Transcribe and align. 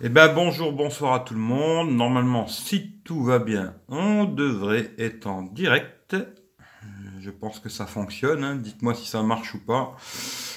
Eh 0.00 0.08
ben 0.08 0.26
bonjour, 0.34 0.72
bonsoir 0.72 1.14
à 1.14 1.20
tout 1.20 1.34
le 1.34 1.40
monde. 1.40 1.92
Normalement, 1.92 2.48
si 2.48 2.94
tout 3.04 3.22
va 3.22 3.38
bien, 3.38 3.76
on 3.88 4.24
devrait 4.24 4.90
être 4.98 5.28
en 5.28 5.42
direct. 5.42 6.16
Je 7.20 7.30
pense 7.30 7.60
que 7.60 7.68
ça 7.68 7.86
fonctionne. 7.86 8.42
hein. 8.42 8.56
Dites-moi 8.56 8.94
si 8.94 9.06
ça 9.06 9.22
marche 9.22 9.54
ou 9.54 9.60
pas. 9.60 9.96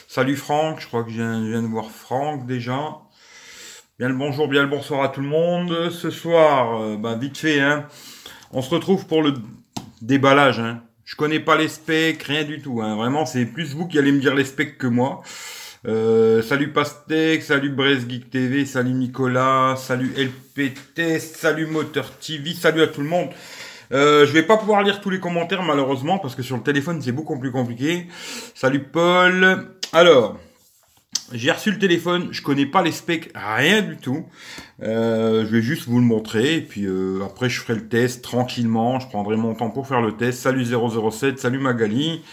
Salut 0.07 0.35
Franck, 0.35 0.81
je 0.81 0.87
crois 0.87 1.03
que 1.03 1.11
je 1.11 1.17
viens, 1.17 1.45
je 1.45 1.51
viens 1.51 1.61
de 1.61 1.67
voir 1.67 1.91
Franck 1.91 2.47
déjà. 2.47 2.97
Bien 3.99 4.09
le 4.09 4.15
bonjour, 4.15 4.47
bien 4.47 4.63
le 4.63 4.69
bonsoir 4.69 5.03
à 5.03 5.09
tout 5.09 5.21
le 5.21 5.27
monde. 5.27 5.91
Ce 5.91 6.09
soir, 6.09 6.81
euh, 6.81 6.97
ben, 6.97 7.15
vite 7.15 7.37
fait, 7.37 7.59
hein, 7.59 7.85
on 8.51 8.63
se 8.63 8.73
retrouve 8.73 9.05
pour 9.05 9.21
le 9.21 9.35
déballage. 10.01 10.59
Hein. 10.59 10.81
Je 11.05 11.15
connais 11.15 11.39
pas 11.39 11.55
les 11.55 11.67
specs, 11.67 12.23
rien 12.23 12.43
du 12.43 12.59
tout. 12.59 12.81
Hein. 12.81 12.95
Vraiment, 12.95 13.27
c'est 13.27 13.45
plus 13.45 13.75
vous 13.75 13.87
qui 13.87 13.99
allez 13.99 14.11
me 14.11 14.19
dire 14.19 14.33
les 14.33 14.45
specs 14.45 14.79
que 14.79 14.87
moi. 14.87 15.21
Euh, 15.85 16.41
salut 16.41 16.73
Pastèque, 16.73 17.43
salut 17.43 17.69
Brest 17.69 18.09
Geek 18.09 18.31
TV, 18.31 18.65
salut 18.65 18.93
Nicolas, 18.93 19.75
salut 19.77 20.11
LPT, 20.17 21.19
salut 21.19 21.67
Moteur 21.67 22.09
TV, 22.17 22.53
salut 22.53 22.81
à 22.81 22.87
tout 22.87 23.01
le 23.01 23.07
monde. 23.07 23.29
Euh, 23.91 24.25
je 24.25 24.33
vais 24.33 24.41
pas 24.41 24.57
pouvoir 24.57 24.81
lire 24.81 24.99
tous 25.01 25.11
les 25.11 25.19
commentaires 25.19 25.61
malheureusement 25.61 26.17
parce 26.17 26.33
que 26.33 26.41
sur 26.41 26.57
le 26.57 26.63
téléphone 26.63 26.99
c'est 27.01 27.11
beaucoup 27.11 27.37
plus 27.37 27.51
compliqué. 27.51 28.07
Salut 28.55 28.79
Paul. 28.79 29.67
Alors, 29.93 30.37
j'ai 31.31 31.51
reçu 31.51 31.71
le 31.71 31.77
téléphone, 31.77 32.29
je 32.31 32.41
connais 32.41 32.65
pas 32.65 32.81
les 32.81 32.91
specs, 32.91 33.29
rien 33.35 33.83
du 33.83 33.97
tout. 33.97 34.25
Euh, 34.81 35.45
je 35.45 35.55
vais 35.55 35.61
juste 35.61 35.87
vous 35.87 35.99
le 35.99 36.05
montrer 36.05 36.55
et 36.55 36.61
puis 36.61 36.85
euh, 36.85 37.19
après 37.23 37.49
je 37.49 37.61
ferai 37.61 37.75
le 37.75 37.87
test 37.87 38.23
tranquillement. 38.23 38.99
Je 38.99 39.07
prendrai 39.07 39.37
mon 39.37 39.53
temps 39.53 39.69
pour 39.69 39.87
faire 39.87 40.01
le 40.01 40.17
test. 40.17 40.39
Salut 40.39 40.65
007, 40.65 41.37
salut 41.37 41.59
Magali. 41.59 42.23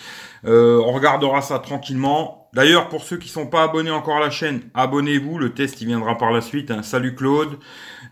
On 0.47 0.93
regardera 0.93 1.43
ça 1.43 1.59
tranquillement. 1.59 2.44
D'ailleurs, 2.55 2.89
pour 2.89 3.03
ceux 3.03 3.17
qui 3.17 3.29
sont 3.29 3.47
pas 3.47 3.65
abonnés 3.65 3.91
encore 3.91 4.19
à 4.19 4.21
la 4.21 4.31
chaîne, 4.31 4.63
abonnez-vous. 4.75 5.39
Le 5.39 5.53
test 5.55 5.81
il 5.81 5.89
viendra 5.89 6.17
par 6.17 6.31
la 6.31 6.41
suite. 6.41 6.71
hein. 6.71 6.83
Salut 6.83 7.15
Claude. 7.15 7.59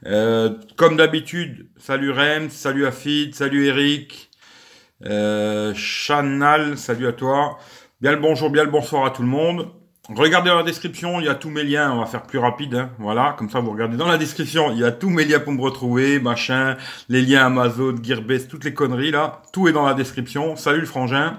Euh, 0.04 0.50
comme 0.76 0.96
d'habitude, 0.96 1.68
salut 1.78 2.10
Rem, 2.10 2.50
salut 2.50 2.86
Afid, 2.86 3.36
salut 3.36 3.66
Eric, 3.66 4.30
euh, 5.06 5.72
salut 5.74 7.06
à 7.06 7.12
toi. 7.12 7.58
Bien 8.00 8.10
le 8.10 8.18
bonjour, 8.18 8.50
bien 8.50 8.64
le 8.64 8.70
bonsoir 8.70 9.04
à 9.04 9.10
tout 9.10 9.22
le 9.22 9.28
monde. 9.28 9.68
Regardez 10.08 10.50
dans 10.50 10.56
la 10.56 10.64
description, 10.64 11.20
il 11.20 11.26
y 11.26 11.28
a 11.28 11.36
tous 11.36 11.50
mes 11.50 11.62
liens, 11.62 11.92
on 11.92 12.00
va 12.00 12.06
faire 12.06 12.24
plus 12.24 12.40
rapide, 12.40 12.74
hein. 12.74 12.90
voilà, 12.98 13.36
comme 13.38 13.48
ça 13.48 13.60
vous 13.60 13.70
regardez 13.70 13.96
dans 13.96 14.08
la 14.08 14.18
description, 14.18 14.72
il 14.72 14.78
y 14.80 14.84
a 14.84 14.90
tous 14.90 15.08
mes 15.08 15.24
liens 15.24 15.38
pour 15.38 15.52
me 15.52 15.62
retrouver, 15.62 16.18
machin, 16.18 16.76
les 17.08 17.22
liens 17.22 17.46
Amazon, 17.46 17.94
Gearbest, 18.02 18.50
toutes 18.50 18.64
les 18.64 18.74
conneries 18.74 19.12
là, 19.12 19.42
tout 19.52 19.68
est 19.68 19.72
dans 19.72 19.86
la 19.86 19.94
description. 19.94 20.56
Salut 20.56 20.80
le 20.80 20.86
frangin. 20.86 21.38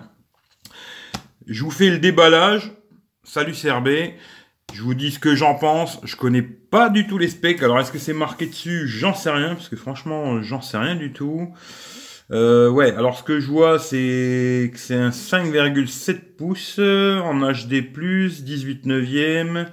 Je 1.46 1.62
vous 1.66 1.72
fais 1.72 1.90
le 1.90 2.00
déballage. 2.00 2.72
Salut 3.26 3.54
CRB. 3.54 3.88
Je 4.74 4.82
vous 4.82 4.94
dis 4.94 5.10
ce 5.10 5.18
que 5.18 5.34
j'en 5.34 5.56
pense. 5.56 5.98
Je 6.04 6.18
connais 6.18 6.42
pas 6.42 6.90
du 6.90 7.08
tout 7.08 7.18
les 7.18 7.30
specs. 7.30 7.64
Alors 7.64 7.80
est-ce 7.80 7.92
que 7.92 7.98
c'est 7.98 8.14
marqué 8.14 8.48
dessus? 8.48 8.86
J'en 8.86 9.14
sais 9.14 9.30
rien 9.30 9.56
parce 9.56 9.70
que 9.70 9.78
franchement, 9.78 10.42
j'en 10.42 10.60
sais 10.60 10.78
rien 10.78 10.96
du 10.96 11.14
tout. 11.14 11.54
Euh, 12.32 12.70
ouais, 12.70 12.94
alors 12.94 13.18
ce 13.18 13.24
que 13.24 13.40
je 13.40 13.48
vois, 13.48 13.80
c'est 13.80 14.72
que 14.74 14.78
c'est 14.78 14.96
un 14.96 15.12
5,7 15.12 16.36
pouces 16.38 16.76
euh, 16.80 17.22
en 17.22 17.50
HD+, 17.50 17.82
18 18.42 18.86
neuvième, 18.88 19.68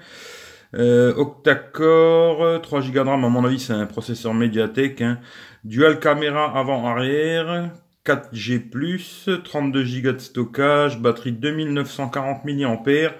euh, 0.75 1.13
octa-core, 1.17 2.45
euh, 2.45 2.59
3 2.59 2.83
Go 2.83 2.91
de 2.93 2.99
RAM, 3.01 3.25
à 3.25 3.29
mon 3.29 3.45
avis 3.45 3.59
c'est 3.59 3.73
un 3.73 3.87
processeur 3.87 4.35
Mediatek, 4.35 5.01
hein. 5.01 5.19
dual 5.65 5.99
caméra 5.99 6.57
avant-arrière, 6.57 7.71
4G+, 8.11 9.43
32 9.43 10.01
Go 10.03 10.13
de 10.13 10.19
stockage, 10.19 10.99
batterie 10.99 11.33
2940 11.33 12.45
mAh, 12.45 13.13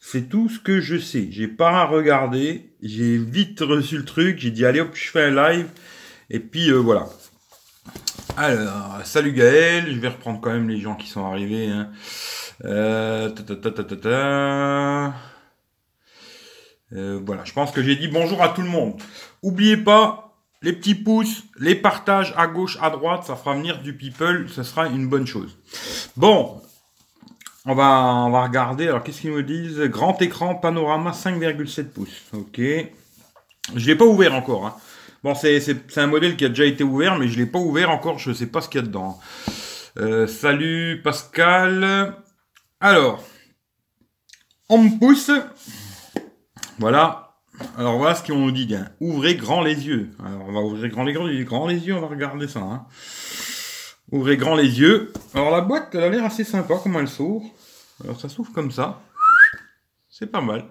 c'est 0.00 0.28
tout 0.28 0.48
ce 0.48 0.58
que 0.58 0.80
je 0.80 0.98
sais. 0.98 1.28
J'ai 1.30 1.46
pas 1.46 1.84
regardé, 1.84 2.72
j'ai 2.82 3.18
vite 3.18 3.60
reçu 3.60 3.98
le 3.98 4.04
truc, 4.04 4.38
j'ai 4.38 4.50
dit 4.50 4.66
allez 4.66 4.80
hop, 4.80 4.90
je 4.94 5.10
fais 5.10 5.24
un 5.26 5.50
live, 5.52 5.68
et 6.28 6.40
puis 6.40 6.70
euh, 6.70 6.78
voilà. 6.78 7.06
Alors, 8.36 9.00
salut 9.04 9.32
Gaël, 9.32 9.92
je 9.92 10.00
vais 10.00 10.08
reprendre 10.08 10.40
quand 10.40 10.50
même 10.50 10.68
les 10.68 10.80
gens 10.80 10.96
qui 10.96 11.08
sont 11.08 11.24
arrivés. 11.24 11.68
Hein. 11.68 11.90
Euh. 12.64 13.30
Euh, 16.94 17.20
voilà, 17.24 17.44
je 17.44 17.52
pense 17.52 17.70
que 17.70 17.82
j'ai 17.82 17.96
dit 17.96 18.08
bonjour 18.08 18.42
à 18.42 18.48
tout 18.48 18.62
le 18.62 18.68
monde. 18.68 19.00
Oubliez 19.42 19.76
pas 19.76 20.31
les 20.62 20.72
petits 20.72 20.94
pouces, 20.94 21.42
les 21.58 21.74
partages 21.74 22.32
à 22.36 22.46
gauche, 22.46 22.78
à 22.80 22.90
droite, 22.90 23.24
ça 23.24 23.36
fera 23.36 23.54
venir 23.54 23.82
du 23.82 23.94
people, 23.94 24.48
ce 24.48 24.62
sera 24.62 24.86
une 24.86 25.08
bonne 25.08 25.26
chose. 25.26 25.56
Bon, 26.16 26.60
on 27.64 27.74
va, 27.74 28.42
regarder. 28.42 28.88
Alors, 28.88 29.02
qu'est-ce 29.02 29.20
qu'ils 29.20 29.32
me 29.32 29.42
disent? 29.42 29.80
Grand 29.82 30.20
écran, 30.20 30.54
panorama 30.54 31.12
5,7 31.12 31.84
pouces. 31.84 32.22
Ok. 32.32 32.58
Je 32.58 33.86
l'ai 33.86 33.94
pas 33.94 34.04
ouvert 34.04 34.34
encore. 34.34 34.66
Hein. 34.66 34.76
Bon, 35.22 35.34
c'est, 35.36 35.62
un 35.96 36.06
modèle 36.08 36.36
qui 36.36 36.44
a 36.44 36.48
déjà 36.48 36.64
été 36.64 36.82
ouvert, 36.82 37.18
mais 37.18 37.28
je 37.28 37.38
l'ai 37.38 37.46
pas 37.46 37.60
ouvert 37.60 37.90
encore. 37.90 38.18
Je 38.18 38.32
sais 38.32 38.46
pas 38.46 38.60
ce 38.60 38.68
qu'il 38.68 38.80
y 38.80 38.84
a 38.84 38.86
dedans. 38.86 39.20
Euh, 39.98 40.26
salut 40.26 41.00
Pascal. 41.04 42.16
Alors, 42.80 43.22
on 44.68 44.78
me 44.78 44.98
pousse. 44.98 45.30
Voilà. 46.78 47.21
Alors 47.76 47.98
voilà 47.98 48.14
ce 48.14 48.22
qu'on 48.26 48.38
nous 48.38 48.50
dit. 48.50 48.74
Hein. 48.74 48.88
Ouvrez 49.00 49.36
grand 49.36 49.62
les 49.62 49.86
yeux. 49.86 50.10
Alors 50.24 50.46
on 50.48 50.52
va 50.52 50.60
ouvrir 50.60 50.90
grand 50.90 51.04
les, 51.04 51.12
grands- 51.12 51.28
grand 51.44 51.66
les 51.66 51.78
yeux. 51.86 51.94
On 51.94 52.00
va 52.00 52.06
regarder 52.08 52.48
ça. 52.48 52.60
Hein. 52.60 52.86
Ouvrez 54.10 54.36
grand 54.36 54.54
les 54.56 54.80
yeux. 54.80 55.12
Alors 55.34 55.50
la 55.50 55.60
boîte, 55.60 55.94
elle 55.94 56.02
a 56.04 56.08
l'air 56.08 56.24
assez 56.24 56.44
sympa. 56.44 56.74
Comment 56.82 57.00
elle 57.00 57.08
s'ouvre 57.08 57.44
Alors 58.04 58.20
ça 58.20 58.28
s'ouvre 58.28 58.52
comme 58.52 58.70
ça. 58.70 59.02
C'est 60.10 60.26
pas 60.30 60.40
mal. 60.40 60.64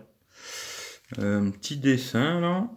Euh, 1.20 1.42
un 1.42 1.50
petit 1.52 1.78
dessin 1.78 2.40
là. 2.40 2.68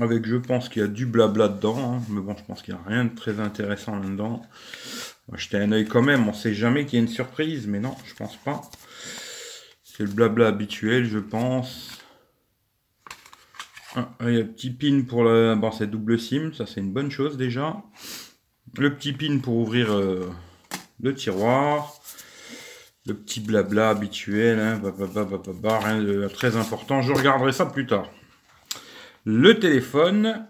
Avec, 0.00 0.26
je 0.26 0.36
pense 0.36 0.68
qu'il 0.68 0.80
y 0.80 0.84
a 0.84 0.88
du 0.88 1.06
blabla 1.06 1.48
dedans. 1.48 1.96
hein. 1.96 2.02
Mais 2.08 2.20
bon, 2.20 2.34
je 2.36 2.44
pense 2.44 2.62
qu'il 2.62 2.74
n'y 2.74 2.80
a 2.80 2.84
rien 2.88 3.04
de 3.04 3.14
très 3.14 3.40
intéressant 3.40 3.96
là-dedans. 3.98 4.42
Jeter 5.34 5.58
un 5.58 5.72
œil 5.72 5.86
quand 5.86 6.02
même. 6.02 6.28
On 6.28 6.32
sait 6.32 6.54
jamais 6.54 6.86
qu'il 6.86 6.98
y 6.98 7.02
a 7.02 7.04
une 7.04 7.10
surprise. 7.12 7.66
Mais 7.66 7.78
non, 7.80 7.94
je 8.06 8.14
pense 8.14 8.36
pas. 8.36 8.62
C'est 9.84 10.02
le 10.04 10.08
blabla 10.10 10.48
habituel, 10.48 11.04
je 11.04 11.18
pense. 11.18 11.91
Ah, 13.94 14.08
il 14.22 14.32
y 14.32 14.36
a 14.36 14.40
le 14.40 14.48
petit 14.48 14.70
pin 14.70 15.02
pour 15.06 15.24
le. 15.24 15.54
Bon, 15.54 15.70
c'est 15.70 15.86
double 15.86 16.18
SIM. 16.18 16.52
Ça, 16.52 16.66
c'est 16.66 16.80
une 16.80 16.92
bonne 16.92 17.10
chose 17.10 17.36
déjà. 17.36 17.76
Le 18.78 18.94
petit 18.94 19.12
pin 19.12 19.38
pour 19.38 19.56
ouvrir 19.56 19.92
euh, 19.92 20.30
le 21.00 21.14
tiroir. 21.14 21.92
Le 23.04 23.14
petit 23.14 23.40
blabla 23.40 23.90
habituel. 23.90 24.58
Hein. 24.58 24.80
Bah, 24.82 24.92
bah, 24.96 25.26
bah, 25.62 25.78
rien 25.80 26.00
de 26.00 26.28
très 26.28 26.56
important. 26.56 27.02
Je 27.02 27.12
regarderai 27.12 27.52
ça 27.52 27.66
plus 27.66 27.86
tard. 27.86 28.08
Le 29.24 29.58
téléphone. 29.58 30.46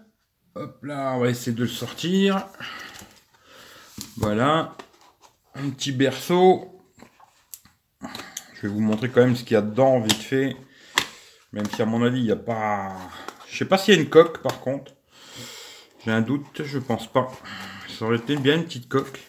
Hop 0.55 0.83
là, 0.83 1.13
on 1.15 1.19
va 1.19 1.29
essayer 1.29 1.55
de 1.55 1.63
le 1.63 1.67
sortir. 1.67 2.45
Voilà. 4.17 4.77
Un 5.55 5.69
petit 5.71 5.91
berceau. 5.91 6.79
Je 8.55 8.61
vais 8.61 8.67
vous 8.67 8.79
montrer 8.79 9.09
quand 9.09 9.21
même 9.21 9.35
ce 9.35 9.43
qu'il 9.43 9.55
y 9.55 9.57
a 9.57 9.61
dedans, 9.61 9.99
vite 9.99 10.13
fait. 10.13 10.55
Même 11.51 11.65
si 11.69 11.81
à 11.81 11.85
mon 11.85 12.03
avis, 12.03 12.19
il 12.19 12.25
n'y 12.25 12.31
a 12.31 12.35
pas... 12.35 12.95
Je 13.53 13.59
sais 13.59 13.65
pas 13.65 13.77
s'il 13.77 13.93
y 13.93 13.97
a 13.99 14.01
une 14.01 14.09
coque, 14.09 14.41
par 14.41 14.61
contre. 14.61 14.93
J'ai 16.03 16.09
un 16.09 16.21
doute, 16.21 16.63
je 16.65 16.79
pense 16.79 17.05
pas. 17.05 17.31
Ça 17.87 18.05
aurait 18.05 18.17
été 18.17 18.35
bien 18.35 18.55
une 18.55 18.65
petite 18.65 18.89
coque. 18.89 19.19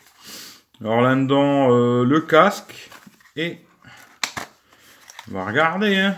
Alors 0.81 1.03
là-dedans, 1.03 1.71
euh, 1.71 2.05
le 2.07 2.23
casque. 2.23 2.89
Et... 3.37 3.59
On 5.31 5.35
va 5.35 5.45
regarder, 5.45 5.97
hein. 5.97 6.17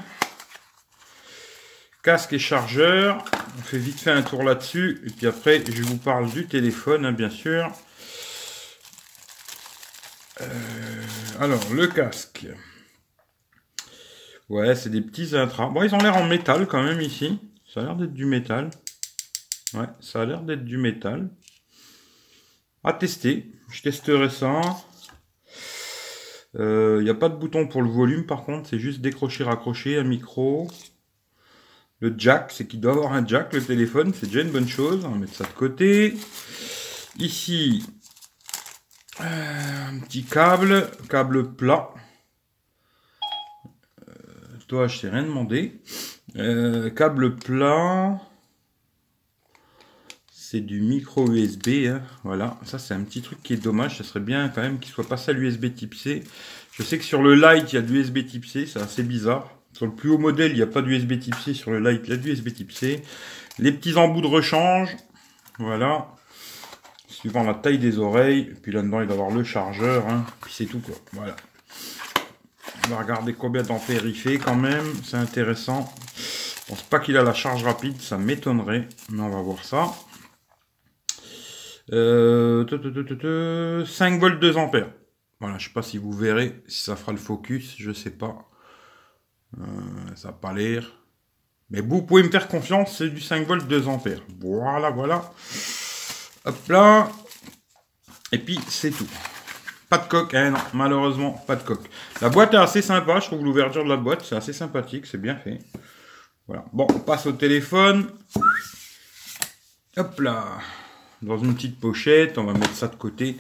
Casque 2.05 2.33
et 2.35 2.39
chargeur. 2.39 3.25
On 3.59 3.63
fait 3.63 3.79
vite 3.79 3.99
fait 3.99 4.13
un 4.13 4.23
tour 4.23 4.45
là-dessus. 4.45 5.03
Et 5.05 5.11
puis 5.11 5.27
après, 5.27 5.65
je 5.69 5.83
vous 5.83 5.99
parle 5.99 6.31
du 6.31 6.47
téléphone, 6.47 7.07
hein, 7.07 7.13
bien 7.13 7.31
sûr. 7.31 7.73
Euh, 10.43 11.03
alors, 11.41 11.73
le 11.73 11.89
casque. 11.89 12.47
Ouais, 14.49 14.77
c'est 14.77 14.91
des 14.91 15.01
petits 15.01 15.37
intras. 15.37 15.67
Bon, 15.67 15.83
ils 15.83 15.93
ont 15.93 15.99
l'air 15.99 16.17
en 16.17 16.25
métal 16.25 16.69
quand 16.69 16.85
même 16.85 17.01
ici. 17.01 17.41
Ça 17.77 17.83
a 17.83 17.85
l'air 17.85 17.97
d'être 17.97 18.15
du 18.15 18.25
métal. 18.25 18.71
Ouais, 19.75 19.85
ça 20.01 20.23
a 20.23 20.25
l'air 20.25 20.41
d'être 20.41 20.65
du 20.65 20.79
métal. 20.79 21.29
À 22.83 22.95
tester. 22.95 23.53
Je 23.71 23.83
testerai 23.83 24.31
ça. 24.31 24.63
Il 26.55 27.03
n'y 27.03 27.11
a 27.11 27.15
pas 27.15 27.29
de 27.29 27.37
bouton 27.37 27.69
pour 27.69 27.83
le 27.83 27.91
volume 27.91 28.25
par 28.25 28.45
contre. 28.45 28.71
C'est 28.71 28.79
juste 28.79 29.03
décrocher, 29.03 29.45
raccrocher, 29.45 29.99
un 29.99 30.05
micro. 30.05 30.71
Le 32.01 32.15
jack, 32.17 32.51
c'est 32.51 32.67
qu'il 32.67 32.81
doit 32.81 32.93
avoir 32.93 33.13
un 33.13 33.27
jack 33.27 33.53
le 33.53 33.63
téléphone. 33.63 34.15
C'est 34.15 34.29
déjà 34.29 34.41
une 34.41 34.53
bonne 34.53 34.69
chose. 34.69 35.05
On 35.05 35.11
va 35.11 35.19
mettre 35.19 35.35
ça 35.35 35.45
de 35.45 35.53
côté. 35.53 36.17
Ici, 37.19 37.85
euh, 39.21 39.89
un 39.91 39.99
petit 39.99 40.25
câble. 40.25 40.91
Câble 41.11 41.55
plat. 41.55 41.91
Toi, 44.67 44.89
je 44.89 44.99
t'ai 44.99 45.11
rien 45.11 45.25
demandé. 45.25 45.83
Euh, 46.37 46.91
câble 46.91 47.37
plat. 47.37 48.21
C'est 50.31 50.61
du 50.61 50.81
micro 50.81 51.31
USB. 51.31 51.69
hein. 51.89 52.03
Voilà. 52.25 52.59
Ça, 52.65 52.79
c'est 52.79 52.95
un 52.95 53.03
petit 53.03 53.23
truc 53.23 53.43
qui 53.43 53.53
est 53.53 53.63
dommage. 53.63 53.99
Ça 53.99 54.05
serait 54.05 54.21
bien 54.21 54.49
quand 54.49 54.63
même 54.63 54.79
qu'il 54.79 54.93
soit 54.93 55.07
passé 55.07 55.31
à 55.31 55.35
l'USB 55.35 55.75
type 55.75 55.95
C. 55.95 56.23
Je 56.73 56.83
sais 56.83 56.99
que 56.99 57.05
sur 57.05 57.23
le 57.23 57.35
Lite, 57.35 57.73
il 57.73 57.77
y 57.77 57.79
a 57.79 57.83
de 57.83 57.93
l'USB 57.93 58.27
type 58.27 58.47
C. 58.47 58.67
C'est 58.67 58.81
assez 58.81 59.03
bizarre. 59.03 59.51
Sur 59.73 59.87
le 59.87 59.93
plus 59.93 60.09
haut 60.11 60.19
modèle, 60.19 60.53
il 60.53 60.57
n'y 60.57 60.63
a 60.63 60.67
pas 60.67 60.83
d'USB 60.83 61.19
type 61.19 61.35
C. 61.45 61.53
Sur 61.53 61.71
le 61.71 61.81
light, 61.81 62.01
il 62.05 62.11
y 62.11 62.13
a 62.15 62.17
du 62.17 62.31
USB 62.31 62.53
type 62.53 62.73
C. 62.73 63.03
Les 63.59 63.73
petits 63.73 63.97
embouts 63.97 64.23
de 64.23 64.27
rechange. 64.27 64.97
Voilà. 65.59 66.09
Suivant 67.09 67.43
la 67.43 67.55
taille 67.55 67.79
des 67.79 67.99
oreilles. 67.99 68.55
puis 68.63 68.73
là-dedans, 68.73 69.01
il 69.01 69.09
y 69.09 69.13
avoir 69.13 69.31
le 69.31 69.45
chargeur. 69.45 70.09
Hein. 70.09 70.25
Puis 70.43 70.53
c'est 70.55 70.67
tout, 70.67 70.81
quoi. 70.81 70.95
Voilà. 71.13 71.37
On 72.87 72.91
va 72.91 72.99
regarder 72.99 73.35
combien 73.35 73.63
d'ampères 73.63 74.07
il 74.07 74.15
fait 74.15 74.39
quand 74.39 74.55
même. 74.55 74.87
C'est 75.03 75.17
intéressant. 75.17 75.93
Je 76.17 76.67
pense 76.69 76.83
pas 76.83 77.01
qu'il 77.01 77.17
a 77.17 77.25
la 77.25 77.35
charge 77.35 77.65
rapide. 77.65 78.01
Ça 78.01 78.17
m'étonnerait. 78.17 78.89
Mais 79.11 79.23
on 79.23 79.31
va 79.31 79.41
voir 79.43 79.65
ça. 79.65 79.93
5 81.89 81.95
euh, 81.95 82.65
volts 84.19 84.41
2 84.41 84.57
ampères. 84.57 84.93
Voilà, 85.41 85.59
je 85.59 85.67
sais 85.67 85.73
pas 85.73 85.83
si 85.83 85.99
vous 85.99 86.13
verrez, 86.13 86.63
si 86.67 86.85
ça 86.85 86.97
fera 86.97 87.13
le 87.13 87.19
focus, 87.19 87.75
je 87.79 87.93
sais 87.93 88.11
pas. 88.11 88.49
Euh, 89.59 89.63
ça 90.15 90.29
n'a 90.29 90.35
pas 90.35 90.53
l'air. 90.53 90.85
Mais 91.71 91.81
vous 91.81 92.03
pouvez 92.03 92.23
me 92.23 92.31
faire 92.31 92.49
confiance, 92.49 92.99
c'est 92.99 93.11
du 93.11 93.21
5 93.21 93.47
volts 93.47 93.67
2 93.67 93.89
ampères. 93.89 94.23
Voilà, 94.41 94.91
voilà. 94.91 95.33
Hop 96.45 96.69
là. 96.69 97.11
Et 98.33 98.39
puis, 98.39 98.59
c'est 98.69 98.91
tout. 98.91 99.09
Pas 99.89 99.99
de 99.99 100.09
coque, 100.09 100.35
hein, 100.35 100.51
non, 100.51 100.59
malheureusement, 100.75 101.33
pas 101.47 101.57
de 101.57 101.63
coque. 101.63 101.89
La 102.21 102.29
boîte 102.29 102.55
est 102.55 102.59
assez 102.59 102.83
sympa, 102.83 103.21
je 103.21 103.27
trouve 103.27 103.45
l'ouverture 103.45 103.85
de 103.85 103.89
la 103.89 103.97
boîte, 103.97 104.25
c'est 104.25 104.37
assez 104.37 104.53
sympathique, 104.53 105.07
c'est 105.07 105.21
bien 105.21 105.37
fait. 105.37 105.59
Voilà. 106.49 106.65
Bon, 106.73 106.87
on 106.91 106.99
passe 106.99 107.27
au 107.27 107.33
téléphone. 107.33 108.09
Hop 109.97 110.21
là 110.21 110.59
dans 111.23 111.39
une 111.39 111.55
petite 111.55 111.79
pochette. 111.79 112.39
On 112.39 112.45
va 112.45 112.53
mettre 112.53 112.75
ça 112.75 112.89
de 112.89 112.97
côté. 112.97 113.37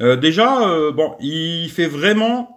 Euh, 0.00 0.16
déjà, 0.16 0.68
euh, 0.68 0.92
bon, 0.92 1.16
il 1.20 1.70
fait 1.70 1.86
vraiment 1.86 2.56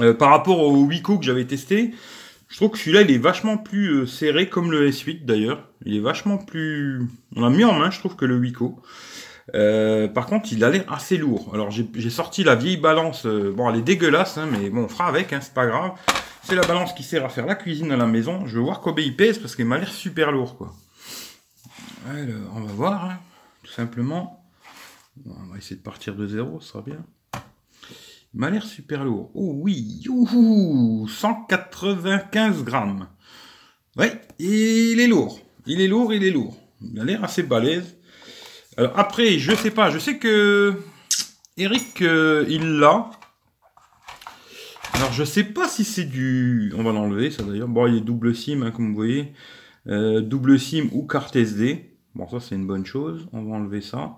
euh, 0.00 0.14
par 0.14 0.30
rapport 0.30 0.60
au 0.60 0.76
Wiko 0.84 1.18
que 1.18 1.24
j'avais 1.24 1.44
testé. 1.44 1.94
Je 2.48 2.56
trouve 2.56 2.70
que 2.70 2.78
celui-là, 2.78 3.02
il 3.02 3.10
est 3.10 3.18
vachement 3.18 3.56
plus 3.56 4.06
serré, 4.06 4.48
comme 4.48 4.70
le 4.70 4.90
S8 4.90 5.24
d'ailleurs. 5.24 5.68
Il 5.86 5.96
est 5.96 6.00
vachement 6.00 6.36
plus... 6.36 7.00
On 7.34 7.44
a 7.44 7.50
mis 7.50 7.64
en 7.64 7.72
main, 7.72 7.90
je 7.90 7.98
trouve, 7.98 8.14
que 8.14 8.26
le 8.26 8.36
Wiko. 8.36 8.78
Par 9.52 10.26
contre, 10.26 10.52
il 10.52 10.64
a 10.64 10.70
l'air 10.70 10.84
assez 10.92 11.16
lourd. 11.16 11.50
Alors, 11.54 11.70
j'ai 11.70 12.10
sorti 12.10 12.44
la 12.44 12.54
vieille 12.54 12.76
balance. 12.76 13.26
bon, 13.26 13.70
elle 13.70 13.80
est 13.80 13.82
dégueulasse, 13.82 14.38
hein, 14.38 14.48
mais 14.50 14.70
bon, 14.70 14.84
on 14.84 14.88
fera 14.88 15.06
avec, 15.06 15.32
hein, 15.32 15.40
c'est 15.40 15.54
pas 15.54 15.66
grave. 15.66 15.92
C'est 16.42 16.54
la 16.54 16.62
balance 16.62 16.92
qui 16.92 17.02
sert 17.02 17.24
à 17.24 17.28
faire 17.28 17.46
la 17.46 17.54
cuisine 17.54 17.92
à 17.92 17.96
la 17.96 18.06
maison. 18.06 18.46
Je 18.46 18.56
veux 18.56 18.64
voir 18.64 18.80
combien 18.80 19.04
il 19.04 19.16
pèse, 19.16 19.38
parce 19.38 19.56
qu'il 19.56 19.66
m'a 19.66 19.78
l'air 19.78 19.92
super 19.92 20.32
lourd, 20.32 20.56
quoi. 20.56 20.74
Alors, 22.08 22.52
on 22.56 22.60
va 22.60 22.72
voir. 22.72 23.04
Hein 23.06 23.18
tout 23.62 23.72
simplement. 23.72 24.44
On 25.26 25.52
va 25.52 25.58
essayer 25.58 25.76
de 25.76 25.82
partir 25.82 26.14
de 26.14 26.26
zéro, 26.26 26.60
ça 26.60 26.68
sera 26.68 26.82
bien. 26.82 27.04
Il 28.34 28.40
m'a 28.40 28.50
l'air 28.50 28.64
super 28.64 29.04
lourd. 29.04 29.30
Oh 29.34 29.52
oui, 29.56 30.00
youhou, 30.02 31.06
195 31.08 32.64
grammes. 32.64 33.08
Oui, 33.96 34.06
il 34.38 35.00
est 35.00 35.06
lourd. 35.06 35.38
Il 35.66 35.80
est 35.80 35.88
lourd, 35.88 36.14
il 36.14 36.24
est 36.24 36.30
lourd. 36.30 36.56
Il 36.82 36.98
a 36.98 37.04
l'air 37.04 37.22
assez 37.24 37.42
balèze. 37.42 37.96
Alors 38.76 38.98
après, 38.98 39.38
je 39.38 39.54
sais 39.54 39.70
pas, 39.70 39.90
je 39.90 39.98
sais 39.98 40.18
que 40.18 40.74
Eric, 41.58 42.00
euh, 42.00 42.46
il 42.48 42.78
l'a. 42.78 43.10
Alors 44.94 45.12
je 45.12 45.24
sais 45.24 45.44
pas 45.44 45.68
si 45.68 45.84
c'est 45.84 46.04
du... 46.04 46.72
On 46.76 46.82
va 46.82 46.92
l'enlever 46.92 47.30
ça 47.30 47.42
d'ailleurs. 47.42 47.68
Bon, 47.68 47.86
il 47.86 47.96
est 47.96 48.00
double 48.00 48.34
SIM, 48.34 48.62
hein, 48.62 48.70
comme 48.70 48.88
vous 48.88 48.94
voyez. 48.94 49.32
Euh, 49.88 50.20
double 50.20 50.58
SIM 50.58 50.88
ou 50.92 51.06
carte 51.06 51.36
SD. 51.36 51.98
Bon, 52.14 52.28
ça 52.28 52.40
c'est 52.40 52.54
une 52.54 52.66
bonne 52.66 52.86
chose. 52.86 53.28
On 53.32 53.42
va 53.42 53.56
enlever 53.56 53.82
ça. 53.82 54.16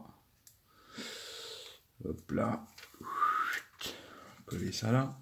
Hop 2.04 2.30
là. 2.30 2.64
Coller 4.46 4.72
ça 4.72 4.92
là. 4.92 5.18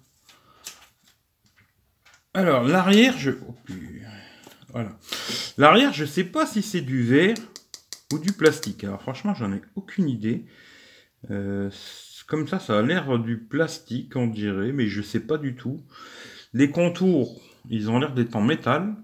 Alors, 2.35 2.63
l'arrière, 2.63 3.17
je... 3.17 3.31
Oh, 3.47 3.55
voilà. 4.69 4.89
L'arrière, 5.57 5.93
je 5.93 6.03
sais 6.03 6.23
pas 6.23 6.47
si 6.47 6.63
c'est 6.63 6.81
du 6.81 7.03
verre 7.03 7.37
du 8.19 8.33
plastique. 8.33 8.83
Alors 8.83 9.01
franchement, 9.01 9.33
j'en 9.33 9.53
ai 9.53 9.61
aucune 9.75 10.09
idée. 10.09 10.45
Euh, 11.31 11.69
comme 12.27 12.47
ça, 12.47 12.59
ça 12.59 12.79
a 12.79 12.81
l'air 12.81 13.19
du 13.19 13.37
plastique, 13.37 14.15
on 14.15 14.27
dirait, 14.27 14.71
mais 14.71 14.87
je 14.87 15.01
sais 15.01 15.19
pas 15.19 15.37
du 15.37 15.55
tout. 15.55 15.81
Les 16.53 16.69
contours, 16.69 17.41
ils 17.69 17.89
ont 17.89 17.99
l'air 17.99 18.13
d'être 18.13 18.35
en 18.35 18.41
métal. 18.41 18.95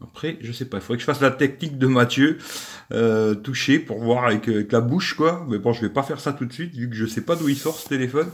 Après, 0.00 0.36
je 0.40 0.52
sais 0.52 0.64
pas, 0.64 0.78
il 0.78 0.80
faudrait 0.80 0.96
que 0.96 1.02
je 1.02 1.06
fasse 1.06 1.20
la 1.20 1.30
technique 1.30 1.78
de 1.78 1.86
Mathieu, 1.86 2.38
euh, 2.92 3.34
toucher 3.34 3.78
pour 3.78 3.98
voir 3.98 4.24
avec, 4.24 4.46
la 4.72 4.80
bouche, 4.80 5.14
quoi. 5.14 5.46
Mais 5.48 5.58
bon, 5.58 5.72
je 5.72 5.80
vais 5.80 5.90
pas 5.90 6.02
faire 6.02 6.18
ça 6.18 6.32
tout 6.32 6.44
de 6.44 6.52
suite, 6.52 6.74
vu 6.74 6.88
que 6.88 6.96
je 6.96 7.06
sais 7.06 7.20
pas 7.20 7.36
d'où 7.36 7.48
il 7.48 7.56
sort 7.56 7.78
ce 7.78 7.88
téléphone. 7.88 8.28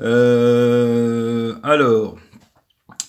Euh, 0.00 1.54
alors, 1.62 2.16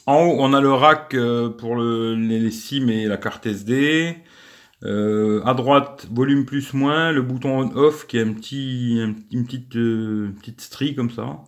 en 0.06 0.21
haut, 0.24 0.38
on 0.39 0.53
a 0.53 0.62
le 0.62 0.71
rack 0.71 1.15
pour 1.57 1.75
le, 1.75 2.15
les, 2.15 2.51
SIM 2.51 2.89
et 2.89 3.06
la 3.06 3.18
carte 3.18 3.45
SD. 3.45 4.18
À 4.83 5.53
droite, 5.53 6.07
volume 6.12 6.45
plus 6.45 6.74
moins, 6.74 7.12
le 7.12 7.21
bouton 7.21 7.59
on-off 7.59 8.07
qui 8.07 8.18
est 8.18 8.21
un 8.21 8.33
petit, 8.33 9.00
une 9.31 9.45
petite, 9.45 9.69
petite 9.69 10.62
strie 10.62 10.95
comme 10.95 11.09
ça. 11.09 11.44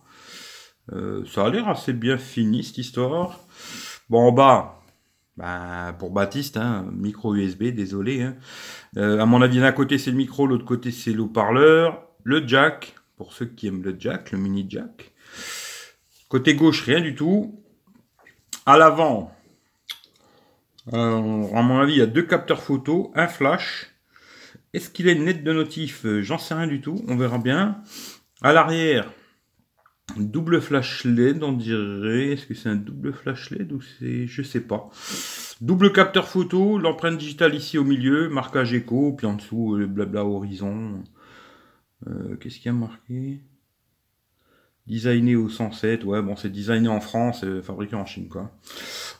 ça 0.90 1.46
a 1.46 1.50
l'air 1.50 1.68
assez 1.68 1.92
bien 1.92 2.18
fini 2.18 2.64
cette 2.64 2.78
histoire. 2.78 3.40
Bon, 4.08 4.28
en 4.28 4.32
bas, 4.32 4.80
bah, 5.40 5.94
pour 5.98 6.10
Baptiste, 6.10 6.58
hein, 6.58 6.86
micro 6.92 7.34
USB, 7.34 7.68
désolé. 7.68 8.20
Hein. 8.20 8.36
Euh, 8.98 9.20
à 9.20 9.24
mon 9.24 9.40
avis, 9.40 9.58
d'un 9.58 9.72
côté 9.72 9.96
c'est 9.96 10.10
le 10.10 10.18
micro, 10.18 10.46
l'autre 10.46 10.66
côté 10.66 10.90
c'est 10.90 11.12
l'eau-parleur, 11.12 12.02
le 12.24 12.46
jack, 12.46 12.94
pour 13.16 13.32
ceux 13.32 13.46
qui 13.46 13.68
aiment 13.68 13.82
le 13.82 13.96
jack, 13.98 14.32
le 14.32 14.38
mini 14.38 14.66
jack. 14.68 15.12
Côté 16.28 16.54
gauche, 16.54 16.82
rien 16.84 17.00
du 17.00 17.14
tout. 17.14 17.58
À 18.66 18.76
l'avant, 18.76 19.34
euh, 20.92 21.54
à 21.54 21.62
mon 21.62 21.78
avis, 21.78 21.94
il 21.94 21.98
y 21.98 22.02
a 22.02 22.06
deux 22.06 22.22
capteurs 22.22 22.62
photo, 22.62 23.12
un 23.14 23.28
flash. 23.28 23.90
Est-ce 24.72 24.90
qu'il 24.90 25.08
est 25.08 25.14
net 25.14 25.42
de 25.42 25.52
notif? 25.52 26.06
J'en 26.20 26.38
sais 26.38 26.54
rien 26.54 26.66
du 26.66 26.80
tout, 26.80 27.04
on 27.08 27.16
verra 27.16 27.38
bien. 27.38 27.82
À 28.42 28.52
l'arrière, 28.52 29.10
Double 30.16 30.60
flash 30.60 31.04
LED, 31.04 31.42
on 31.42 31.52
dirait. 31.52 32.32
Est-ce 32.32 32.46
que 32.46 32.54
c'est 32.54 32.68
un 32.68 32.76
double 32.76 33.12
flash 33.12 33.50
LED 33.50 33.72
ou 33.72 33.80
c'est. 33.80 34.26
Je 34.26 34.42
sais 34.42 34.60
pas. 34.60 34.90
Double 35.60 35.92
capteur 35.92 36.28
photo, 36.28 36.78
l'empreinte 36.78 37.18
digitale 37.18 37.54
ici 37.54 37.78
au 37.78 37.84
milieu, 37.84 38.28
marquage 38.28 38.72
écho, 38.72 39.12
puis 39.12 39.26
en 39.26 39.34
dessous, 39.34 39.76
le 39.76 39.86
blabla 39.86 40.24
horizon. 40.24 41.02
Euh, 42.06 42.36
qu'est-ce 42.36 42.56
qu'il 42.56 42.66
y 42.66 42.68
a 42.70 42.72
marqué? 42.72 43.40
Designé 44.90 45.36
au 45.36 45.48
107, 45.48 46.02
ouais, 46.02 46.20
bon, 46.20 46.34
c'est 46.34 46.50
designé 46.50 46.88
en 46.88 47.00
France, 47.00 47.44
fabriqué 47.62 47.94
en 47.94 48.04
Chine, 48.04 48.28
quoi. 48.28 48.50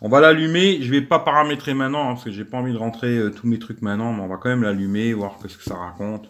On 0.00 0.08
va 0.08 0.20
l'allumer, 0.20 0.82
je 0.82 0.90
vais 0.90 1.00
pas 1.00 1.20
paramétrer 1.20 1.74
maintenant, 1.74 2.08
hein, 2.08 2.14
parce 2.14 2.24
que 2.24 2.32
j'ai 2.32 2.44
pas 2.44 2.56
envie 2.56 2.72
de 2.72 2.78
rentrer 2.78 3.16
euh, 3.16 3.30
tous 3.30 3.46
mes 3.46 3.60
trucs 3.60 3.80
maintenant, 3.80 4.12
mais 4.12 4.20
on 4.22 4.26
va 4.26 4.36
quand 4.36 4.48
même 4.48 4.64
l'allumer, 4.64 5.12
voir 5.12 5.38
ce 5.46 5.56
que 5.56 5.62
ça 5.62 5.76
raconte. 5.76 6.28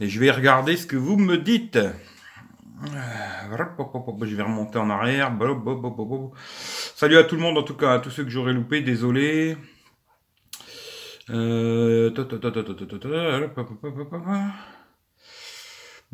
Et 0.00 0.08
je 0.08 0.18
vais 0.18 0.32
regarder 0.32 0.76
ce 0.76 0.86
que 0.86 0.96
vous 0.96 1.16
me 1.16 1.38
dites. 1.38 1.78
Je 2.84 4.36
vais 4.36 4.42
remonter 4.42 4.78
en 4.78 4.90
arrière. 4.90 5.30
Salut 6.96 7.16
à 7.16 7.22
tout 7.22 7.36
le 7.36 7.42
monde, 7.42 7.56
en 7.56 7.62
tout 7.62 7.76
cas 7.76 7.92
à 7.92 7.98
tous 8.00 8.10
ceux 8.10 8.24
que 8.24 8.30
j'aurais 8.30 8.54
loupé, 8.54 8.80
désolé. 8.80 9.56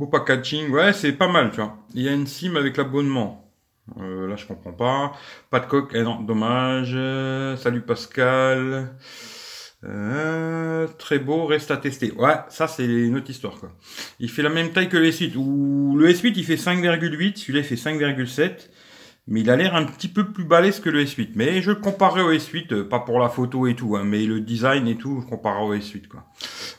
Beau 0.00 0.06
packaging, 0.06 0.70
ouais, 0.70 0.94
c'est 0.94 1.12
pas 1.12 1.28
mal, 1.28 1.50
tu 1.50 1.56
vois. 1.56 1.76
Il 1.92 2.00
y 2.00 2.08
a 2.08 2.12
une 2.12 2.26
SIM 2.26 2.56
avec 2.56 2.78
l'abonnement. 2.78 3.52
là, 3.98 4.34
je 4.34 4.46
comprends 4.46 4.72
pas. 4.72 5.12
Pas 5.50 5.60
de 5.60 5.66
coque, 5.66 5.90
eh 5.94 6.02
non, 6.02 6.22
dommage. 6.22 6.96
Salut 7.58 7.82
Pascal. 7.82 8.96
Euh, 9.84 10.86
très 10.98 11.18
beau, 11.18 11.44
reste 11.44 11.70
à 11.70 11.76
tester. 11.76 12.12
Ouais, 12.12 12.36
ça 12.48 12.66
c'est 12.66 12.86
une 12.86 13.14
autre 13.14 13.28
histoire 13.28 13.60
quoi. 13.60 13.72
Il 14.18 14.30
fait 14.30 14.40
la 14.40 14.48
même 14.48 14.70
taille 14.70 14.88
que 14.88 14.96
le 14.96 15.10
S8. 15.10 15.36
Ou 15.36 15.94
le 15.98 16.08
S8 16.08 16.32
il 16.34 16.44
fait 16.44 16.56
5,8, 16.56 17.36
celui-là 17.36 17.58
il 17.58 17.64
fait 17.64 17.74
5,7. 17.74 18.70
Mais 19.26 19.42
il 19.42 19.50
a 19.50 19.56
l'air 19.56 19.74
un 19.74 19.84
petit 19.84 20.08
peu 20.08 20.32
plus 20.32 20.44
balèze 20.44 20.80
que 20.80 20.88
le 20.88 21.04
S8. 21.04 21.32
Mais 21.34 21.60
je 21.60 21.72
le 21.72 21.76
comparerai 21.76 22.22
au 22.22 22.32
S8, 22.32 22.72
euh, 22.72 22.88
pas 22.88 23.00
pour 23.00 23.18
la 23.18 23.28
photo 23.28 23.66
et 23.66 23.76
tout, 23.76 23.96
hein, 23.96 24.04
mais 24.04 24.24
le 24.24 24.40
design 24.40 24.88
et 24.88 24.96
tout, 24.96 25.20
je 25.20 25.28
comparerai 25.28 25.62
au 25.62 25.74
S8 25.74 26.08
quoi. 26.08 26.24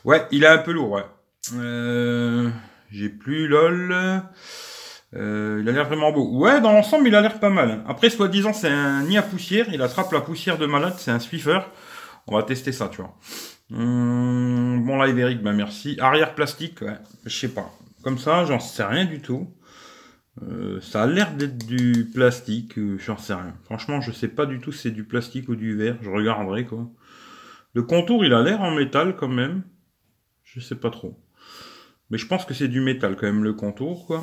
Ouais, 0.04 0.26
il 0.32 0.42
est 0.42 0.48
un 0.48 0.58
peu 0.58 0.72
lourd, 0.72 0.90
ouais. 0.90 1.04
Euh, 1.54 2.50
J'ai 2.92 3.08
plus 3.08 3.48
lol. 3.48 3.92
Euh, 5.14 5.60
il 5.60 5.68
a 5.68 5.72
l'air 5.72 5.86
vraiment 5.86 6.12
beau. 6.12 6.38
Ouais, 6.38 6.60
dans 6.60 6.72
l'ensemble, 6.72 7.08
il 7.08 7.14
a 7.14 7.20
l'air 7.20 7.40
pas 7.40 7.50
mal. 7.50 7.82
Après, 7.88 8.10
soi-disant, 8.10 8.52
c'est 8.52 8.68
un 8.68 9.02
nid 9.02 9.18
à 9.18 9.22
poussière. 9.22 9.66
Il 9.72 9.82
attrape 9.82 10.12
la 10.12 10.20
poussière 10.20 10.58
de 10.58 10.66
malade. 10.66 10.94
C'est 10.98 11.10
un 11.10 11.18
Swiffer. 11.18 11.60
On 12.26 12.36
va 12.36 12.42
tester 12.44 12.70
ça, 12.70 12.88
tu 12.88 12.98
vois. 12.98 13.16
Hum, 13.72 14.84
bon 14.84 15.02
live 15.02 15.18
Eric, 15.18 15.42
bah 15.42 15.52
merci. 15.52 15.96
Arrière 15.98 16.34
plastique, 16.34 16.82
ouais, 16.82 16.98
je 17.24 17.34
sais 17.34 17.48
pas. 17.48 17.70
Comme 18.02 18.18
ça, 18.18 18.44
j'en 18.44 18.60
sais 18.60 18.84
rien 18.84 19.06
du 19.06 19.22
tout. 19.22 19.48
Euh, 20.42 20.80
ça 20.80 21.02
a 21.02 21.06
l'air 21.06 21.34
d'être 21.34 21.66
du 21.66 22.10
plastique, 22.12 22.78
euh, 22.78 22.98
j'en 22.98 23.16
sais 23.16 23.34
rien. 23.34 23.54
Franchement, 23.64 24.00
je 24.00 24.12
sais 24.12 24.28
pas 24.28 24.46
du 24.46 24.60
tout 24.60 24.72
si 24.72 24.82
c'est 24.82 24.90
du 24.90 25.04
plastique 25.04 25.48
ou 25.48 25.56
du 25.56 25.74
verre. 25.74 25.96
Je 26.02 26.10
regarderai 26.10 26.66
quoi. 26.66 26.86
Le 27.74 27.82
contour, 27.82 28.24
il 28.24 28.34
a 28.34 28.42
l'air 28.42 28.60
en 28.60 28.72
métal 28.72 29.16
quand 29.16 29.28
même. 29.28 29.62
Je 30.44 30.60
sais 30.60 30.76
pas 30.76 30.90
trop. 30.90 31.18
Mais 32.12 32.18
je 32.18 32.26
pense 32.26 32.44
que 32.44 32.52
c'est 32.52 32.68
du 32.68 32.82
métal 32.82 33.16
quand 33.16 33.24
même 33.24 33.42
le 33.42 33.54
contour 33.54 34.06
quoi. 34.06 34.22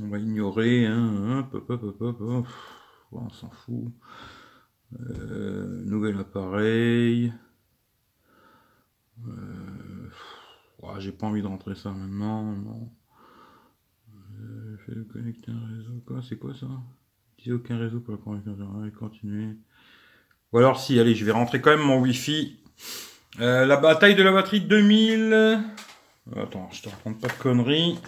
On 0.00 0.08
va 0.08 0.16
ignorer. 0.18 0.86
Hein, 0.86 1.46
hop, 1.52 1.70
hop, 2.00 2.46
on 3.12 3.28
s'en 3.28 3.50
fout. 3.50 3.92
Euh, 4.98 5.84
nouvel 5.84 6.16
appareil. 6.18 7.30
Euh, 9.26 10.08
j'ai 10.98 11.12
pas 11.12 11.26
envie 11.26 11.42
de 11.42 11.46
rentrer 11.46 11.74
ça 11.74 11.90
maintenant. 11.90 12.56
Non. 12.56 12.90
Euh, 14.40 14.78
fais 14.86 14.94
connecter 15.12 15.52
un 15.52 15.76
réseau. 15.76 16.22
C'est 16.26 16.38
quoi 16.38 16.54
ça? 16.54 16.68
Dis 17.36 17.52
aucun 17.52 17.76
réseau 17.76 18.00
pour 18.00 18.14
la 18.14 18.18
connexion. 18.18 18.56
Continuer. 18.98 19.58
Ou 20.54 20.58
alors 20.58 20.80
si, 20.80 20.98
allez, 20.98 21.14
je 21.14 21.26
vais 21.26 21.32
rentrer 21.32 21.60
quand 21.60 21.76
même 21.76 21.86
mon 21.86 22.00
Wi-Fi. 22.00 22.60
La 23.38 23.76
bataille 23.76 24.14
de 24.14 24.22
la 24.22 24.32
batterie 24.32 24.62
2000. 24.62 25.76
Attends, 26.36 26.68
je 26.72 26.82
te 26.82 26.88
raconte 26.88 27.20
pas 27.20 27.28
de 27.28 27.32
conneries. 27.32 27.98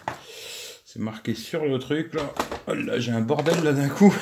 C'est 0.85 0.99
marqué 0.99 1.35
sur 1.35 1.65
le 1.65 1.79
truc 1.79 2.12
là. 2.15 2.33
Oh 2.67 2.75
là, 2.75 2.99
j'ai 2.99 3.12
un 3.12 3.21
bordel 3.21 3.62
là 3.65 3.73
d'un 3.73 3.89
coup. 3.89 4.15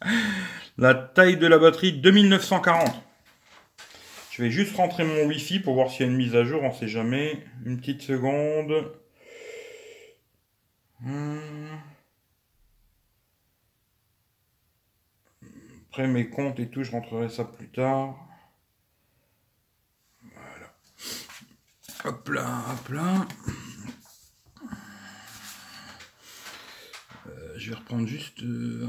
la 0.78 0.94
taille 0.94 1.36
de 1.36 1.46
la 1.46 1.58
batterie 1.58 1.92
2940. 1.92 2.90
Je 4.30 4.42
vais 4.42 4.50
juste 4.50 4.76
rentrer 4.76 5.04
mon 5.04 5.26
Wi-Fi 5.26 5.60
pour 5.60 5.74
voir 5.74 5.90
s'il 5.90 6.06
y 6.06 6.08
a 6.08 6.12
une 6.12 6.16
mise 6.16 6.34
à 6.34 6.44
jour, 6.44 6.62
on 6.62 6.72
sait 6.72 6.88
jamais. 6.88 7.44
Une 7.66 7.78
petite 7.78 8.00
seconde. 8.00 8.92
Après 15.90 16.06
mes 16.06 16.30
comptes 16.30 16.58
et 16.60 16.68
tout, 16.68 16.82
je 16.82 16.92
rentrerai 16.92 17.28
ça 17.28 17.44
plus 17.44 17.68
tard. 17.68 18.16
Hop 22.04 22.28
là, 22.30 22.64
hop 22.72 22.88
là. 22.88 23.26
Euh, 27.28 27.30
je 27.56 27.70
vais 27.70 27.76
reprendre 27.76 28.08
juste. 28.08 28.42
Euh, 28.42 28.88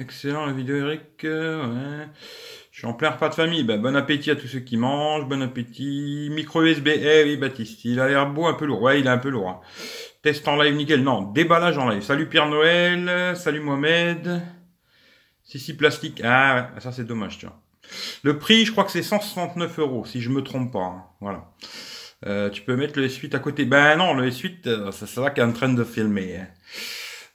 excellent 0.00 0.46
la 0.46 0.52
vidéo 0.52 0.78
Eric. 0.78 1.22
Ouais. 1.22 2.08
Je 2.72 2.78
suis 2.78 2.86
en 2.88 2.94
plein 2.94 3.10
repas 3.10 3.28
de 3.28 3.34
famille. 3.34 3.62
Ben, 3.62 3.80
bon 3.80 3.94
appétit 3.94 4.32
à 4.32 4.36
tous 4.36 4.48
ceux 4.48 4.58
qui 4.58 4.76
mangent. 4.76 5.28
Bon 5.28 5.40
appétit. 5.42 6.28
Micro 6.32 6.64
USB. 6.64 6.88
Eh 6.88 7.22
oui, 7.22 7.36
Baptiste. 7.36 7.84
Il 7.84 8.00
a 8.00 8.08
l'air 8.08 8.28
beau, 8.28 8.46
un 8.46 8.54
peu 8.54 8.64
lourd. 8.64 8.82
Ouais, 8.82 8.98
il 8.98 9.06
est 9.06 9.10
un 9.10 9.18
peu 9.18 9.28
lourd. 9.28 9.48
Hein. 9.48 9.60
Test 10.22 10.48
en 10.48 10.60
live, 10.60 10.74
nickel. 10.74 11.04
Non, 11.04 11.22
déballage 11.22 11.78
en 11.78 11.88
live. 11.88 12.02
Salut 12.02 12.28
Pierre 12.28 12.48
Noël. 12.48 13.36
Salut 13.36 13.60
Mohamed. 13.60 14.42
Si, 15.44 15.60
si, 15.60 15.76
plastique. 15.76 16.20
Ah, 16.24 16.70
ouais, 16.74 16.80
ça 16.80 16.90
c'est 16.90 17.04
dommage, 17.04 17.38
tiens. 17.38 17.52
Le 18.24 18.38
prix, 18.38 18.64
je 18.64 18.72
crois 18.72 18.82
que 18.82 18.90
c'est 18.90 19.02
169 19.02 19.78
euros, 19.78 20.04
si 20.04 20.20
je 20.20 20.30
me 20.30 20.42
trompe 20.42 20.72
pas. 20.72 20.80
Hein. 20.80 21.04
Voilà. 21.20 21.52
Euh, 22.26 22.50
tu 22.50 22.62
peux 22.62 22.76
mettre 22.76 22.98
le 22.98 23.08
S8 23.08 23.34
à 23.34 23.38
côté. 23.38 23.64
Ben 23.64 23.96
non, 23.96 24.14
le 24.14 24.28
S8, 24.28 24.66
euh, 24.66 24.90
c'est 24.92 25.08
ça 25.08 25.30
qui 25.30 25.40
est 25.40 25.44
en 25.44 25.52
train 25.52 25.72
de 25.72 25.84
filmer. 25.84 26.36
Hein. 26.36 26.46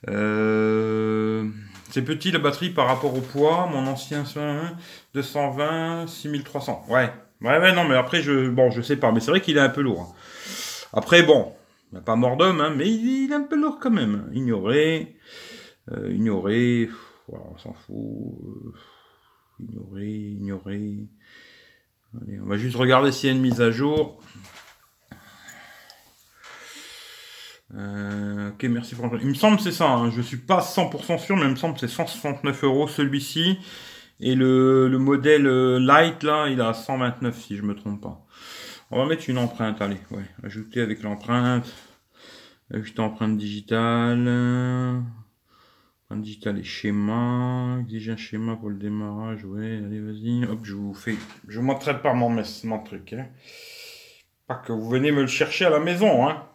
Euh... 0.08 1.48
C'est 1.90 2.02
petit 2.02 2.30
la 2.30 2.38
batterie 2.38 2.70
par 2.70 2.86
rapport 2.86 3.14
au 3.14 3.20
poids. 3.20 3.66
Mon 3.66 3.86
ancien 3.86 4.24
220, 5.14 6.06
6300. 6.06 6.84
Ouais. 6.88 7.10
Ouais, 7.40 7.58
ouais, 7.58 7.72
non, 7.72 7.84
mais 7.84 7.94
après, 7.94 8.20
je, 8.20 8.48
bon, 8.48 8.70
je 8.70 8.82
sais 8.82 8.96
pas. 8.96 9.12
Mais 9.12 9.20
c'est 9.20 9.30
vrai 9.30 9.40
qu'il 9.40 9.56
est 9.56 9.60
un 9.60 9.68
peu 9.68 9.80
lourd. 9.80 10.02
Hein. 10.02 10.14
Après, 10.92 11.22
bon, 11.22 11.52
pas 12.04 12.16
mort 12.16 12.36
d'homme, 12.36 12.60
hein, 12.60 12.72
mais 12.76 12.88
il, 12.90 13.30
est 13.30 13.34
un 13.34 13.42
peu 13.42 13.56
lourd 13.56 13.78
quand 13.80 13.90
même. 13.90 14.28
Ignoré. 14.32 15.16
Euh, 15.92 16.12
ignoré. 16.12 16.90
Voilà, 17.28 17.44
on 17.54 17.58
s'en 17.58 17.72
fout. 17.72 17.94
Euh, 17.96 18.72
ignorer, 19.60 20.08
ignorer. 20.08 21.08
Allez, 22.20 22.40
on 22.40 22.46
va 22.46 22.56
juste 22.56 22.76
regarder 22.76 23.12
s'il 23.12 23.30
y 23.30 23.32
a 23.32 23.36
une 23.36 23.42
mise 23.42 23.60
à 23.60 23.70
jour. 23.70 24.20
Euh, 27.74 28.50
ok, 28.50 28.64
merci 28.64 28.94
François. 28.94 29.18
Il 29.20 29.28
me 29.28 29.34
semble 29.34 29.58
que 29.58 29.62
c'est 29.62 29.72
ça, 29.72 29.90
hein. 29.90 30.10
je 30.10 30.22
suis 30.22 30.38
pas 30.38 30.60
100% 30.60 31.18
sûr, 31.18 31.36
mais 31.36 31.42
il 31.42 31.50
me 31.50 31.56
semble 31.56 31.74
que 31.74 31.80
c'est 31.80 31.88
169 31.88 32.64
euros 32.64 32.88
celui-ci. 32.88 33.58
Et 34.20 34.34
le, 34.34 34.88
le 34.88 34.98
modèle 34.98 35.46
euh, 35.46 35.78
light, 35.78 36.22
là, 36.24 36.48
il 36.48 36.60
a 36.60 36.74
129 36.74 37.38
si 37.40 37.56
je 37.56 37.62
me 37.62 37.74
trompe 37.74 38.00
pas. 38.00 38.26
On 38.90 38.98
va 38.98 39.06
mettre 39.06 39.28
une 39.28 39.38
empreinte, 39.38 39.82
allez, 39.82 39.98
ouais, 40.10 40.24
ajouter 40.42 40.80
avec 40.80 41.02
l'empreinte. 41.02 41.70
Ajouter 42.72 43.00
empreinte 43.00 43.36
digitale. 43.36 44.26
Empreinte 46.04 46.22
digitale 46.22 46.58
et 46.58 46.64
schéma. 46.64 47.78
Exiger 47.82 48.12
un 48.12 48.16
schéma 48.16 48.56
pour 48.56 48.70
le 48.70 48.76
démarrage, 48.76 49.44
ouais, 49.44 49.82
allez, 49.84 50.00
vas-y. 50.00 50.44
Hop, 50.46 50.60
je 50.62 50.74
vous 50.74 50.94
fais, 50.94 51.16
je 51.46 51.60
montrerai 51.60 52.00
par 52.00 52.14
mon, 52.14 52.30
mon 52.30 52.78
truc, 52.82 53.12
hein. 53.12 53.26
Pas 54.46 54.56
que 54.56 54.72
vous 54.72 54.88
venez 54.88 55.12
me 55.12 55.20
le 55.20 55.26
chercher 55.26 55.66
à 55.66 55.70
la 55.70 55.80
maison, 55.80 56.26
hein. 56.26 56.47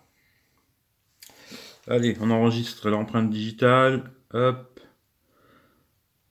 Allez, 1.87 2.17
on 2.21 2.31
enregistre 2.31 2.89
l'empreinte 2.89 3.29
digitale. 3.29 4.11
Hop. 4.33 4.79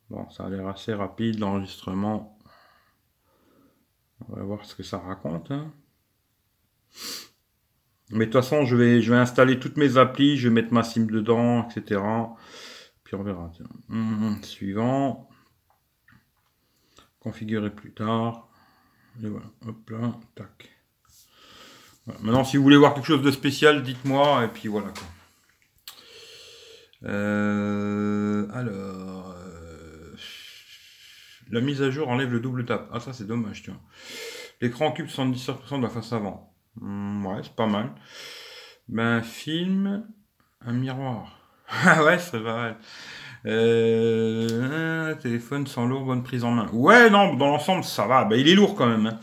Bon, 0.09 0.28
ça 0.30 0.44
a 0.44 0.49
l'air 0.49 0.66
assez 0.66 0.94
rapide 0.94 1.38
l'enregistrement. 1.38 2.38
On 4.28 4.37
va 4.37 4.42
voir 4.42 4.64
ce 4.64 4.75
que 4.75 4.82
ça 4.82 4.99
raconte. 4.99 5.50
Hein. 5.50 5.73
Mais 8.11 8.26
de 8.26 8.30
toute 8.30 8.42
façon, 8.42 8.64
je 8.64 8.76
vais, 8.76 9.14
installer 9.14 9.59
toutes 9.59 9.76
mes 9.76 9.97
applis, 9.99 10.37
je 10.37 10.49
vais 10.49 10.54
mettre 10.54 10.73
ma 10.73 10.82
SIM 10.82 11.06
dedans, 11.06 11.68
etc. 11.68 12.00
Puis 13.04 13.14
on 13.14 13.23
verra. 13.23 13.50
Hum, 13.90 14.38
suivant. 14.42 15.28
Configurer 17.21 17.71
plus 17.71 17.92
tard. 17.92 18.49
Et 19.23 19.28
voilà. 19.28 19.47
Hop. 19.66 19.92
Tac. 20.35 20.71
Maintenant, 22.21 22.44
si 22.44 22.56
vous 22.56 22.62
voulez 22.62 22.76
voir 22.76 22.94
quelque 22.94 23.06
chose 23.06 23.23
de 23.23 23.30
spécial, 23.30 23.82
dites-moi. 23.82 24.44
Et 24.44 24.49
puis 24.49 24.68
voilà 24.68 24.88
quoi. 24.88 25.06
Euh, 27.04 28.47
alors, 28.52 29.35
euh, 29.37 30.14
la 31.50 31.61
mise 31.61 31.82
à 31.82 31.90
jour 31.90 32.09
enlève 32.09 32.32
le 32.32 32.40
double 32.40 32.64
tap. 32.64 32.88
Ah 32.92 33.00
ça 33.00 33.12
c'est 33.12 33.26
dommage, 33.26 33.62
tu 33.62 33.71
vois. 33.71 33.80
L'écran 34.61 34.88
occupe 34.88 35.09
77% 35.09 35.78
de 35.78 35.82
la 35.82 35.88
face 35.88 36.12
avant. 36.12 36.54
Hmm, 36.80 37.26
ouais, 37.26 37.40
c'est 37.42 37.54
pas 37.54 37.66
mal. 37.66 37.90
Ben 38.88 39.23
film, 39.23 40.06
un 40.61 40.73
miroir. 40.73 41.38
Ah 41.85 42.04
ouais, 42.04 42.18
c'est 42.18 42.42
pas 42.42 42.54
mal. 42.54 42.76
Euh, 43.47 45.14
téléphone 45.16 45.66
sans 45.66 45.87
lourd, 45.87 46.04
bonne 46.04 46.23
prise 46.23 46.44
en 46.44 46.50
main. 46.50 46.68
Ouais, 46.73 47.11
non, 47.11 47.35
dans 47.35 47.49
l'ensemble, 47.49 47.82
ça 47.82 48.06
va. 48.06 48.25
Ben, 48.25 48.37
il 48.37 48.49
est 48.49 48.54
lourd 48.54 48.75
quand 48.75 48.87
même. 48.87 49.06
Hein. 49.06 49.18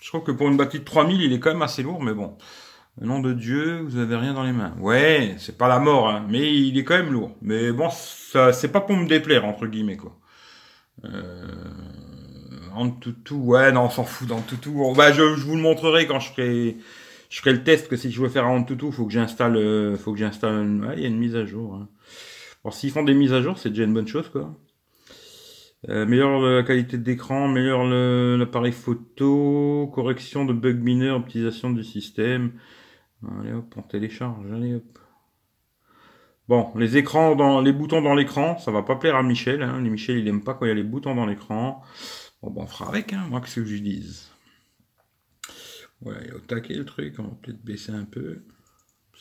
Je 0.00 0.08
trouve 0.08 0.22
que 0.22 0.32
pour 0.32 0.48
une 0.48 0.56
batterie 0.56 0.80
de 0.80 0.84
3000, 0.84 1.20
il 1.20 1.32
est 1.32 1.40
quand 1.40 1.50
même 1.50 1.62
assez 1.62 1.82
lourd, 1.82 2.02
mais 2.02 2.14
bon. 2.14 2.38
Nom 3.00 3.20
de 3.20 3.32
Dieu, 3.32 3.80
vous 3.80 3.96
avez 3.96 4.16
rien 4.16 4.34
dans 4.34 4.42
les 4.42 4.52
mains. 4.52 4.74
Ouais, 4.78 5.34
c'est 5.38 5.56
pas 5.56 5.66
la 5.66 5.78
mort, 5.78 6.08
hein, 6.08 6.26
mais 6.28 6.54
il 6.54 6.76
est 6.78 6.84
quand 6.84 6.96
même 6.96 7.12
lourd. 7.12 7.34
Mais 7.40 7.72
bon, 7.72 7.88
ça, 7.90 8.52
c'est 8.52 8.70
pas 8.70 8.82
pour 8.82 8.96
me 8.96 9.08
déplaire, 9.08 9.46
entre 9.46 9.66
guillemets, 9.66 9.96
quoi. 9.96 10.18
Euh, 11.04 11.46
en 12.74 12.94
ouais, 13.30 13.72
non, 13.72 13.84
on 13.84 13.90
s'en 13.90 14.04
fout 14.04 14.28
dans. 14.28 14.44
Bah, 14.94 15.10
je, 15.12 15.36
je, 15.36 15.44
vous 15.44 15.56
le 15.56 15.62
montrerai 15.62 16.06
quand 16.06 16.20
je 16.20 16.32
ferai, 16.32 16.76
je 17.30 17.40
ferai 17.40 17.52
le 17.52 17.64
test, 17.64 17.88
que 17.88 17.96
si 17.96 18.10
je 18.10 18.20
veux 18.20 18.28
faire 18.28 18.46
un 18.46 18.62
toutou, 18.62 18.92
faut 18.92 19.06
que 19.06 19.12
j'installe, 19.12 19.56
euh, 19.56 19.96
faut 19.96 20.12
que 20.12 20.18
j'installe, 20.18 20.92
il 20.94 21.02
y 21.02 21.06
a 21.06 21.08
une 21.08 21.18
mise 21.18 21.34
à 21.34 21.46
jour. 21.46 21.74
Hein. 21.74 21.88
Bon, 22.62 22.70
s'ils 22.70 22.90
font 22.90 23.02
des 23.02 23.14
mises 23.14 23.32
à 23.32 23.40
jour, 23.40 23.58
c'est 23.58 23.70
déjà 23.70 23.84
une 23.84 23.94
bonne 23.94 24.06
chose, 24.06 24.28
quoi. 24.28 24.54
Euh, 25.88 26.06
meilleure 26.06 26.40
la 26.40 26.62
qualité 26.62 26.98
d'écran, 26.98 27.48
meilleur 27.48 27.84
l'appareil 27.84 28.70
photo, 28.70 29.90
correction 29.92 30.44
de 30.44 30.52
bugs 30.52 30.74
mineurs, 30.74 31.16
optimisation 31.16 31.70
du 31.70 31.82
système. 31.82 32.52
Allez 33.40 33.52
hop, 33.52 33.74
on 33.76 33.82
télécharge, 33.82 34.50
allez 34.52 34.74
hop. 34.74 34.98
Bon, 36.48 36.72
les 36.76 36.96
écrans 36.96 37.36
dans 37.36 37.60
les 37.60 37.72
boutons 37.72 38.02
dans 38.02 38.14
l'écran, 38.14 38.58
ça 38.58 38.72
va 38.72 38.82
pas 38.82 38.96
plaire 38.96 39.16
à 39.16 39.22
Michel. 39.22 39.62
Hein. 39.62 39.80
Michel, 39.80 40.18
il 40.18 40.28
aime 40.28 40.42
pas 40.42 40.54
quand 40.54 40.66
il 40.66 40.68
y 40.68 40.72
a 40.72 40.74
les 40.74 40.82
boutons 40.82 41.14
dans 41.14 41.26
l'écran. 41.26 41.82
Bon, 42.42 42.50
ben, 42.50 42.62
on 42.62 42.66
fera 42.66 42.88
avec, 42.88 43.12
hein, 43.12 43.24
moi, 43.30 43.40
qu'est-ce 43.40 43.60
que 43.60 43.64
je 43.64 43.76
dise? 43.76 44.28
Voilà, 46.00 46.24
il 46.24 46.32
a 46.32 46.34
au 46.34 46.40
taquet 46.40 46.74
le 46.74 46.84
truc, 46.84 47.14
on 47.18 47.22
va 47.22 47.36
peut-être 47.40 47.62
baisser 47.64 47.92
un 47.92 48.04
peu. 48.04 48.42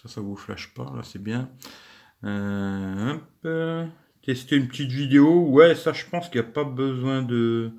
Ça, 0.02 0.10
ça 0.10 0.22
vous 0.22 0.36
flash 0.36 0.74
pas, 0.74 0.92
là, 0.96 1.04
c'est 1.04 1.22
bien. 1.22 1.52
Euh. 2.24 3.18
Tester 4.24 4.56
une 4.56 4.68
petite 4.68 4.92
vidéo. 4.92 5.48
Ouais, 5.50 5.76
ça, 5.76 5.94
je 5.94 6.06
pense 6.06 6.28
qu'il 6.30 6.42
n'y 6.42 6.48
a 6.48 6.52
pas 6.52 6.64
besoin 6.64 7.22
de, 7.22 7.72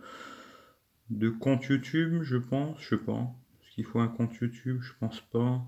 de 1.11 1.29
compte 1.31 1.65
YouTube, 1.65 2.23
je 2.23 2.37
pense, 2.37 2.81
je 2.81 2.91
sais 2.91 2.97
pas. 2.97 3.27
Il 3.79 3.85
faut 3.85 4.01
un 4.01 4.09
compte 4.09 4.35
YouTube 4.37 4.81
Je 4.83 4.93
pense 5.01 5.21
pas. 5.21 5.65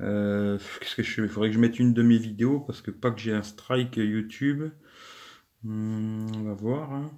Euh, 0.00 0.58
qu'est-ce 0.80 0.94
que 0.94 1.02
je 1.02 1.12
fais? 1.12 1.22
Il 1.22 1.28
faudrait 1.28 1.48
que 1.48 1.54
je 1.54 1.60
mette 1.60 1.78
une 1.78 1.92
de 1.92 2.02
mes 2.02 2.18
vidéos 2.18 2.60
parce 2.60 2.80
que 2.80 2.90
pas 2.90 3.10
que 3.10 3.18
j'ai 3.18 3.32
un 3.32 3.42
strike 3.42 3.96
YouTube. 3.96 4.70
Hmm, 5.62 6.26
on 6.34 6.42
va 6.42 6.54
voir. 6.54 6.92
Hein. 6.92 7.10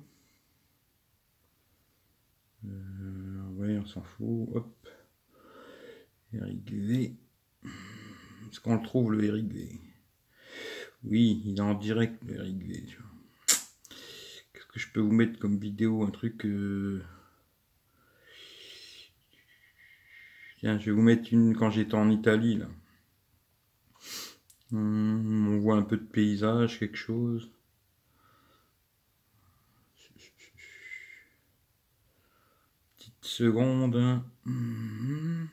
Euh, 2.65 3.81
on 3.81 3.87
s'en 3.87 4.03
fout. 4.03 4.49
Hop. 4.55 4.89
Eric 6.33 6.73
V. 6.73 7.17
Est-ce 7.65 8.61
qu'on 8.61 8.77
le 8.77 8.83
trouve 8.83 9.13
le 9.13 9.25
Eric 9.25 9.53
V? 9.53 9.81
Oui, 11.05 11.43
il 11.45 11.59
est 11.59 11.61
en 11.61 11.75
direct 11.75 12.23
le 12.25 12.37
Eric 12.37 12.65
V. 12.65 12.87
Qu'est-ce 14.53 14.67
que 14.67 14.79
je 14.79 14.89
peux 14.93 15.01
vous 15.01 15.13
mettre 15.13 15.39
comme 15.39 15.59
vidéo? 15.59 16.03
Un 16.03 16.11
truc. 16.11 16.45
Euh, 16.45 17.03
Tiens, 20.59 20.77
je 20.81 20.87
vais 20.87 20.93
vous 20.93 21.03
mettre 21.03 21.33
une 21.33 21.57
quand 21.57 21.71
j'étais 21.71 21.95
en 21.95 22.11
Italie. 22.11 22.57
Là. 22.57 22.67
Hmm, 24.73 25.49
on 25.55 25.59
voit 25.61 25.77
un 25.77 25.83
peu 25.83 25.97
de 25.97 26.03
paysage, 26.05 26.81
quelque 26.81 26.97
chose. 26.97 27.51
Petite 32.97 33.25
seconde. 33.25 34.23
Hmm. 34.45 35.47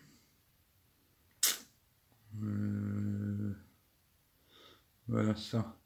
Euh, 2.44 3.54
voilà 5.08 5.36
ça. 5.36 5.78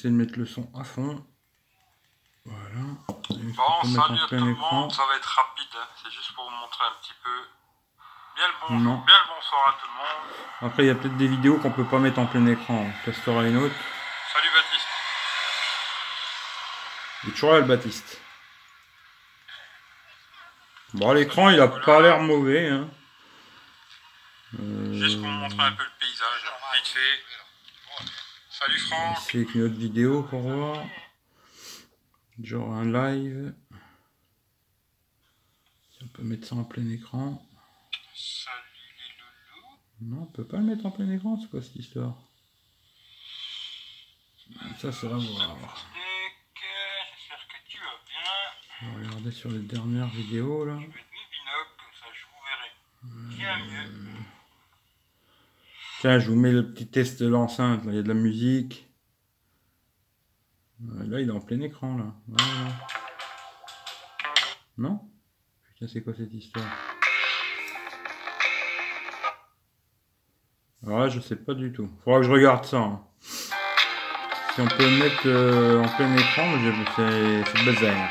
Essayer 0.00 0.14
de 0.14 0.18
mettre 0.18 0.38
le 0.38 0.46
son 0.46 0.66
à 0.74 0.82
fond. 0.82 1.22
Voilà. 2.46 2.80
Bon, 3.28 3.82
salut 3.84 4.18
à 4.18 4.28
tout 4.28 4.34
le 4.34 4.54
monde, 4.54 4.90
ça 4.90 5.02
va 5.04 5.14
être 5.14 5.26
rapide, 5.26 5.68
hein. 5.74 5.86
c'est 6.02 6.10
juste 6.10 6.32
pour 6.32 6.44
vous 6.44 6.56
montrer 6.56 6.84
un 6.86 6.98
petit 7.02 7.12
peu. 7.22 7.30
Bien 8.34 8.46
le 8.48 8.54
bonjour, 8.62 9.04
bien 9.04 9.14
le 9.18 9.34
bonsoir 9.34 9.68
à 9.68 9.72
tout 9.78 9.86
le 9.86 9.92
monde. 9.98 10.72
Après, 10.72 10.84
il 10.84 10.86
y 10.86 10.90
a 10.90 10.94
peut-être 10.94 11.18
des 11.18 11.28
vidéos 11.28 11.58
qu'on 11.58 11.70
peut 11.70 11.84
pas 11.84 11.98
mettre 11.98 12.18
en 12.18 12.24
plein 12.24 12.46
écran. 12.46 12.86
On 12.90 13.04
testera 13.04 13.44
une 13.44 13.58
autre. 13.58 13.74
Salut 14.32 14.48
Baptiste. 14.54 14.88
Il 17.22 17.28
est 17.28 17.32
toujours 17.32 17.52
là 17.52 17.58
le 17.58 17.66
Baptiste. 17.66 18.22
Bon, 20.94 21.12
l'écran, 21.12 21.50
il 21.50 21.60
a 21.60 21.68
pas 21.68 22.00
l'air 22.00 22.20
mauvais. 22.20 22.70
Hein. 22.70 22.88
Euh... 24.60 24.94
Juste 24.94 25.20
pour 25.20 25.28
vous 25.28 25.36
montrer 25.36 25.62
un 25.62 25.72
peu 25.72 25.84
le 25.84 25.90
paysage, 26.00 26.52
vite 26.74 26.86
fait. 26.86 27.30
Salut 28.60 28.78
Franck. 28.78 29.16
C'est 29.20 29.54
une 29.54 29.62
autre 29.62 29.76
vidéo 29.76 30.22
pour 30.24 30.40
voir. 30.42 30.84
Genre 32.42 32.70
un 32.74 32.84
live. 32.84 33.54
On 36.02 36.06
peut 36.08 36.22
mettre 36.22 36.46
ça 36.46 36.56
en 36.56 36.64
plein 36.64 36.86
écran. 36.90 37.42
Salut 38.14 38.54
les 38.98 40.10
loulous. 40.10 40.14
Non, 40.14 40.22
on 40.24 40.26
peut 40.26 40.46
pas 40.46 40.58
le 40.58 40.64
mettre 40.64 40.84
en 40.84 40.90
plein 40.90 41.10
écran, 41.10 41.38
c'est 41.40 41.48
quoi 41.48 41.62
cette 41.62 41.76
histoire? 41.76 42.16
Ça, 44.78 44.92
c'est 44.92 45.06
à 45.06 45.08
voir. 45.08 45.86
J'espère 46.54 47.46
que 47.48 47.56
tu 47.66 47.78
vas 47.78 47.98
bien. 48.08 48.30
On 48.82 48.92
va 48.92 48.98
regarder 49.06 49.30
sur 49.30 49.50
les 49.50 49.60
dernières 49.60 50.08
vidéos 50.08 50.66
là. 50.66 50.74
Je 50.74 50.80
vais 50.80 50.86
mettre 50.86 50.98
mes 50.98 51.26
binocles, 51.32 51.80
ça 51.98 52.06
je 52.12 52.24
vous 52.26 52.40
verrai. 52.44 52.70
Bien 53.36 53.56
mieux. 53.64 53.88
Tiens, 56.00 56.18
je 56.18 56.30
vous 56.30 56.36
mets 56.36 56.50
le 56.52 56.72
petit 56.72 56.86
test 56.88 57.22
de 57.22 57.28
l'enceinte. 57.28 57.82
Il 57.84 57.94
y 57.94 57.98
a 57.98 58.02
de 58.02 58.08
la 58.08 58.14
musique. 58.14 58.88
Là, 61.04 61.20
il 61.20 61.28
est 61.28 61.32
en 61.32 61.40
plein 61.40 61.60
écran, 61.60 61.94
là. 61.98 62.06
Voilà. 62.26 62.72
Non? 64.78 65.00
Putain, 65.74 65.92
c'est 65.92 66.00
quoi 66.02 66.14
cette 66.16 66.32
histoire? 66.32 66.64
Alors 70.86 71.00
là, 71.00 71.08
je 71.10 71.20
sais 71.20 71.36
pas 71.36 71.52
du 71.52 71.70
tout. 71.70 71.90
Faudra 72.02 72.20
que 72.20 72.26
je 72.26 72.30
regarde 72.30 72.64
ça. 72.64 72.78
hein. 72.78 73.04
Si 73.20 74.60
on 74.62 74.66
peut 74.68 74.88
le 74.90 74.98
mettre 74.98 75.22
euh, 75.26 75.82
en 75.82 75.88
plein 75.96 76.16
écran, 76.16 76.50
c'est 76.96 77.44
c'est 77.44 77.64
bazar. 77.66 78.10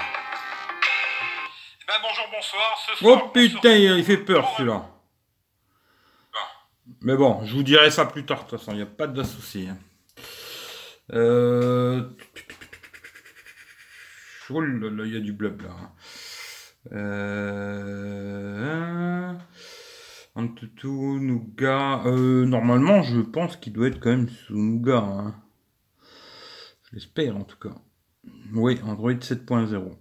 Eh 1.82 1.86
ben 1.88 1.94
bonjour, 2.04 2.26
bonsoir. 2.32 2.78
Ce 2.86 2.96
soir, 2.98 3.22
Oh 3.26 3.30
putain, 3.30 3.76
il 3.76 4.04
fait 4.04 4.18
peur 4.18 4.48
celui-là. 4.56 4.86
Mais 7.02 7.16
bon, 7.16 7.44
je 7.46 7.56
vous 7.56 7.64
dirai 7.64 7.92
ça 7.92 8.06
plus 8.06 8.26
tard, 8.26 8.46
de 8.46 8.50
toute 8.50 8.60
façon, 8.60 8.72
il 8.74 8.78
n'y 8.78 8.82
a 8.82 8.86
pas 8.86 9.08
de 9.08 9.24
souci. 9.24 9.68
hein. 9.70 9.78
Euh... 11.14 12.04
Oh 14.52 14.62
là 14.62 15.06
il 15.06 15.14
y 15.14 15.18
a 15.18 15.20
du 15.20 15.32
blab 15.34 15.62
là. 15.62 15.70
hein. 15.72 15.92
Euh... 16.92 18.50
Antutu, 20.36 20.88
Nougat. 20.88 22.04
Euh, 22.06 22.46
normalement, 22.46 23.02
je 23.04 23.20
pense 23.22 23.58
qu'il 23.58 23.74
doit 23.74 23.88
être 23.88 24.00
quand 24.00 24.10
même 24.10 24.30
sous 24.30 24.56
Nougat. 24.56 24.98
hein. 25.04 25.36
Je 26.84 26.96
l'espère 26.96 27.36
en 27.38 27.44
tout 27.44 27.58
cas. 27.58 27.76
Oui, 28.54 28.80
Android 28.84 29.12
7.0. 29.14 29.92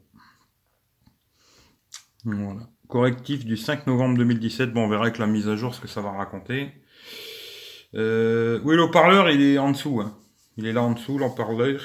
Voilà. 2.24 2.68
Correctif 2.88 3.44
du 3.44 3.56
5 3.56 3.86
novembre 3.86 4.16
2017. 4.18 4.72
Bon, 4.72 4.84
on 4.84 4.88
verra 4.88 5.02
avec 5.04 5.18
la 5.18 5.26
mise 5.26 5.48
à 5.48 5.56
jour 5.56 5.74
ce 5.74 5.80
que 5.80 5.88
ça 5.88 6.00
va 6.00 6.12
raconter. 6.12 6.72
Euh, 7.94 8.60
oui, 8.64 8.76
l'haut-parleur, 8.76 9.30
il 9.30 9.40
est 9.42 9.58
en 9.58 9.70
dessous. 9.70 10.00
hein. 10.00 10.16
Il 10.56 10.66
est 10.66 10.72
là 10.72 10.82
en 10.82 10.92
dessous, 10.92 11.18
l'haut-parleur. 11.18 11.80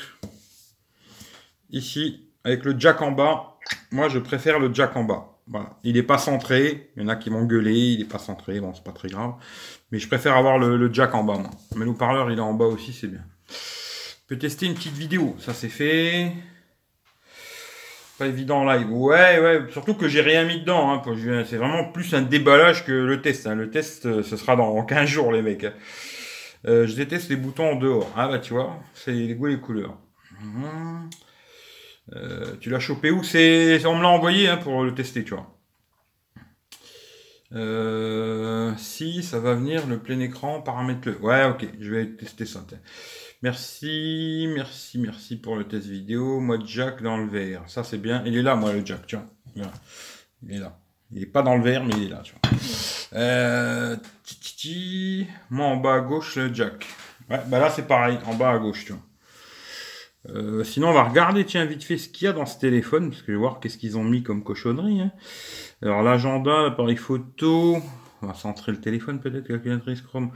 Ici, 1.69 2.29
avec 2.43 2.65
le 2.65 2.77
jack 2.79 3.01
en 3.01 3.11
bas. 3.11 3.57
Moi, 3.91 4.09
je 4.09 4.19
préfère 4.19 4.59
le 4.59 4.73
jack 4.73 4.95
en 4.95 5.03
bas. 5.03 5.29
Voilà. 5.47 5.77
Il 5.83 5.93
n'est 5.93 6.03
pas 6.03 6.17
centré. 6.17 6.91
Il 6.95 7.03
y 7.03 7.05
en 7.05 7.09
a 7.09 7.15
qui 7.15 7.29
vont 7.29 7.43
gueuler. 7.45 7.77
Il 7.77 7.99
n'est 7.99 8.05
pas 8.05 8.19
centré. 8.19 8.59
Bon, 8.59 8.73
c'est 8.73 8.83
pas 8.83 8.91
très 8.91 9.09
grave. 9.09 9.33
Mais 9.91 9.99
je 9.99 10.07
préfère 10.07 10.35
avoir 10.35 10.57
le, 10.57 10.77
le 10.77 10.93
jack 10.93 11.13
en 11.15 11.23
bas, 11.23 11.37
moi. 11.37 11.49
Mais 11.75 11.85
l'haut-parleur, 11.85 12.31
il 12.31 12.37
est 12.37 12.41
en 12.41 12.53
bas 12.53 12.65
aussi, 12.65 12.93
c'est 12.93 13.07
bien. 13.07 13.23
On 13.49 14.27
peut 14.27 14.37
tester 14.37 14.65
une 14.65 14.73
petite 14.73 14.93
vidéo. 14.93 15.35
Ça, 15.39 15.53
c'est 15.53 15.69
fait. 15.69 16.31
Pas 18.19 18.27
évident 18.27 18.59
en 18.59 18.65
live. 18.65 18.91
Ouais, 18.91 19.39
ouais. 19.39 19.61
Surtout 19.71 19.95
que 19.95 20.07
j'ai 20.07 20.21
rien 20.21 20.45
mis 20.45 20.59
dedans. 20.61 20.91
Hein, 20.93 21.01
c'est 21.49 21.57
vraiment 21.57 21.91
plus 21.91 22.13
un 22.13 22.21
déballage 22.21 22.85
que 22.85 22.91
le 22.91 23.21
test. 23.21 23.47
hein. 23.47 23.55
Le 23.55 23.71
test, 23.71 24.05
euh, 24.05 24.21
ce 24.23 24.37
sera 24.37 24.55
dans 24.55 24.83
15 24.85 25.09
jours, 25.09 25.31
les 25.31 25.41
mecs. 25.41 25.65
Euh, 26.65 26.87
je 26.87 26.95
déteste 26.95 27.29
les 27.29 27.35
boutons 27.35 27.71
en 27.71 27.75
dehors. 27.75 28.09
Ah 28.15 28.27
bah 28.27 28.39
tu 28.39 28.53
vois, 28.53 28.79
c'est 28.93 29.11
les 29.11 29.35
goûts 29.35 29.47
et 29.47 29.51
les 29.53 29.59
couleurs. 29.59 29.97
Mhm. 30.41 31.09
Euh, 32.15 32.55
tu 32.59 32.69
l'as 32.69 32.79
chopé 32.79 33.11
où? 33.11 33.23
C'est, 33.23 33.83
on 33.85 33.95
me 33.95 34.03
l'a 34.03 34.09
envoyé 34.09 34.47
hein, 34.47 34.57
pour 34.57 34.83
le 34.83 34.93
tester, 34.93 35.23
tu 35.23 35.33
vois. 35.33 35.49
Si 38.77 39.23
ça 39.23 39.39
va 39.39 39.55
venir 39.55 39.85
le 39.87 39.99
plein 39.99 40.19
écran, 40.19 40.61
paramètre-le. 40.61 41.17
Ouais, 41.19 41.45
ok, 41.45 41.65
je 41.79 41.91
vais 41.91 42.07
tester 42.07 42.45
ça. 42.45 42.65
Merci, 43.43 44.47
merci, 44.55 44.97
merci 44.97 45.35
pour 45.35 45.57
le 45.57 45.65
test 45.65 45.85
vidéo. 45.85 46.39
Moi, 46.39 46.59
Jack 46.65 47.03
dans 47.03 47.17
le 47.17 47.27
vert. 47.27 47.63
Ça, 47.67 47.83
c'est 47.83 47.97
bien. 47.97 48.23
Il 48.25 48.37
est 48.37 48.41
là, 48.41 48.55
moi, 48.55 48.71
le 48.71 48.85
Jack, 48.85 49.05
tu. 49.05 49.17
Il 49.57 49.63
est 50.49 50.59
là. 50.59 50.79
Il 51.11 51.21
est 51.21 51.25
pas 51.25 51.41
dans 51.41 51.57
le 51.57 51.61
vert, 51.61 51.83
mais 51.83 51.93
il 51.97 52.03
est 52.03 52.09
là, 52.09 52.21
tu 52.23 52.31
vois. 52.31 53.19
Euh, 53.19 53.97
ti, 54.23 54.39
ti, 54.39 54.55
ti. 54.55 55.27
Moi, 55.49 55.65
en 55.65 55.75
bas 55.75 55.95
à 55.95 55.99
gauche, 55.99 56.37
le 56.37 56.53
Jack. 56.53 56.87
Bah 57.27 57.43
là, 57.51 57.69
c'est 57.69 57.85
pareil. 57.85 58.17
En 58.27 58.33
bas 58.35 58.51
à 58.51 58.57
gauche, 58.59 58.85
tu 58.85 58.93
vois. 58.93 59.01
Euh, 60.29 60.63
sinon, 60.63 60.91
on 60.91 60.93
va 60.93 61.03
regarder, 61.03 61.43
tiens, 61.43 61.65
vite 61.65 61.83
fait, 61.83 61.97
ce 61.97 62.07
qu'il 62.07 62.23
y 62.25 62.29
a 62.29 62.33
dans 62.33 62.45
ce 62.45 62.57
téléphone, 62.57 63.09
parce 63.09 63.23
que 63.23 63.27
je 63.27 63.31
vais 63.33 63.39
voir 63.39 63.59
qu'est-ce 63.59 63.77
qu'ils 63.77 63.97
ont 63.97 64.05
mis 64.05 64.23
comme 64.23 64.41
cochonnerie. 64.45 65.01
hein. 65.01 65.11
Alors, 65.81 66.01
l'agenda, 66.01 66.61
l'appareil 66.61 66.95
photo. 66.95 67.77
On 68.21 68.27
va 68.27 68.35
centrer 68.35 68.71
le 68.71 68.79
téléphone, 68.79 69.19
peut-être, 69.19 69.49
calculatrice 69.49 70.01
Chrome. 70.01 70.31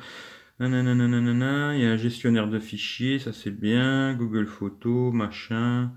Nanana, 0.59 1.75
il 1.75 1.81
y 1.81 1.85
a 1.85 1.91
un 1.91 1.97
gestionnaire 1.97 2.47
de 2.47 2.59
fichiers, 2.59 3.19
ça 3.19 3.33
c'est 3.33 3.51
bien. 3.51 4.13
Google 4.15 4.45
Photos, 4.47 5.13
machin. 5.13 5.91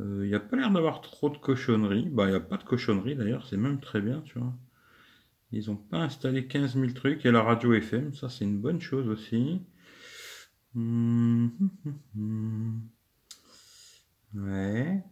Euh, 0.00 0.20
Il 0.24 0.28
n'y 0.28 0.34
a 0.34 0.40
pas 0.40 0.56
l'air 0.56 0.70
d'avoir 0.70 1.00
trop 1.00 1.30
de 1.30 1.36
cochonneries. 1.38 2.08
Bah, 2.10 2.26
il 2.26 2.30
n'y 2.30 2.36
a 2.36 2.40
pas 2.40 2.56
de 2.56 2.64
cochonneries 2.64 3.16
d'ailleurs, 3.16 3.46
c'est 3.46 3.56
même 3.56 3.80
très 3.80 4.00
bien, 4.00 4.22
tu 4.22 4.38
vois. 4.38 4.52
Ils 5.52 5.68
n'ont 5.68 5.76
pas 5.76 5.98
installé 5.98 6.46
15 6.48 6.76
000 6.76 6.94
trucs. 6.94 7.26
Et 7.26 7.30
la 7.32 7.42
radio 7.42 7.74
FM, 7.74 8.14
ça 8.14 8.28
c'est 8.30 8.44
une 8.44 8.60
bonne 8.60 8.80
chose 8.80 9.08
aussi. 9.08 9.62
Hum, 10.74 11.50
hum, 11.60 11.70
hum. 12.16 12.90
Ouais. 14.34 15.04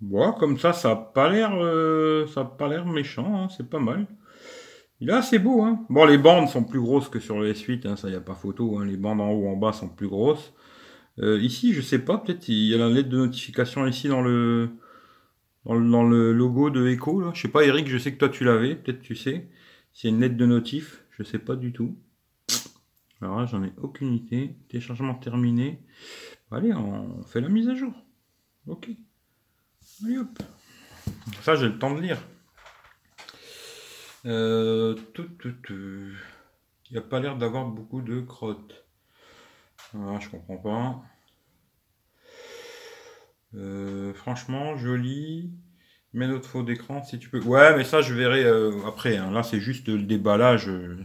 Bon, 0.00 0.32
comme 0.32 0.58
ça, 0.58 0.72
ça 0.72 0.92
a 0.92 0.96
pas 0.96 1.28
l'air, 1.28 1.52
euh, 1.54 2.26
ça 2.26 2.40
a 2.40 2.44
pas 2.44 2.68
l'air 2.68 2.86
méchant, 2.86 3.44
hein, 3.44 3.48
c'est 3.54 3.68
pas 3.68 3.78
mal. 3.80 4.06
Il 5.00 5.10
est 5.10 5.12
assez 5.12 5.38
beau, 5.38 5.62
hein. 5.62 5.84
Bon, 5.90 6.04
les 6.06 6.18
bandes 6.18 6.48
sont 6.48 6.64
plus 6.64 6.80
grosses 6.80 7.08
que 7.08 7.20
sur 7.20 7.38
le 7.38 7.52
S8, 7.52 7.86
hein, 7.86 7.96
ça 7.96 8.08
y 8.10 8.14
a 8.14 8.20
pas 8.20 8.34
photo, 8.34 8.78
hein. 8.78 8.86
Les 8.86 8.96
bandes 8.96 9.20
en 9.20 9.30
haut, 9.30 9.48
en 9.48 9.56
bas 9.56 9.72
sont 9.72 9.88
plus 9.88 10.08
grosses. 10.08 10.54
Euh, 11.18 11.38
ici, 11.40 11.74
je 11.74 11.82
sais 11.82 11.98
pas, 11.98 12.18
peut-être 12.18 12.48
il 12.48 12.68
y 12.68 12.74
a 12.74 12.78
la 12.78 12.88
lettre 12.88 13.10
de 13.10 13.18
notification 13.18 13.86
ici 13.86 14.08
dans 14.08 14.22
le, 14.22 14.70
dans 15.66 16.04
le, 16.04 16.32
logo 16.32 16.70
de 16.70 16.88
Echo, 16.88 17.20
là. 17.20 17.32
Je 17.34 17.42
sais 17.42 17.48
pas, 17.48 17.64
Eric, 17.64 17.88
je 17.88 17.98
sais 17.98 18.12
que 18.12 18.18
toi 18.18 18.28
tu 18.30 18.44
l'avais, 18.44 18.76
peut-être 18.76 19.02
tu 19.02 19.14
sais. 19.16 19.48
A 20.04 20.08
une 20.08 20.20
lettre 20.20 20.36
de 20.36 20.46
notif, 20.46 21.04
je 21.10 21.22
sais 21.22 21.38
pas 21.38 21.56
du 21.56 21.72
tout. 21.72 21.96
Alors 23.20 23.38
là, 23.38 23.46
j'en 23.46 23.62
ai 23.62 23.72
aucune 23.76 24.14
idée. 24.14 24.56
Téléchargement 24.68 25.14
terminé. 25.14 25.82
Allez, 26.50 26.72
on 26.72 27.22
fait 27.24 27.40
la 27.40 27.48
mise 27.48 27.68
à 27.68 27.74
jour. 27.74 27.92
Ok. 28.66 28.88
Ça, 31.42 31.56
j'ai 31.56 31.68
le 31.68 31.78
temps 31.78 31.94
de 31.94 32.00
lire. 32.00 32.18
Euh, 34.26 34.94
tout, 35.14 35.28
tout. 35.38 35.54
Il 35.70 36.92
n'y 36.92 36.98
a 36.98 37.02
pas 37.02 37.20
l'air 37.20 37.36
d'avoir 37.36 37.66
beaucoup 37.66 38.02
de 38.02 38.20
crottes. 38.20 38.84
Ah, 39.94 40.18
je 40.20 40.28
comprends 40.28 40.56
pas. 40.56 41.02
Euh, 43.54 44.14
franchement, 44.14 44.76
joli. 44.76 45.50
Mets 46.12 46.26
notre 46.26 46.48
faux 46.48 46.64
d'écran 46.64 47.04
si 47.04 47.20
tu 47.20 47.28
peux. 47.28 47.40
Ouais, 47.40 47.76
mais 47.76 47.84
ça, 47.84 48.00
je 48.00 48.12
verrai 48.14 48.42
euh, 48.42 48.72
après. 48.84 49.16
Hein. 49.16 49.30
Là, 49.30 49.44
c'est 49.44 49.60
juste 49.60 49.86
le 49.86 50.02
déballage. 50.02 50.68
Euh, 50.68 50.96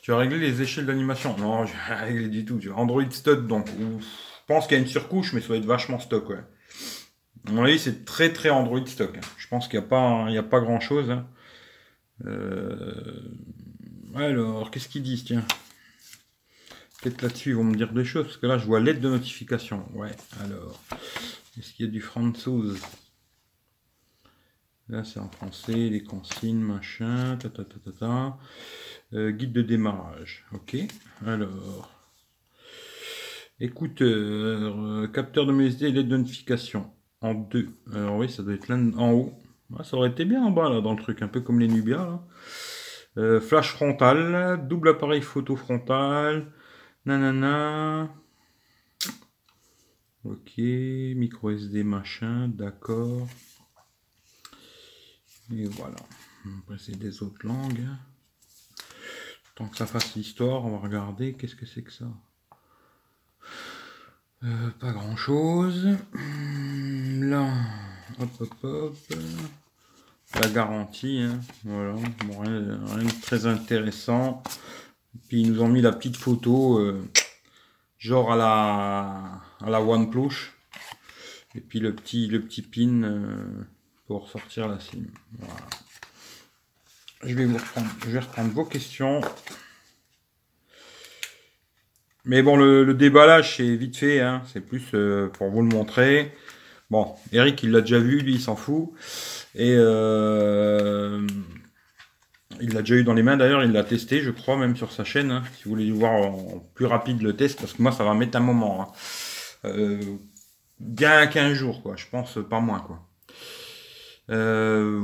tu 0.00 0.12
as 0.12 0.16
réglé 0.16 0.38
les 0.38 0.62
échelles 0.62 0.86
d'animation 0.86 1.36
Non, 1.38 1.66
j'ai 1.66 1.74
réglé 1.92 2.28
du 2.28 2.44
tout. 2.44 2.60
Android 2.76 3.10
stock, 3.10 3.48
donc. 3.48 3.66
je 3.68 4.06
pense 4.46 4.68
qu'il 4.68 4.76
y 4.76 4.80
a 4.80 4.82
une 4.82 4.88
surcouche, 4.88 5.32
mais 5.32 5.40
ça 5.40 5.48
va 5.48 5.56
être 5.56 5.64
vachement 5.64 5.98
stock, 5.98 6.30
ouais. 6.30 6.44
Avis, 7.58 7.78
c'est 7.78 8.04
très 8.04 8.32
très 8.32 8.50
Android 8.50 8.84
stock. 8.86 9.18
Je 9.36 9.48
pense 9.48 9.68
qu'il 9.68 9.78
n'y 9.78 9.84
a 9.84 9.88
pas, 9.88 10.26
il 10.28 10.38
a 10.38 10.42
pas 10.42 10.60
grand 10.60 10.80
chose. 10.80 11.10
Hein. 11.10 11.26
Euh, 12.24 13.30
alors, 14.14 14.70
qu'est-ce 14.70 14.88
qu'ils 14.88 15.02
disent, 15.02 15.24
tiens? 15.24 15.44
Peut-être 17.02 17.22
là-dessus, 17.22 17.50
ils 17.50 17.56
vont 17.56 17.64
me 17.64 17.76
dire 17.76 17.92
des 17.92 18.04
choses, 18.04 18.24
parce 18.24 18.36
que 18.38 18.46
là, 18.46 18.58
je 18.58 18.64
vois 18.64 18.80
l'aide 18.80 19.00
de 19.00 19.08
notification. 19.08 19.86
Ouais, 19.94 20.12
alors. 20.42 20.80
Est-ce 21.58 21.72
qu'il 21.72 21.86
y 21.86 21.88
a 21.88 21.92
du 21.92 22.00
français 22.00 22.50
Là, 24.88 25.02
c'est 25.04 25.18
en 25.18 25.28
français, 25.28 25.72
les 25.72 26.02
consignes, 26.02 26.60
machin, 26.60 27.36
ta 27.38 27.48
ta 27.48 27.64
ta 27.64 27.78
ta 27.78 27.92
ta. 27.92 28.38
Euh, 29.14 29.30
guide 29.30 29.52
de 29.52 29.62
démarrage. 29.62 30.44
Ok. 30.52 30.76
Alors. 31.26 31.90
Écouteur, 33.58 34.06
euh, 34.06 35.08
capteur 35.08 35.46
de 35.46 35.52
MSD 35.52 35.90
LED 35.90 36.08
de 36.08 36.16
notification. 36.18 36.92
En 37.20 37.34
deux. 37.34 37.68
Alors 37.92 38.16
oui, 38.16 38.28
ça 38.28 38.42
doit 38.42 38.54
être 38.54 38.68
là 38.68 38.76
en 38.76 39.12
haut. 39.12 39.32
Ça 39.82 39.96
aurait 39.96 40.10
été 40.10 40.24
bien 40.24 40.42
en 40.44 40.50
bas, 40.50 40.68
là, 40.68 40.80
dans 40.80 40.92
le 40.92 41.02
truc, 41.02 41.22
un 41.22 41.28
peu 41.28 41.40
comme 41.40 41.58
les 41.58 41.68
Nubia, 41.68 41.96
là. 41.96 42.24
Euh, 43.18 43.40
flash 43.40 43.72
frontal, 43.72 44.68
double 44.68 44.90
appareil 44.90 45.22
photo 45.22 45.56
frontal, 45.56 46.52
nanana. 47.06 48.14
Ok, 50.24 50.58
micro 50.58 51.50
SD 51.50 51.82
machin, 51.82 52.48
d'accord. 52.48 53.26
Et 55.52 55.64
voilà. 55.66 55.96
Après, 56.58 56.76
c'est 56.78 56.98
des 56.98 57.22
autres 57.22 57.46
langues. 57.46 57.86
Tant 59.54 59.68
que 59.68 59.76
ça 59.76 59.86
fasse 59.86 60.14
l'histoire, 60.14 60.64
on 60.64 60.70
va 60.70 60.78
regarder. 60.78 61.34
Qu'est-ce 61.34 61.56
que 61.56 61.64
c'est 61.64 61.82
que 61.82 61.92
ça? 61.92 62.06
Euh, 64.44 64.70
Pas 64.80 64.92
grand-chose. 64.92 65.96
Là, 67.20 67.48
hop, 68.20 68.30
hop, 68.40 68.54
hop. 68.62 68.96
La 70.40 70.48
garantie, 70.48 71.20
hein. 71.20 71.40
voilà. 71.64 71.94
rien, 71.94 73.04
de 73.04 73.22
très 73.22 73.46
intéressant. 73.46 74.42
Puis 75.28 75.42
ils 75.42 75.52
nous 75.52 75.62
ont 75.62 75.68
mis 75.68 75.80
la 75.80 75.92
petite 75.92 76.16
photo, 76.16 76.78
euh, 76.78 77.08
genre 77.98 78.32
à 78.32 78.36
la, 78.36 79.66
à 79.66 79.70
la 79.70 79.80
OnePlus. 79.80 80.52
Et 81.54 81.60
puis 81.60 81.80
le 81.80 81.94
petit, 81.94 82.26
le 82.26 82.42
petit 82.42 82.62
pin. 82.62 83.02
Euh, 83.02 83.64
pour 84.06 84.28
sortir 84.28 84.68
la 84.68 84.78
sim. 84.78 85.04
Je 87.24 87.34
vais 87.34 87.44
vous 87.44 87.56
reprendre, 87.56 87.88
je 88.04 88.10
vais 88.10 88.20
reprendre 88.20 88.52
vos 88.52 88.64
questions. 88.64 89.20
Mais 92.26 92.42
bon, 92.42 92.56
le, 92.56 92.92
déballage, 92.92 93.56
c'est 93.56 93.76
vite 93.76 93.96
fait, 93.96 94.20
hein. 94.20 94.42
c'est 94.52 94.60
plus 94.60 94.82
euh, 94.94 95.28
pour 95.28 95.48
vous 95.48 95.62
le 95.62 95.68
montrer. 95.68 96.32
Bon, 96.90 97.14
Eric, 97.32 97.62
il 97.62 97.70
l'a 97.70 97.80
déjà 97.80 97.98
vu, 98.00 98.18
lui, 98.20 98.34
il 98.34 98.40
s'en 98.40 98.56
fout. 98.56 98.90
Et 99.54 99.74
euh, 99.76 101.24
il 102.60 102.74
l'a 102.74 102.80
déjà 102.80 102.96
eu 102.96 103.04
dans 103.04 103.14
les 103.14 103.22
mains, 103.22 103.36
d'ailleurs, 103.36 103.62
il 103.62 103.72
l'a 103.72 103.84
testé, 103.84 104.20
je 104.20 104.30
crois, 104.30 104.56
même 104.56 104.76
sur 104.76 104.90
sa 104.92 105.04
chaîne. 105.04 105.30
Hein. 105.30 105.44
si 105.56 105.64
vous 105.64 105.70
voulez 105.70 105.90
voir 105.92 106.12
en 106.12 106.68
plus 106.74 106.86
rapide 106.86 107.22
le 107.22 107.36
test, 107.36 107.60
parce 107.60 107.72
que 107.72 107.82
moi, 107.82 107.92
ça 107.92 108.04
va 108.04 108.14
mettre 108.14 108.36
un 108.36 108.40
moment. 108.40 108.82
Hein. 108.82 109.68
Euh, 109.68 110.00
bien 110.80 111.26
15 111.26 111.52
jours, 111.54 111.82
quoi, 111.82 111.94
je 111.96 112.06
pense, 112.10 112.38
pas 112.50 112.60
moins, 112.60 112.80
quoi. 112.80 113.02
Euh, 114.30 115.00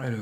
Alors. 0.00 0.18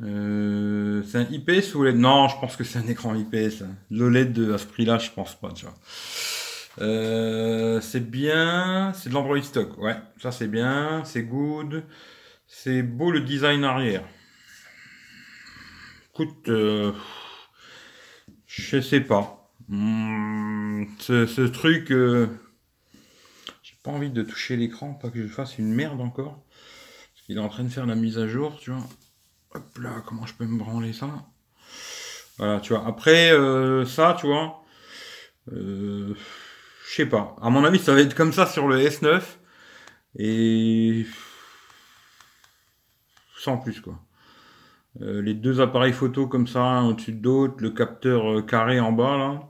Euh, 0.00 1.02
c'est 1.04 1.18
un 1.18 1.26
IPS 1.30 1.74
ou 1.74 1.82
LED 1.82 1.96
Non, 1.96 2.28
je 2.28 2.38
pense 2.40 2.56
que 2.56 2.64
c'est 2.64 2.78
un 2.78 2.86
écran 2.86 3.14
IPS. 3.14 3.64
Le 3.90 4.08
LED 4.08 4.50
à 4.52 4.58
ce 4.58 4.66
prix-là, 4.66 4.98
je 4.98 5.10
pense 5.10 5.34
pas, 5.34 5.52
tu 5.52 5.64
vois. 5.64 5.74
Euh, 6.80 7.80
c'est 7.80 8.08
bien, 8.08 8.92
c'est 8.94 9.08
de 9.08 9.14
l'Android 9.14 9.42
stock. 9.42 9.76
Ouais, 9.78 9.96
ça 10.20 10.30
c'est 10.30 10.48
bien, 10.48 11.02
c'est 11.04 11.22
good. 11.22 11.84
C'est 12.46 12.82
beau 12.82 13.10
le 13.10 13.20
design 13.20 13.64
arrière. 13.64 14.04
Écoute, 16.14 16.48
euh, 16.48 16.92
je 18.46 18.80
sais 18.80 19.00
pas. 19.00 19.50
Hmm, 19.68 20.84
ce, 20.98 21.26
ce, 21.26 21.42
truc, 21.42 21.90
euh, 21.90 22.26
envie 23.88 24.10
de 24.10 24.22
toucher 24.22 24.56
l'écran, 24.56 24.94
pas 24.94 25.10
que 25.10 25.22
je 25.22 25.28
fasse 25.28 25.58
une 25.58 25.72
merde 25.72 26.00
encore. 26.00 26.44
Parce 27.14 27.26
qu'il 27.26 27.36
est 27.36 27.40
en 27.40 27.48
train 27.48 27.64
de 27.64 27.68
faire 27.68 27.86
la 27.86 27.94
mise 27.94 28.18
à 28.18 28.28
jour, 28.28 28.58
tu 28.60 28.70
vois. 28.70 28.86
Hop 29.54 29.78
là, 29.78 30.02
comment 30.06 30.26
je 30.26 30.34
peux 30.34 30.46
me 30.46 30.58
branler 30.58 30.92
ça? 30.92 31.08
Voilà, 32.38 32.60
tu 32.60 32.72
vois. 32.72 32.86
Après 32.86 33.32
euh, 33.32 33.84
ça, 33.84 34.16
tu 34.18 34.26
vois, 34.26 34.62
euh, 35.52 36.14
je 36.88 36.94
sais 36.94 37.06
pas. 37.06 37.36
À 37.40 37.50
mon 37.50 37.64
avis, 37.64 37.78
ça 37.78 37.94
va 37.94 38.00
être 38.00 38.14
comme 38.14 38.32
ça 38.32 38.46
sur 38.46 38.68
le 38.68 38.78
S9. 38.78 39.22
Et 40.16 41.06
sans 43.36 43.58
plus, 43.58 43.80
quoi. 43.80 43.98
Euh, 45.00 45.22
les 45.22 45.34
deux 45.34 45.60
appareils 45.60 45.92
photo 45.92 46.26
comme 46.26 46.46
ça, 46.46 46.82
au-dessus 46.82 47.12
de 47.12 47.20
d'autres, 47.20 47.56
le 47.58 47.70
capteur 47.70 48.44
carré 48.46 48.80
en 48.80 48.92
bas, 48.92 49.16
là. 49.16 49.48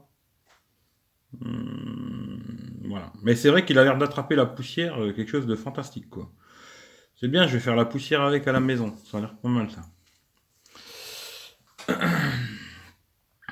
Hmm, 1.40 2.38
voilà. 2.88 3.12
Mais 3.22 3.34
c'est 3.34 3.50
vrai 3.50 3.64
qu'il 3.64 3.78
a 3.78 3.84
l'air 3.84 3.98
d'attraper 3.98 4.34
la 4.36 4.46
poussière, 4.46 5.00
euh, 5.02 5.12
quelque 5.12 5.30
chose 5.30 5.46
de 5.46 5.56
fantastique, 5.56 6.08
quoi. 6.10 6.30
C'est 7.20 7.26
bien, 7.26 7.48
je 7.48 7.54
vais 7.54 7.60
faire 7.60 7.74
la 7.74 7.84
poussière 7.84 8.22
avec 8.22 8.46
à 8.46 8.52
la 8.52 8.60
maison. 8.60 8.94
Ça 9.10 9.18
a 9.18 9.20
l'air 9.20 9.34
pas 9.34 9.48
mal, 9.48 9.68
ça. 9.70 9.82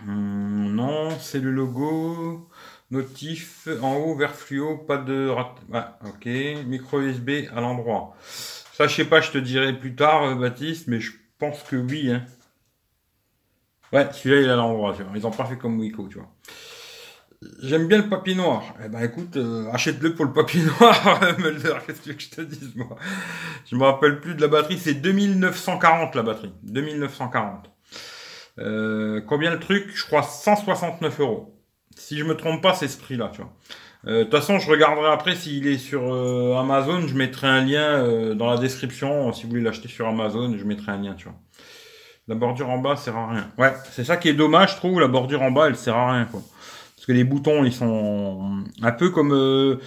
Hmm, 0.05 0.73
non, 0.75 1.19
c'est 1.19 1.41
le 1.41 1.51
logo. 1.51 2.49
Notif 2.93 3.67
en 3.83 3.97
haut, 3.97 4.15
vert 4.15 4.37
fluo, 4.37 4.77
pas 4.77 4.99
de 4.99 5.27
rat... 5.27 5.57
Ah, 5.73 5.99
ok. 6.05 6.27
Micro 6.67 7.01
USB 7.01 7.49
à 7.53 7.61
l'endroit. 7.61 8.15
Ça, 8.21 8.87
je 8.87 8.95
sais 8.95 9.05
pas, 9.05 9.21
je 9.21 9.33
te 9.33 9.39
dirai 9.39 9.73
plus 9.73 9.97
tard, 9.97 10.23
euh, 10.23 10.35
Baptiste, 10.37 10.87
mais 10.87 11.01
je 11.01 11.13
pense 11.39 11.65
que 11.65 11.75
oui. 11.75 12.13
Hein. 12.13 12.25
Ouais, 13.93 14.07
celui-là, 14.13 14.41
il 14.43 14.47
est 14.47 14.53
à 14.53 14.57
l'endroit. 14.57 14.95
Ils 15.17 15.27
ont 15.27 15.33
pas 15.33 15.47
fait 15.47 15.59
comme 15.59 15.81
Wiko, 15.81 16.07
tu 16.07 16.19
vois. 16.19 16.31
J'aime 17.63 17.87
bien 17.87 17.99
le 17.99 18.09
papier 18.09 18.35
noir. 18.35 18.75
Eh 18.85 18.89
ben 18.89 19.03
écoute, 19.03 19.37
euh, 19.37 19.71
achète-le 19.73 20.15
pour 20.15 20.25
le 20.25 20.33
papier 20.33 20.63
noir, 20.81 21.21
Mulder. 21.39 21.75
Qu'est-ce 21.87 22.01
que 22.01 22.13
tu 22.13 22.29
je 22.31 22.37
te 22.37 22.41
dise, 22.41 22.75
moi? 22.75 22.97
Je 23.71 23.77
me 23.77 23.85
rappelle 23.85 24.21
plus 24.21 24.35
de 24.35 24.41
la 24.41 24.49
batterie. 24.49 24.79
C'est 24.79 24.95
2940 24.95 26.15
la 26.15 26.23
batterie. 26.23 26.53
2940. 26.63 27.71
Euh, 28.59 29.21
combien 29.27 29.51
le 29.51 29.59
truc? 29.59 29.91
Je 29.95 30.05
crois 30.05 30.23
169 30.23 31.21
euros. 31.21 31.61
Si 31.95 32.19
je 32.19 32.25
me 32.25 32.37
trompe 32.37 32.63
pas, 32.63 32.75
c'est 32.75 32.89
ce 32.89 32.99
prix-là, 32.99 33.31
tu 33.33 33.43
vois. 33.43 33.53
Euh, 34.07 34.19
de 34.21 34.23
toute 34.25 34.33
façon, 34.33 34.59
je 34.59 34.71
regarderai 34.71 35.09
après 35.09 35.35
s'il 35.35 35.67
est 35.67 35.79
sur 35.79 36.03
Amazon. 36.59 37.07
Je 37.07 37.15
mettrai 37.15 37.49
un 37.49 37.65
lien 37.65 38.35
dans 38.35 38.51
la 38.51 38.57
description. 38.57 39.33
Si 39.33 39.45
vous 39.45 39.51
voulez 39.51 39.63
l'acheter 39.63 39.89
sur 39.89 40.07
Amazon, 40.09 40.57
je 40.57 40.65
mettrai 40.65 40.93
un 40.93 41.03
lien, 41.03 41.15
tu 41.15 41.25
vois. 41.25 41.37
La 42.29 42.35
bordure 42.35 42.71
en 42.71 42.79
bas 42.79 42.97
sert 42.97 43.17
à 43.17 43.31
rien. 43.31 43.51
Ouais, 43.57 43.73
c'est 43.93 44.05
ça 44.05 44.17
qui 44.17 44.29
est 44.29 44.35
dommage, 44.35 44.73
je 44.73 44.77
trouve. 44.77 45.01
La 45.01 45.07
bordure 45.07 45.43
en 45.43 45.51
bas, 45.51 45.69
elle 45.69 45.77
sert 45.77 45.97
à 45.97 46.13
rien, 46.13 46.25
quoi. 46.25 46.43
Que 47.07 47.13
les 47.13 47.25
boutons, 47.25 47.65
ils 47.65 47.73
sont 47.73 48.65
un 48.83 48.93
peu 48.93 49.11
comme 49.11 49.33
euh, 49.33 49.79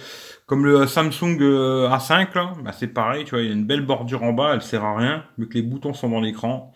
le 0.50 0.86
Samsung 0.86 1.36
euh, 1.40 1.88
A5 1.88 2.34
là. 2.34 2.54
Bah, 2.64 2.72
c'est 2.72 2.88
pareil, 2.88 3.24
tu 3.24 3.32
vois, 3.32 3.42
il 3.42 3.48
y 3.48 3.50
a 3.50 3.52
une 3.52 3.66
belle 3.66 3.84
bordure 3.84 4.22
en 4.22 4.32
bas, 4.32 4.54
elle 4.54 4.62
sert 4.62 4.84
à 4.84 4.96
rien, 4.96 5.24
vu 5.36 5.46
que 5.48 5.54
les 5.54 5.62
boutons 5.62 5.92
sont 5.92 6.08
dans 6.08 6.20
l'écran. 6.20 6.72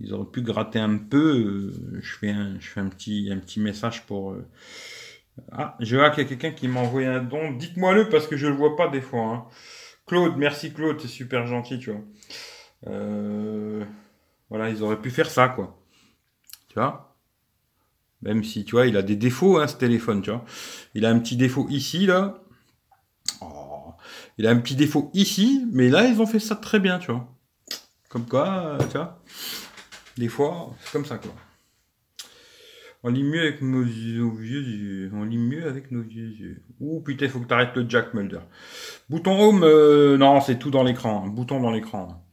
Ils 0.00 0.12
auraient 0.12 0.30
pu 0.30 0.42
gratter 0.42 0.78
un 0.78 0.98
peu. 0.98 1.38
Euh, 1.38 2.00
je 2.00 2.16
fais 2.18 2.30
un, 2.30 2.56
je 2.60 2.68
fais 2.68 2.80
un 2.80 2.88
petit, 2.88 3.30
un 3.32 3.38
petit 3.38 3.60
message 3.60 4.04
pour. 4.04 4.36
Ah, 5.52 5.74
je 5.80 5.96
vois 5.96 6.10
qu'il 6.10 6.24
y 6.24 6.26
a 6.26 6.28
quelqu'un 6.28 6.50
qui 6.50 6.68
m'a 6.68 6.80
envoyé 6.80 7.06
un 7.06 7.22
don. 7.22 7.52
Dites-moi-le 7.52 8.10
parce 8.10 8.26
que 8.26 8.36
je 8.36 8.46
le 8.46 8.54
vois 8.54 8.76
pas 8.76 8.88
des 8.88 9.00
fois. 9.00 9.22
Hein. 9.22 9.44
Claude, 10.06 10.36
merci 10.36 10.72
Claude, 10.72 11.00
c'est 11.00 11.08
super 11.08 11.46
gentil, 11.46 11.78
tu 11.78 11.92
vois. 11.92 12.02
Voilà, 14.50 14.68
ils 14.68 14.82
auraient 14.82 15.00
pu 15.00 15.10
faire 15.10 15.30
ça, 15.30 15.48
quoi. 15.48 15.78
Tu 16.68 16.74
vois? 16.74 17.15
Même 18.22 18.44
si, 18.44 18.64
tu 18.64 18.72
vois, 18.72 18.86
il 18.86 18.96
a 18.96 19.02
des 19.02 19.16
défauts, 19.16 19.58
hein, 19.58 19.66
ce 19.66 19.76
téléphone, 19.76 20.22
tu 20.22 20.30
vois. 20.30 20.44
Il 20.94 21.04
a 21.04 21.10
un 21.10 21.18
petit 21.18 21.36
défaut 21.36 21.66
ici, 21.70 22.06
là. 22.06 22.42
Oh. 23.40 23.92
Il 24.38 24.46
a 24.46 24.50
un 24.50 24.56
petit 24.56 24.76
défaut 24.76 25.10
ici, 25.14 25.64
mais 25.72 25.88
là, 25.88 26.06
ils 26.06 26.20
ont 26.20 26.26
fait 26.26 26.38
ça 26.38 26.56
très 26.56 26.80
bien, 26.80 26.98
tu 26.98 27.12
vois. 27.12 27.28
Comme 28.08 28.26
quoi, 28.26 28.78
tu 28.90 28.96
vois. 28.96 29.22
Des 30.16 30.28
fois, 30.28 30.74
c'est 30.80 30.92
comme 30.92 31.04
ça, 31.04 31.18
quoi. 31.18 31.32
On 33.02 33.10
lit 33.10 33.22
mieux 33.22 33.40
avec 33.40 33.62
nos, 33.62 33.82
vieux 33.82 34.62
yeux. 34.62 35.10
On 35.14 35.22
lit 35.22 35.38
mieux 35.38 35.68
avec 35.68 35.92
nos 35.92 36.02
vieux 36.02 36.28
yeux. 36.28 36.62
Ouh, 36.80 37.00
putain, 37.00 37.28
faut 37.28 37.38
que 37.38 37.46
tu 37.46 37.54
arrêtes 37.54 37.76
le 37.76 37.88
Jack 37.88 38.14
Mulder. 38.14 38.40
Bouton 39.08 39.38
home, 39.38 39.62
euh, 39.62 40.16
non, 40.16 40.40
c'est 40.40 40.58
tout 40.58 40.70
dans 40.70 40.82
l'écran. 40.82 41.26
Bouton 41.28 41.60
dans 41.60 41.70
l'écran. 41.70 42.26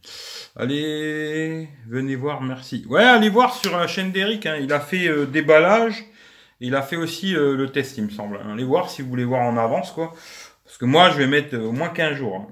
Allez, 0.55 1.67
venez 1.87 2.15
voir, 2.15 2.41
merci. 2.41 2.85
Ouais, 2.87 3.03
allez 3.03 3.29
voir 3.29 3.55
sur 3.55 3.75
la 3.75 3.87
chaîne 3.87 4.11
d'Eric, 4.11 4.45
hein, 4.45 4.57
il 4.61 4.71
a 4.71 4.79
fait 4.79 5.07
euh, 5.07 5.25
déballage 5.25 6.05
il 6.59 6.75
a 6.75 6.81
fait 6.83 6.95
aussi 6.95 7.35
euh, 7.35 7.57
le 7.57 7.69
test, 7.71 7.97
il 7.97 8.05
me 8.05 8.09
semble. 8.09 8.39
Allez 8.49 8.63
voir 8.63 8.89
si 8.89 9.01
vous 9.01 9.09
voulez 9.09 9.25
voir 9.25 9.41
en 9.41 9.57
avance, 9.57 9.91
quoi. 9.91 10.13
Parce 10.63 10.77
que 10.77 10.85
moi, 10.85 11.09
je 11.09 11.17
vais 11.17 11.27
mettre 11.27 11.57
au 11.57 11.71
moins 11.71 11.89
15 11.89 12.15
jours. 12.17 12.35
Hein. 12.35 12.47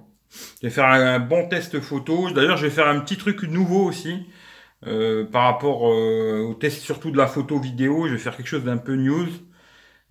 Je 0.62 0.68
vais 0.68 0.74
faire 0.74 0.86
un, 0.86 1.20
bon 1.20 1.48
test 1.48 1.80
photo. 1.80 2.30
D'ailleurs, 2.32 2.58
je 2.58 2.66
vais 2.66 2.72
faire 2.72 2.88
un 2.88 3.00
petit 3.02 3.18
truc 3.18 3.44
nouveau 3.44 3.86
aussi. 3.86 4.28
par 5.32 5.44
rapport 5.44 5.84
au 5.84 6.54
test 6.56 6.82
surtout 6.82 7.12
de 7.12 7.18
la 7.18 7.28
photo 7.28 7.60
vidéo, 7.60 8.08
je 8.08 8.14
vais 8.14 8.20
faire 8.20 8.36
quelque 8.36 8.48
chose 8.48 8.64
d'un 8.64 8.78
peu 8.78 8.96
news. 8.96 9.30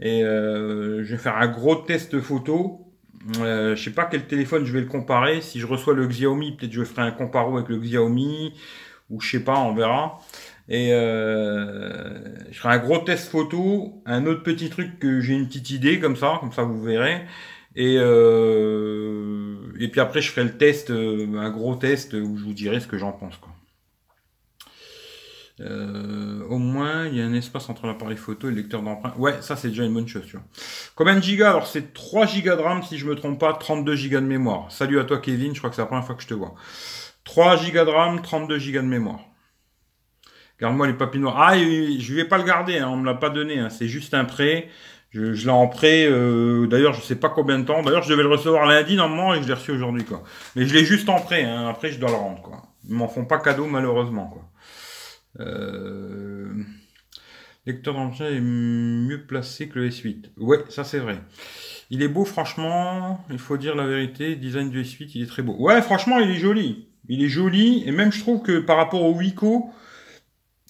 Et 0.00 0.20
je 0.22 1.02
vais 1.02 1.18
faire 1.18 1.36
un 1.36 1.48
gros 1.48 1.76
test 1.76 2.20
photo 2.20 2.89
euh, 3.38 3.76
je 3.76 3.84
sais 3.84 3.90
pas 3.90 4.06
quel 4.06 4.26
téléphone 4.26 4.64
je 4.64 4.72
vais 4.72 4.80
le 4.80 4.86
comparer. 4.86 5.40
Si 5.40 5.60
je 5.60 5.66
reçois 5.66 5.94
le 5.94 6.06
Xiaomi, 6.06 6.56
peut-être 6.56 6.72
je 6.72 6.84
ferai 6.84 7.02
un 7.02 7.10
comparo 7.10 7.56
avec 7.56 7.68
le 7.68 7.78
Xiaomi, 7.78 8.54
ou 9.10 9.20
je 9.20 9.30
sais 9.30 9.44
pas, 9.44 9.58
on 9.58 9.74
verra. 9.74 10.20
Et 10.68 10.92
euh, 10.92 12.18
je 12.50 12.58
ferai 12.58 12.74
un 12.74 12.78
gros 12.78 12.98
test 12.98 13.28
photo, 13.30 14.02
un 14.06 14.26
autre 14.26 14.42
petit 14.42 14.70
truc 14.70 14.98
que 14.98 15.20
j'ai 15.20 15.34
une 15.34 15.46
petite 15.48 15.70
idée 15.70 15.98
comme 16.00 16.16
ça, 16.16 16.38
comme 16.40 16.52
ça 16.52 16.62
vous 16.62 16.82
verrez. 16.82 17.22
Et, 17.76 17.96
euh, 17.98 19.56
et 19.78 19.88
puis 19.88 20.00
après 20.00 20.20
je 20.20 20.30
ferai 20.30 20.44
le 20.44 20.56
test, 20.56 20.90
un 20.90 21.50
gros 21.50 21.74
test 21.76 22.14
où 22.14 22.36
je 22.36 22.44
vous 22.44 22.54
dirai 22.54 22.80
ce 22.80 22.86
que 22.86 22.98
j'en 22.98 23.12
pense. 23.12 23.36
Quoi. 23.36 23.52
Euh, 25.60 26.42
au 26.48 26.58
moins, 26.58 27.06
il 27.06 27.16
y 27.16 27.20
a 27.20 27.24
un 27.24 27.34
espace 27.34 27.68
entre 27.68 27.86
l'appareil 27.86 28.16
photo 28.16 28.48
et 28.48 28.50
le 28.50 28.56
lecteur 28.56 28.82
d'empreinte. 28.82 29.14
Ouais, 29.18 29.42
ça 29.42 29.56
c'est 29.56 29.68
déjà 29.68 29.84
une 29.84 29.92
bonne 29.92 30.08
chose. 30.08 30.24
Tu 30.26 30.32
vois. 30.32 30.44
Combien 30.94 31.16
de 31.16 31.22
gigas? 31.22 31.50
Alors 31.50 31.66
c'est 31.66 31.92
3 31.92 32.26
gigas 32.26 32.56
de 32.56 32.62
RAM 32.62 32.82
si 32.82 32.98
je 32.98 33.06
me 33.06 33.14
trompe 33.14 33.38
pas, 33.38 33.52
32 33.52 33.94
gigas 33.94 34.20
de 34.20 34.26
mémoire. 34.26 34.70
Salut 34.70 34.98
à 34.98 35.04
toi 35.04 35.18
Kevin, 35.18 35.54
je 35.54 35.58
crois 35.58 35.70
que 35.70 35.76
c'est 35.76 35.82
la 35.82 35.86
première 35.86 36.06
fois 36.06 36.14
que 36.14 36.22
je 36.22 36.28
te 36.28 36.34
vois. 36.34 36.54
3 37.24 37.56
gigas 37.56 37.84
de 37.84 37.90
RAM, 37.90 38.22
32 38.22 38.58
gigas 38.58 38.82
de 38.82 38.86
mémoire. 38.86 39.20
Garde-moi 40.60 40.86
les 40.86 40.94
papiers 40.94 41.20
noirs. 41.20 41.36
Ah, 41.38 41.58
je 41.58 42.14
vais 42.14 42.24
pas 42.24 42.38
le 42.38 42.44
garder, 42.44 42.78
hein, 42.78 42.88
on 42.88 42.96
me 42.96 43.06
l'a 43.06 43.14
pas 43.14 43.30
donné. 43.30 43.58
Hein, 43.58 43.70
c'est 43.70 43.88
juste 43.88 44.14
un 44.14 44.24
prêt. 44.24 44.68
Je, 45.10 45.32
l'ai 45.32 45.48
en 45.48 45.66
prêt. 45.66 46.06
Euh, 46.06 46.66
d'ailleurs, 46.66 46.92
je 46.92 47.00
sais 47.00 47.16
pas 47.16 47.30
combien 47.30 47.58
de 47.58 47.64
temps. 47.64 47.82
D'ailleurs, 47.82 48.02
je 48.02 48.10
devais 48.10 48.22
le 48.22 48.28
recevoir 48.28 48.66
lundi 48.66 48.94
normalement 48.94 49.34
et 49.34 49.42
je 49.42 49.48
l'ai 49.48 49.54
reçu 49.54 49.72
aujourd'hui. 49.72 50.04
Mais 50.54 50.66
je 50.66 50.74
l'ai 50.74 50.84
juste 50.84 51.08
en 51.08 51.18
prêt. 51.20 51.44
Hein, 51.44 51.68
après, 51.68 51.90
je 51.90 51.98
dois 51.98 52.10
le 52.10 52.16
rendre 52.16 52.42
quoi. 52.42 52.62
Ils 52.88 52.94
m'en 52.94 53.08
font 53.08 53.24
pas 53.24 53.38
cadeau 53.38 53.66
malheureusement. 53.66 54.34
Euh... 55.38 56.52
Lecteur 57.66 57.94
d'engin 57.94 58.26
est 58.26 58.40
mieux 58.40 59.26
placé 59.26 59.68
que 59.68 59.78
le 59.78 59.90
S8. 59.90 60.30
Ouais, 60.38 60.58
ça 60.70 60.82
c'est 60.82 60.98
vrai. 60.98 61.20
Il 61.90 62.02
est 62.02 62.08
beau, 62.08 62.24
franchement, 62.24 63.24
il 63.30 63.38
faut 63.38 63.58
dire 63.58 63.76
la 63.76 63.86
vérité. 63.86 64.34
design 64.34 64.70
du 64.70 64.82
S8, 64.82 65.10
il 65.14 65.22
est 65.22 65.26
très 65.26 65.42
beau. 65.42 65.54
Ouais, 65.58 65.82
franchement, 65.82 66.18
il 66.18 66.30
est 66.30 66.38
joli. 66.38 66.88
Il 67.08 67.22
est 67.22 67.28
joli, 67.28 67.82
et 67.86 67.92
même 67.92 68.12
je 68.12 68.20
trouve 68.20 68.42
que 68.42 68.60
par 68.60 68.76
rapport 68.76 69.02
au 69.02 69.14
Wiko, 69.14 69.70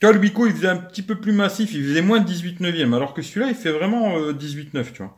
tu 0.00 0.06
vois, 0.06 0.14
le 0.14 0.20
Wiko, 0.20 0.46
il 0.46 0.52
faisait 0.52 0.68
un 0.68 0.78
petit 0.78 1.02
peu 1.02 1.20
plus 1.20 1.32
massif, 1.32 1.72
il 1.74 1.84
faisait 1.84 2.02
moins 2.02 2.20
de 2.20 2.24
18 2.24 2.60
neuvième, 2.60 2.94
alors 2.94 3.14
que 3.14 3.22
celui-là, 3.22 3.48
il 3.48 3.54
fait 3.54 3.70
vraiment 3.70 4.32
18 4.32 4.68
euh, 4.74 4.78
9, 4.78 4.92
tu 4.92 5.02
vois. 5.02 5.16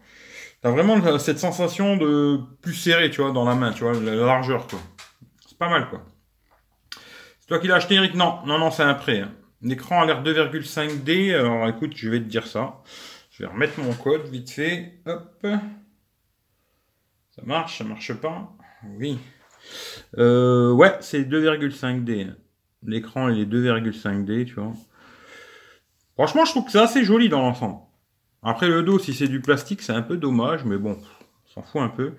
T'as 0.61 0.70
vraiment 0.70 1.18
cette 1.18 1.38
sensation 1.38 1.96
de 1.96 2.40
plus 2.61 2.74
serré, 2.74 3.11
tu 3.11 3.22
vois, 3.22 3.33
dans 3.33 3.44
la 3.44 3.55
main, 3.55 3.72
tu 3.72 3.85
vois, 3.85 3.94
la 3.94 4.14
largeur, 4.14 4.66
quoi. 4.66 4.81
C'est 5.48 5.59
pas 5.59 5.68
mal, 5.68 5.88
quoi. 5.88 6.05
Toi 7.53 7.59
qui 7.59 7.67
l'as 7.67 7.75
acheté, 7.75 7.97
Eric 7.97 8.15
Non, 8.15 8.38
non, 8.47 8.59
non, 8.59 8.71
c'est 8.71 8.83
un 8.83 8.95
prêt. 8.95 9.21
Hein. 9.21 9.31
L'écran 9.61 10.01
a 10.01 10.07
l'air 10.07 10.23
2,5D. 10.23 11.35
Alors 11.35 11.69
écoute, 11.69 11.93
je 11.95 12.09
vais 12.09 12.19
te 12.19 12.25
dire 12.25 12.47
ça. 12.47 12.81
Je 13.31 13.43
vais 13.43 13.53
remettre 13.53 13.79
mon 13.79 13.93
code 13.93 14.27
vite 14.29 14.49
fait. 14.49 15.03
Hop. 15.05 15.47
Ça 17.37 17.43
marche, 17.45 17.77
ça 17.77 17.85
marche 17.85 18.15
pas. 18.15 18.57
Oui. 18.99 19.19
Euh, 20.17 20.73
ouais, 20.73 20.97
c'est 21.01 21.25
2,5D. 21.25 22.33
L'écran, 22.87 23.29
il 23.29 23.41
est 23.41 23.45
2,5D, 23.45 24.47
tu 24.47 24.55
vois. 24.55 24.73
Franchement, 26.15 26.47
je 26.47 26.53
trouve 26.53 26.65
que 26.65 26.71
c'est 26.71 26.79
assez 26.79 27.05
joli 27.05 27.29
dans 27.29 27.43
l'ensemble. 27.43 27.81
Après, 28.43 28.67
le 28.67 28.83
dos, 28.83 28.99
si 28.99 29.12
c'est 29.12 29.29
du 29.29 29.43
plastique, 29.43 29.83
c'est 29.83 29.93
un 29.93 30.01
peu 30.01 30.17
dommage, 30.17 30.65
mais 30.65 30.79
bon, 30.79 30.99
on 30.99 31.22
s'en 31.55 31.62
fout 31.62 31.81
un 31.81 31.88
peu. 31.88 32.12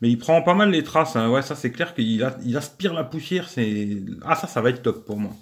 Mais 0.00 0.08
il 0.08 0.18
prend 0.18 0.42
pas 0.42 0.54
mal 0.54 0.70
les 0.70 0.84
traces. 0.84 1.16
Hein. 1.16 1.28
Ouais, 1.30 1.42
ça 1.42 1.54
c'est 1.54 1.70
clair 1.70 1.94
qu'il 1.94 2.26
il 2.44 2.56
aspire 2.56 2.94
la 2.94 3.04
poussière. 3.04 3.48
C'est 3.48 3.98
ah 4.24 4.34
ça, 4.34 4.46
ça 4.46 4.60
va 4.60 4.70
être 4.70 4.82
top 4.82 5.04
pour 5.04 5.16
moi. 5.16 5.32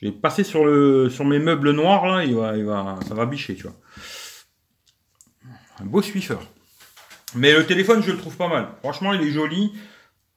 Je 0.00 0.06
vais 0.06 0.12
passer 0.12 0.44
sur 0.44 0.64
le 0.64 1.08
sur 1.08 1.24
mes 1.24 1.38
meubles 1.38 1.70
noirs 1.72 2.06
là, 2.06 2.24
il 2.24 2.34
va, 2.34 2.56
il 2.56 2.64
va, 2.64 2.98
ça 3.08 3.14
va 3.14 3.26
bicher, 3.26 3.54
tu 3.54 3.62
vois. 3.62 3.76
Un 5.80 5.84
beau 5.84 6.02
Swiffer. 6.02 6.38
Mais 7.34 7.52
le 7.52 7.66
téléphone, 7.66 8.02
je 8.02 8.12
le 8.12 8.18
trouve 8.18 8.36
pas 8.36 8.48
mal. 8.48 8.68
Franchement, 8.80 9.12
il 9.12 9.22
est 9.22 9.30
joli. 9.30 9.72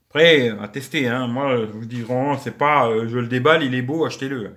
Après, 0.10 0.50
à 0.50 0.68
tester. 0.68 1.08
Hein. 1.08 1.28
Moi, 1.28 1.68
je 1.68 1.72
vous 1.72 1.86
dis 1.86 2.02
vraiment, 2.02 2.38
c'est 2.38 2.58
pas, 2.58 2.90
euh, 2.90 3.08
je 3.08 3.20
le 3.20 3.28
déballe, 3.28 3.64
il 3.64 3.76
est 3.76 3.82
beau, 3.82 4.06
achetez-le. 4.06 4.56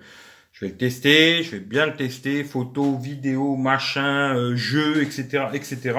Je 0.52 0.64
vais 0.64 0.72
le 0.72 0.76
tester, 0.78 1.42
je 1.42 1.52
vais 1.52 1.60
bien 1.60 1.86
le 1.86 1.94
tester, 1.94 2.42
photo, 2.42 2.98
vidéo, 2.98 3.56
machin, 3.56 4.34
euh, 4.34 4.56
jeu, 4.56 5.02
etc., 5.02 5.48
etc. 5.52 5.94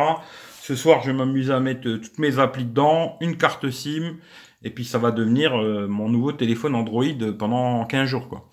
Ce 0.63 0.77
soir, 0.77 1.01
je 1.01 1.07
vais 1.07 1.17
m'amuser 1.17 1.51
à 1.51 1.59
mettre 1.59 1.89
euh, 1.89 1.97
toutes 1.97 2.19
mes 2.19 2.39
applis 2.39 2.63
dedans, 2.63 3.17
une 3.19 3.35
carte 3.35 3.69
SIM, 3.69 4.15
et 4.63 4.69
puis 4.69 4.85
ça 4.85 4.97
va 4.97 5.11
devenir 5.11 5.61
euh, 5.61 5.89
mon 5.89 6.07
nouveau 6.07 6.31
téléphone 6.31 6.73
Android 6.73 7.03
pendant 7.37 7.83
15 7.83 8.07
jours, 8.07 8.29
quoi. 8.29 8.49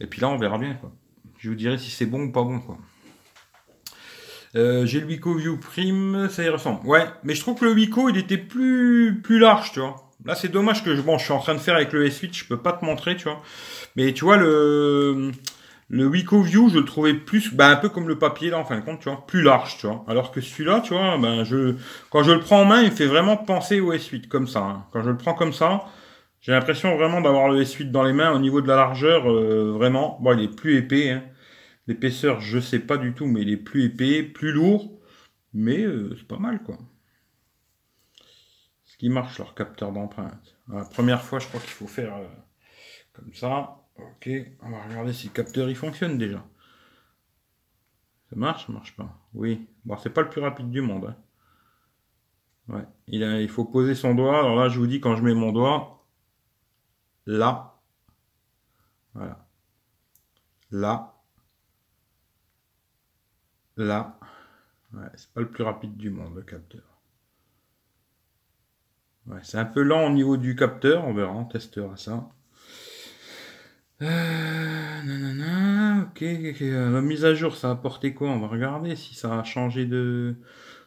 Et 0.00 0.08
puis 0.08 0.20
là, 0.20 0.30
on 0.30 0.36
verra 0.36 0.58
bien. 0.58 0.76
Je 1.38 1.50
vous 1.50 1.54
dirai 1.54 1.78
si 1.78 1.92
c'est 1.92 2.06
bon 2.06 2.22
ou 2.22 2.32
pas 2.32 2.42
bon, 2.42 2.58
quoi. 2.58 2.76
Euh, 4.56 4.84
j'ai 4.84 4.98
le 4.98 5.06
Wico 5.06 5.32
View 5.32 5.56
Prime, 5.56 6.28
ça 6.28 6.42
y 6.42 6.48
ressemble. 6.48 6.84
Ouais, 6.88 7.06
mais 7.22 7.36
je 7.36 7.40
trouve 7.42 7.56
que 7.56 7.66
le 7.66 7.72
Wico, 7.72 8.08
il 8.08 8.16
était 8.16 8.36
plus 8.36 9.20
plus 9.22 9.38
large, 9.38 9.70
tu 9.70 9.78
vois. 9.78 10.10
Là, 10.24 10.34
c'est 10.34 10.48
dommage 10.48 10.82
que 10.82 10.96
je, 10.96 11.02
bon, 11.02 11.18
je 11.18 11.24
suis 11.24 11.32
en 11.32 11.38
train 11.38 11.54
de 11.54 11.60
faire 11.60 11.76
avec 11.76 11.92
le 11.92 12.08
S8, 12.08 12.36
je 12.36 12.46
peux 12.46 12.60
pas 12.60 12.72
te 12.72 12.84
montrer, 12.84 13.14
tu 13.14 13.28
vois. 13.28 13.40
Mais 13.94 14.12
tu 14.12 14.24
vois, 14.24 14.38
le, 14.38 15.30
le 15.88 16.06
Wiko 16.06 16.42
View, 16.42 16.70
je 16.70 16.78
le 16.78 16.84
trouvais 16.84 17.14
plus, 17.14 17.54
ben, 17.54 17.70
un 17.70 17.76
peu 17.76 17.88
comme 17.88 18.08
le 18.08 18.18
papier, 18.18 18.50
là, 18.50 18.58
en 18.58 18.64
fin 18.64 18.78
de 18.78 18.84
compte, 18.84 19.00
tu 19.00 19.08
vois, 19.08 19.26
plus 19.26 19.42
large, 19.42 19.76
tu 19.78 19.86
vois. 19.86 20.04
Alors 20.08 20.30
que 20.30 20.40
celui-là, 20.40 20.80
tu 20.80 20.94
vois, 20.94 21.18
ben, 21.18 21.44
je, 21.44 21.76
quand 22.10 22.22
je 22.22 22.32
le 22.32 22.40
prends 22.40 22.62
en 22.62 22.64
main, 22.64 22.82
il 22.82 22.90
fait 22.90 23.06
vraiment 23.06 23.36
penser 23.36 23.80
au 23.80 23.92
S8, 23.92 24.28
comme 24.28 24.46
ça. 24.46 24.60
Hein. 24.60 24.86
Quand 24.92 25.02
je 25.02 25.10
le 25.10 25.16
prends 25.16 25.34
comme 25.34 25.52
ça, 25.52 25.84
j'ai 26.40 26.52
l'impression 26.52 26.96
vraiment 26.96 27.20
d'avoir 27.20 27.48
le 27.48 27.62
S8 27.62 27.90
dans 27.90 28.02
les 28.02 28.12
mains 28.12 28.32
au 28.32 28.38
niveau 28.38 28.60
de 28.60 28.68
la 28.68 28.76
largeur, 28.76 29.30
euh, 29.30 29.72
vraiment. 29.72 30.18
Bon, 30.20 30.36
il 30.36 30.44
est 30.44 30.56
plus 30.56 30.76
épais, 30.76 31.10
hein. 31.10 31.24
L'épaisseur, 31.86 32.40
je 32.40 32.58
sais 32.60 32.78
pas 32.78 32.96
du 32.96 33.12
tout, 33.12 33.26
mais 33.26 33.42
il 33.42 33.50
est 33.50 33.58
plus 33.58 33.84
épais, 33.84 34.22
plus 34.22 34.52
lourd. 34.52 34.90
Mais 35.52 35.82
euh, 35.82 36.14
c'est 36.18 36.26
pas 36.26 36.38
mal, 36.38 36.62
quoi. 36.62 36.78
Ce 38.84 38.96
qui 38.96 39.08
marche, 39.08 39.38
leur 39.38 39.54
capteur 39.54 39.92
d'empreinte. 39.92 40.56
La 40.72 40.84
première 40.84 41.22
fois, 41.22 41.38
je 41.38 41.46
crois 41.48 41.60
qu'il 41.60 41.70
faut 41.70 41.86
faire 41.86 42.16
euh, 42.16 42.26
comme 43.12 43.34
ça. 43.34 43.83
Ok, 43.98 44.28
on 44.62 44.70
va 44.70 44.82
regarder 44.84 45.12
si 45.12 45.26
le 45.28 45.32
capteur 45.32 45.68
il 45.68 45.76
fonctionne 45.76 46.18
déjà. 46.18 46.44
Ça 48.30 48.36
marche, 48.36 48.66
ça 48.66 48.72
marche 48.72 48.96
pas. 48.96 49.18
Oui, 49.34 49.66
bon, 49.84 49.96
c'est 49.98 50.10
pas 50.10 50.22
le 50.22 50.28
plus 50.30 50.40
rapide 50.40 50.70
du 50.70 50.80
monde. 50.80 51.06
Hein. 51.06 51.16
Ouais, 52.68 52.86
il, 53.08 53.22
a, 53.24 53.40
il 53.40 53.48
faut 53.48 53.64
poser 53.64 53.94
son 53.94 54.14
doigt. 54.14 54.38
Alors 54.40 54.56
là, 54.56 54.68
je 54.68 54.78
vous 54.78 54.86
dis, 54.86 55.00
quand 55.00 55.16
je 55.16 55.22
mets 55.22 55.34
mon 55.34 55.52
doigt, 55.52 56.06
là, 57.26 57.80
voilà, 59.14 59.46
là, 60.70 61.14
là, 63.76 64.18
ouais, 64.94 65.08
c'est 65.14 65.32
pas 65.32 65.40
le 65.40 65.50
plus 65.50 65.64
rapide 65.64 65.96
du 65.96 66.10
monde, 66.10 66.34
le 66.36 66.42
capteur. 66.42 66.82
Ouais, 69.26 69.40
c'est 69.42 69.58
un 69.58 69.64
peu 69.66 69.82
lent 69.82 70.06
au 70.06 70.10
niveau 70.10 70.36
du 70.36 70.56
capteur, 70.56 71.04
on 71.04 71.14
verra, 71.14 71.32
on 71.32 71.44
testera 71.44 71.96
ça. 71.96 72.28
Euh, 74.04 75.02
nanana, 75.04 76.08
ok, 76.10 76.20
La 76.60 77.00
mise 77.00 77.24
à 77.24 77.34
jour, 77.34 77.56
ça 77.56 77.68
a 77.68 77.72
apporté 77.72 78.12
quoi? 78.12 78.28
On 78.28 78.38
va 78.38 78.48
regarder 78.48 78.96
si 78.96 79.14
ça 79.14 79.38
a 79.38 79.44
changé 79.44 79.86
de 79.86 80.34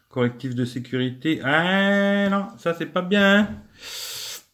correctif 0.10 0.54
de 0.54 0.66
sécurité. 0.66 1.42
Ah 1.44 2.30
non, 2.30 2.48
ça 2.60 2.76
c'est 2.76 2.86
pas 2.86 3.02
bien. 3.02 3.50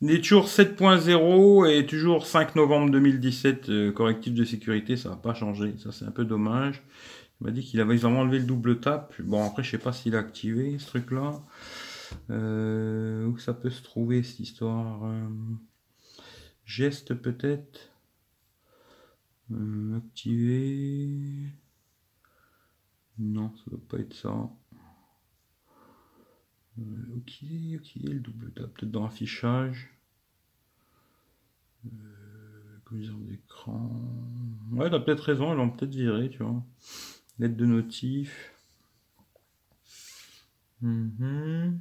Il 0.01 0.11
est 0.11 0.21
toujours 0.21 0.47
7.0 0.47 1.69
et 1.69 1.85
toujours 1.85 2.25
5 2.25 2.55
novembre 2.55 2.89
2017, 2.91 3.69
euh, 3.69 3.91
correctif 3.91 4.33
de 4.33 4.45
sécurité, 4.45 4.95
ça 4.97 5.09
n'a 5.09 5.15
pas 5.17 5.33
changé. 5.33 5.75
Ça 5.77 5.91
c'est 5.91 6.05
un 6.05 6.11
peu 6.11 6.23
dommage. 6.23 6.81
Il 7.41 7.45
m'a 7.45 7.51
dit 7.51 7.63
qu'il 7.63 7.81
avait 7.81 7.97
vraiment 7.97 8.21
enlevé 8.21 8.39
le 8.39 8.45
double 8.45 8.79
tap. 8.79 9.13
Bon 9.19 9.45
après 9.45 9.63
je 9.63 9.71
sais 9.71 9.77
pas 9.77 9.91
s'il 9.91 10.15
a 10.15 10.19
activé 10.19 10.77
ce 10.79 10.87
truc 10.87 11.11
là. 11.11 11.33
Euh, 12.29 13.25
où 13.25 13.37
ça 13.39 13.53
peut 13.53 13.69
se 13.69 13.83
trouver 13.83 14.23
cette 14.23 14.39
histoire? 14.39 15.01
Geste 16.65 17.13
peut-être? 17.13 17.89
euh, 17.89 17.92
activer. 19.95 21.49
Non, 23.19 23.55
ça 23.57 23.63
doit 23.67 23.87
pas 23.87 23.97
être 23.99 24.13
ça. 24.13 24.49
Euh, 26.79 27.17
ok, 27.17 27.43
ok, 27.75 27.91
le 28.03 28.19
double 28.19 28.51
tap 28.53 28.73
peut-être 28.73 28.91
dans 28.91 29.03
l'affichage. 29.03 29.89
Euh, 31.85 32.13
d'écran. 32.91 33.91
Ouais, 34.71 34.89
t'as 34.89 34.99
peut-être 34.99 35.21
raison, 35.21 35.53
ils 35.53 35.57
l'ont 35.57 35.69
peut-être 35.69 35.95
viré, 35.95 36.29
tu 36.29 36.43
vois. 36.43 36.63
Lettre 37.39 37.57
de 37.57 37.65
notif. 37.65 38.53
Mhm. 40.81 41.79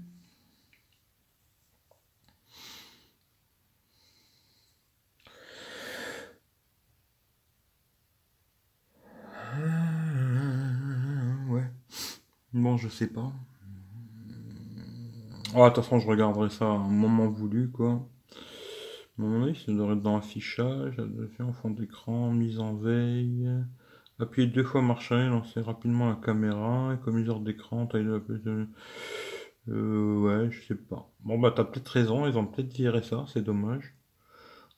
Bon, 12.52 12.76
je 12.76 12.88
sais 12.88 13.08
pas. 13.08 13.32
Ah, 15.54 15.68
de 15.68 15.74
toute 15.74 15.84
façon, 15.84 15.98
je 15.98 16.08
regarderai 16.08 16.48
ça 16.48 16.64
à 16.64 16.68
un 16.68 16.88
moment 16.88 17.28
voulu, 17.28 17.70
quoi. 17.70 18.08
À 19.18 19.22
mon 19.22 19.42
avis, 19.42 19.58
ça 19.58 19.72
devrait 19.72 19.94
être 19.94 20.02
dans 20.02 20.14
l'affichage, 20.16 20.96
en 21.40 21.52
fond 21.52 21.70
d'écran, 21.70 22.30
mise 22.32 22.58
en 22.58 22.74
veille. 22.74 23.48
Appuyez 24.18 24.48
deux 24.48 24.64
fois 24.64 24.82
marche 24.82 25.12
arrière, 25.12 25.30
lancer 25.30 25.60
rapidement 25.60 26.08
la 26.08 26.16
caméra, 26.16 26.94
économiseur 26.94 27.40
d'écran, 27.40 27.86
taille 27.86 28.04
de 28.04 28.12
la 28.12 28.66
euh, 29.68 30.18
ouais, 30.20 30.50
je 30.50 30.62
sais 30.66 30.74
pas. 30.74 31.10
Bon, 31.20 31.38
bah, 31.38 31.52
t'as 31.54 31.64
peut-être 31.64 31.88
raison, 31.88 32.26
ils 32.26 32.36
ont 32.36 32.46
peut-être 32.46 32.72
viré 32.72 33.02
ça, 33.02 33.24
c'est 33.28 33.42
dommage. 33.42 33.94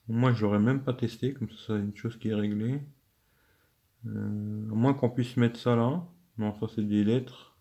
Moi, 0.09 0.33
je 0.33 0.43
l'aurais 0.45 0.59
même 0.59 0.83
pas 0.83 0.93
testé, 0.93 1.33
comme 1.33 1.49
ça, 1.51 1.57
c'est 1.69 1.75
une 1.75 1.97
chose 1.97 2.19
qui 2.19 2.29
est 2.29 2.35
réglée. 2.35 2.81
Euh, 4.07 4.71
à 4.71 4.75
moins 4.75 4.95
qu'on 4.95 5.11
puisse 5.11 5.37
mettre 5.37 5.59
ça 5.59 5.77
là. 5.77 6.05
Non, 6.39 6.55
ça, 6.61 6.67
c'est 6.75 6.87
des 6.87 7.05
lettres. 7.05 7.54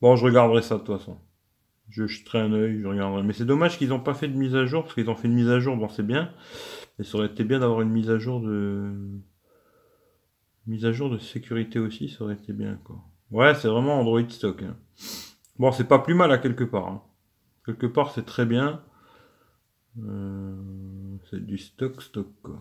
Bon, 0.00 0.16
je 0.16 0.24
regarderai 0.24 0.62
ça 0.62 0.76
de 0.76 0.80
toute 0.84 0.96
façon. 0.98 1.18
Je 1.88 2.06
jeterai 2.06 2.40
un 2.40 2.52
œil, 2.52 2.80
je 2.80 2.86
regarderai. 2.86 3.22
Mais 3.22 3.32
c'est 3.32 3.46
dommage 3.46 3.78
qu'ils 3.78 3.88
n'ont 3.88 4.00
pas 4.00 4.14
fait 4.14 4.28
de 4.28 4.36
mise 4.36 4.54
à 4.54 4.66
jour, 4.66 4.82
parce 4.82 4.94
qu'ils 4.94 5.10
ont 5.10 5.14
fait 5.14 5.28
une 5.28 5.34
mise 5.34 5.48
à 5.48 5.58
jour, 5.58 5.76
bon, 5.76 5.88
c'est 5.88 6.06
bien. 6.06 6.32
Mais 6.98 7.04
ça 7.04 7.18
aurait 7.18 7.28
été 7.28 7.44
bien 7.44 7.60
d'avoir 7.60 7.80
une 7.80 7.90
mise 7.90 8.10
à 8.10 8.18
jour 8.18 8.40
de. 8.40 8.92
Mise 10.66 10.84
à 10.84 10.92
jour 10.92 11.10
de 11.10 11.18
sécurité 11.18 11.78
aussi, 11.78 12.10
ça 12.10 12.24
aurait 12.24 12.34
été 12.34 12.52
bien, 12.52 12.78
quoi. 12.84 13.02
Ouais, 13.30 13.54
c'est 13.54 13.68
vraiment 13.68 14.00
Android 14.00 14.28
stock. 14.28 14.62
Hein. 14.62 14.76
Bon, 15.58 15.72
c'est 15.72 15.88
pas 15.88 15.98
plus 15.98 16.14
mal 16.14 16.30
à 16.30 16.38
quelque 16.38 16.64
part. 16.64 16.88
Hein. 16.88 17.02
Quelque 17.64 17.86
part, 17.86 18.12
c'est 18.12 18.24
très 18.24 18.44
bien. 18.44 18.82
Euh, 20.02 20.54
c'est 21.30 21.44
du 21.44 21.58
stock 21.58 22.02
stock, 22.02 22.28
quoi. 22.42 22.60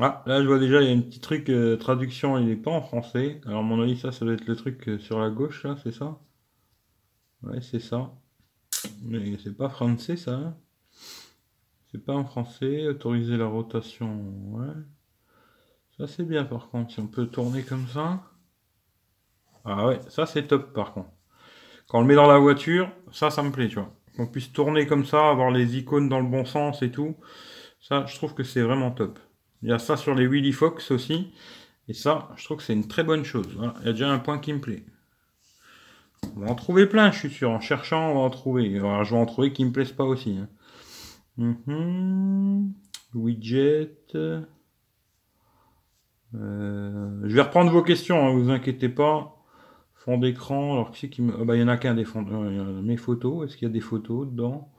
Ah, 0.00 0.22
là 0.26 0.42
je 0.42 0.46
vois 0.46 0.58
déjà, 0.58 0.80
il 0.80 0.88
y 0.88 0.92
a 0.92 0.96
un 0.96 1.00
petit 1.00 1.20
truc, 1.20 1.48
euh, 1.50 1.76
traduction, 1.76 2.38
il 2.38 2.46
n'est 2.46 2.56
pas 2.56 2.70
en 2.70 2.82
français. 2.82 3.40
Alors, 3.46 3.62
mon 3.62 3.82
avis, 3.82 3.98
ça, 3.98 4.12
ça 4.12 4.24
doit 4.24 4.34
être 4.34 4.46
le 4.46 4.56
truc 4.56 4.88
euh, 4.88 4.98
sur 4.98 5.18
la 5.18 5.30
gauche, 5.30 5.64
là, 5.64 5.76
c'est 5.82 5.92
ça? 5.92 6.18
Ouais, 7.42 7.60
c'est 7.60 7.80
ça. 7.80 8.12
Mais 9.02 9.36
c'est 9.38 9.56
pas 9.56 9.68
français, 9.68 10.16
ça. 10.16 10.34
Hein. 10.34 10.56
c'est 11.90 12.04
pas 12.04 12.14
en 12.14 12.24
français. 12.24 12.88
Autoriser 12.88 13.36
la 13.36 13.46
rotation, 13.46 14.22
ouais. 14.52 14.74
Ça, 15.98 16.06
c'est 16.06 16.24
bien, 16.24 16.44
par 16.44 16.68
contre. 16.70 16.92
Si 16.92 17.00
on 17.00 17.08
peut 17.08 17.26
tourner 17.26 17.62
comme 17.64 17.88
ça. 17.88 18.22
Ah 19.64 19.86
ouais, 19.86 20.00
ça, 20.08 20.26
c'est 20.26 20.46
top, 20.46 20.72
par 20.72 20.92
contre. 20.94 21.10
Quand 21.88 21.98
on 21.98 22.02
le 22.02 22.06
met 22.08 22.14
dans 22.14 22.26
la 22.26 22.38
voiture, 22.38 22.90
ça, 23.12 23.30
ça 23.30 23.42
me 23.42 23.50
plaît, 23.50 23.68
tu 23.68 23.76
vois 23.76 23.97
qu'on 24.18 24.26
puisse 24.26 24.52
tourner 24.52 24.86
comme 24.86 25.04
ça, 25.04 25.30
avoir 25.30 25.52
les 25.52 25.78
icônes 25.78 26.08
dans 26.08 26.18
le 26.18 26.26
bon 26.26 26.44
sens 26.44 26.82
et 26.82 26.90
tout. 26.90 27.14
Ça, 27.80 28.04
je 28.06 28.16
trouve 28.16 28.34
que 28.34 28.42
c'est 28.42 28.62
vraiment 28.62 28.90
top. 28.90 29.20
Il 29.62 29.68
y 29.68 29.72
a 29.72 29.78
ça 29.78 29.96
sur 29.96 30.14
les 30.16 30.26
Willy 30.26 30.52
Fox 30.52 30.90
aussi. 30.90 31.32
Et 31.86 31.94
ça, 31.94 32.28
je 32.36 32.44
trouve 32.44 32.56
que 32.56 32.64
c'est 32.64 32.72
une 32.72 32.88
très 32.88 33.04
bonne 33.04 33.24
chose. 33.24 33.48
Il 33.80 33.86
y 33.86 33.88
a 33.88 33.92
déjà 33.92 34.10
un 34.10 34.18
point 34.18 34.40
qui 34.40 34.52
me 34.52 34.60
plaît. 34.60 34.84
On 36.36 36.40
va 36.40 36.50
en 36.50 36.56
trouver 36.56 36.86
plein, 36.86 37.12
je 37.12 37.18
suis 37.20 37.30
sûr. 37.30 37.50
En 37.50 37.60
cherchant, 37.60 38.10
on 38.10 38.14
va 38.14 38.20
en 38.20 38.30
trouver. 38.30 38.74
Je 38.74 38.80
vais 38.80 39.16
en 39.16 39.26
trouver 39.26 39.52
qui 39.52 39.64
me 39.64 39.70
plaisent 39.70 39.92
pas 39.92 40.04
aussi. 40.04 40.36
Hein. 40.36 40.48
Mhm. 41.36 42.72
Widget. 43.14 44.16
Euh, 46.34 47.20
je 47.24 47.34
vais 47.34 47.42
reprendre 47.42 47.70
vos 47.70 47.82
questions, 47.82 48.16
ne 48.16 48.30
hein, 48.30 48.34
vous 48.34 48.50
inquiétez 48.50 48.88
pas 48.88 49.37
d'écran, 50.06 50.72
alors 50.72 50.90
qui 50.90 51.00
c'est 51.00 51.10
qui 51.10 51.20
me. 51.20 51.34
Oh, 51.38 51.44
bah, 51.44 51.56
il 51.56 51.60
y 51.60 51.62
en 51.62 51.68
a 51.68 51.76
qu'un 51.76 51.94
des 51.94 52.04
fonds. 52.04 52.24
Euh, 52.30 52.80
mes 52.80 52.96
photos, 52.96 53.44
est-ce 53.44 53.56
qu'il 53.56 53.68
y 53.68 53.70
a 53.70 53.74
des 53.74 53.80
photos 53.80 54.26
dedans 54.26 54.72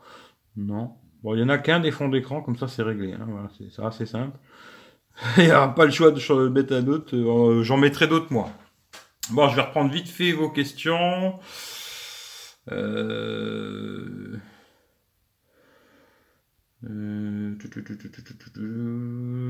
Non. 0.56 0.96
Bon, 1.22 1.36
il 1.36 1.40
y 1.40 1.44
en 1.44 1.50
a 1.50 1.58
qu'un 1.58 1.80
des 1.80 1.92
fonds 1.92 2.10
d'écran, 2.10 2.42
comme 2.42 2.56
ça 2.56 2.68
c'est 2.68 2.82
réglé. 2.82 3.14
Hein, 3.14 3.28
voilà, 3.28 3.50
c'est 3.70 3.84
assez 3.84 4.06
simple. 4.06 4.38
il 5.38 5.46
n'y 5.46 5.52
a 5.52 5.68
pas 5.68 5.86
le 5.86 5.92
choix 5.92 6.12
de 6.12 6.48
mettre 6.50 6.74
un 6.74 6.88
autre. 6.88 7.16
Euh, 7.16 7.62
j'en 7.64 7.78
mettrai 7.78 8.08
d'autres 8.08 8.32
moi. 8.32 8.50
Bon, 9.32 9.48
je 9.50 9.56
vais 9.56 9.62
reprendre 9.62 9.92
vite 9.92 10.08
fait 10.08 10.32
vos 10.32 10.50
questions. 10.50 11.40
Euh... 12.72 14.38
Euh... 16.86 17.56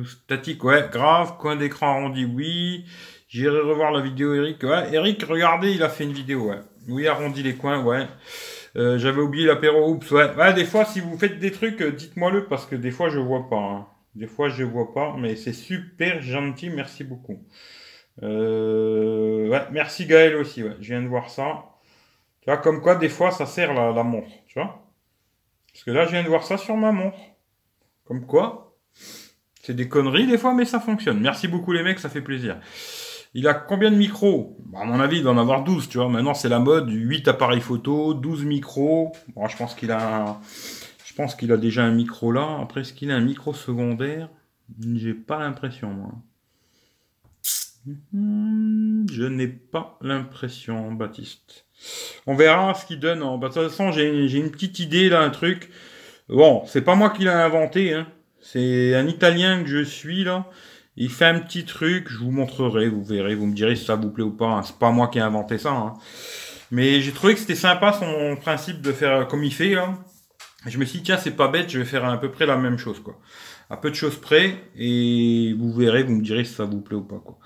Statique, 0.06 0.64
ouais, 0.64 0.90
grave. 0.92 1.38
Coin 1.38 1.56
d'écran 1.56 2.00
arrondi, 2.00 2.26
oui. 2.26 2.86
J'irai 3.30 3.60
revoir 3.60 3.92
la 3.92 4.02
vidéo 4.02 4.34
Eric. 4.34 4.64
Ouais, 4.64 4.92
Eric, 4.92 5.22
regardez, 5.24 5.72
il 5.72 5.84
a 5.84 5.90
fait 5.90 6.04
une 6.04 6.14
vidéo, 6.14 6.50
ouais. 6.50 6.62
Oui, 6.88 7.08
arrondi 7.08 7.44
les 7.44 7.56
coins, 7.56 7.84
ouais. 7.84 8.08
Euh, 8.76 8.98
j'avais 8.98 9.22
oublié 9.22 9.46
l'apéro, 9.46 9.88
oups, 9.88 10.10
ouais. 10.10 10.34
Ouais, 10.36 10.52
des 10.56 10.66
fois, 10.66 10.84
si 10.84 11.00
vous 11.00 11.16
faites 11.16 11.38
des 11.38 11.52
trucs, 11.52 11.80
euh, 11.82 11.92
dites-moi-le, 11.92 12.46
parce 12.46 12.66
que 12.66 12.76
des 12.76 12.90
fois, 12.90 13.10
je 13.10 13.20
vois 13.20 13.48
pas. 13.48 13.58
Hein. 13.58 13.88
Des 14.16 14.26
fois, 14.26 14.50
je 14.50 14.64
vois 14.64 14.96
pas, 14.96 15.16
mais 15.16 15.36
c'est 15.36 15.54
super 15.54 16.24
gentil, 16.24 16.72
merci 16.72 17.04
beaucoup. 17.04 17.46
Euh, 18.24 19.60
merci 19.72 20.08
Gaël 20.08 20.36
aussi, 20.36 20.64
ouais. 20.64 20.76
Je 20.82 20.88
viens 20.88 21.04
de 21.04 21.08
voir 21.08 21.30
ça. 21.30 21.66
Tu 22.42 22.50
vois, 22.50 22.58
comme 22.58 22.82
quoi, 22.82 22.96
des 22.96 23.10
fois, 23.10 23.30
ça 23.30 23.46
sert 23.46 23.76
la, 23.76 23.92
la 23.92 24.04
montre, 24.04 24.32
tu 24.48 24.58
vois. 24.58 24.88
Parce 25.72 25.84
que 25.84 25.92
là, 25.92 26.06
je 26.06 26.12
viens 26.12 26.24
de 26.24 26.30
voir 26.30 26.44
ça 26.44 26.58
sur 26.58 26.76
ma 26.76 26.92
montre. 26.92 27.20
Comme 28.06 28.26
quoi, 28.26 28.76
c'est 29.62 29.76
des 29.76 29.88
conneries 29.88 30.26
des 30.26 30.40
fois, 30.40 30.56
mais 30.56 30.66
ça 30.66 30.80
fonctionne. 30.80 31.20
Merci 31.20 31.48
beaucoup 31.48 31.74
les 31.74 31.84
mecs, 31.84 32.00
ça 32.00 32.10
fait 32.10 32.22
plaisir. 32.22 32.58
Il 33.34 33.48
a 33.48 33.54
combien 33.54 33.92
de 33.92 33.96
micros? 33.96 34.58
Bah, 34.66 34.80
À 34.82 34.86
mon 34.86 35.00
avis, 35.00 35.18
il 35.18 35.24
doit 35.24 35.32
en 35.32 35.38
avoir 35.38 35.64
12, 35.64 35.90
tu 35.90 35.98
vois. 35.98 36.10
Maintenant, 36.10 36.34
c'est 36.34 36.50
la 36.50 36.60
mode, 36.60 36.90
8 36.90 37.28
appareils 37.28 37.62
photo, 37.62 38.14
12 38.14 38.46
micros. 38.46 39.12
Bon, 39.36 39.48
je 39.48 39.58
pense 39.58 39.76
qu'il 39.76 39.92
a 39.92 40.40
je 41.06 41.14
pense 41.14 41.36
qu'il 41.36 41.52
a 41.52 41.58
déjà 41.58 41.84
un 41.84 41.92
micro 41.92 42.32
là. 42.32 42.60
Après, 42.62 42.82
est-ce 42.82 42.94
qu'il 42.94 43.12
a 43.12 43.16
un 43.16 43.22
micro 43.22 43.54
secondaire? 43.54 44.30
J'ai 44.96 45.14
pas 45.14 45.40
l'impression, 45.40 45.90
moi. 45.90 46.12
Hmm, 48.14 49.06
je 49.12 49.24
n'ai 49.24 49.48
pas 49.48 49.98
l'impression, 50.02 50.92
Baptiste. 50.94 51.66
On 52.26 52.36
verra 52.36 52.74
ce 52.74 52.86
qu'il 52.86 53.00
donne. 53.00 53.20
Bah, 53.20 53.50
de 53.50 53.54
toute 53.54 53.64
façon, 53.64 53.92
j'ai 53.92 54.38
une 54.38 54.52
petite 54.52 54.80
idée 54.80 55.10
là, 55.10 55.22
un 55.22 55.30
truc. 55.30 55.70
Bon, 56.30 56.64
c'est 56.68 56.84
pas 56.84 56.96
moi 56.96 57.10
qui 57.10 57.24
l'ai 57.24 57.30
inventé. 57.30 57.94
Hein. 57.94 58.08
C'est 58.40 58.96
un 58.96 59.08
Italien 59.08 59.64
que 59.64 59.70
je 59.70 59.84
suis 59.84 60.24
là. 60.24 60.46
Il 61.00 61.10
fait 61.10 61.26
un 61.26 61.40
petit 61.40 61.64
truc, 61.64 62.10
je 62.10 62.18
vous 62.18 62.30
montrerai, 62.30 62.90
vous 62.90 63.04
verrez, 63.04 63.34
vous 63.34 63.48
me 63.48 63.56
direz 63.56 63.78
si 63.78 63.86
ça 63.86 63.96
vous 63.96 64.12
plaît 64.12 64.24
ou 64.24 64.32
pas. 64.32 64.48
Hein. 64.48 64.64
C'est 64.64 64.78
pas 64.78 64.92
moi 64.92 65.08
qui 65.08 65.18
ai 65.18 65.22
inventé 65.22 65.58
ça. 65.58 65.72
Hein. 65.72 65.94
Mais 66.72 67.00
j'ai 67.00 67.14
trouvé 67.14 67.34
que 67.34 67.40
c'était 67.40 67.56
sympa 67.56 67.94
son 67.94 68.36
principe 68.36 68.82
de 68.82 68.92
faire 68.92 69.28
comme 69.30 69.44
il 69.44 69.54
fait 69.54 69.74
là. 69.76 69.98
je 70.68 70.78
me 70.78 70.84
suis 70.84 71.00
dit 71.00 71.06
tiens 71.06 71.18
c'est 71.18 71.36
pas 71.36 71.48
bête, 71.48 71.70
je 71.70 71.80
vais 71.80 71.86
faire 71.86 72.04
à 72.06 72.20
peu 72.20 72.30
près 72.30 72.46
la 72.46 72.58
même 72.58 72.78
chose 72.78 73.00
quoi. 73.00 73.18
À 73.70 73.78
peu 73.78 73.90
de 73.90 73.96
choses 73.96 74.18
près 74.18 74.56
et 74.76 75.56
vous 75.58 75.72
verrez, 75.72 76.04
vous 76.04 76.16
me 76.16 76.22
direz 76.22 76.44
si 76.44 76.54
ça 76.54 76.66
vous 76.66 76.82
plaît 76.82 76.98
ou 76.98 77.04
pas 77.04 77.20
quoi. 77.24 77.40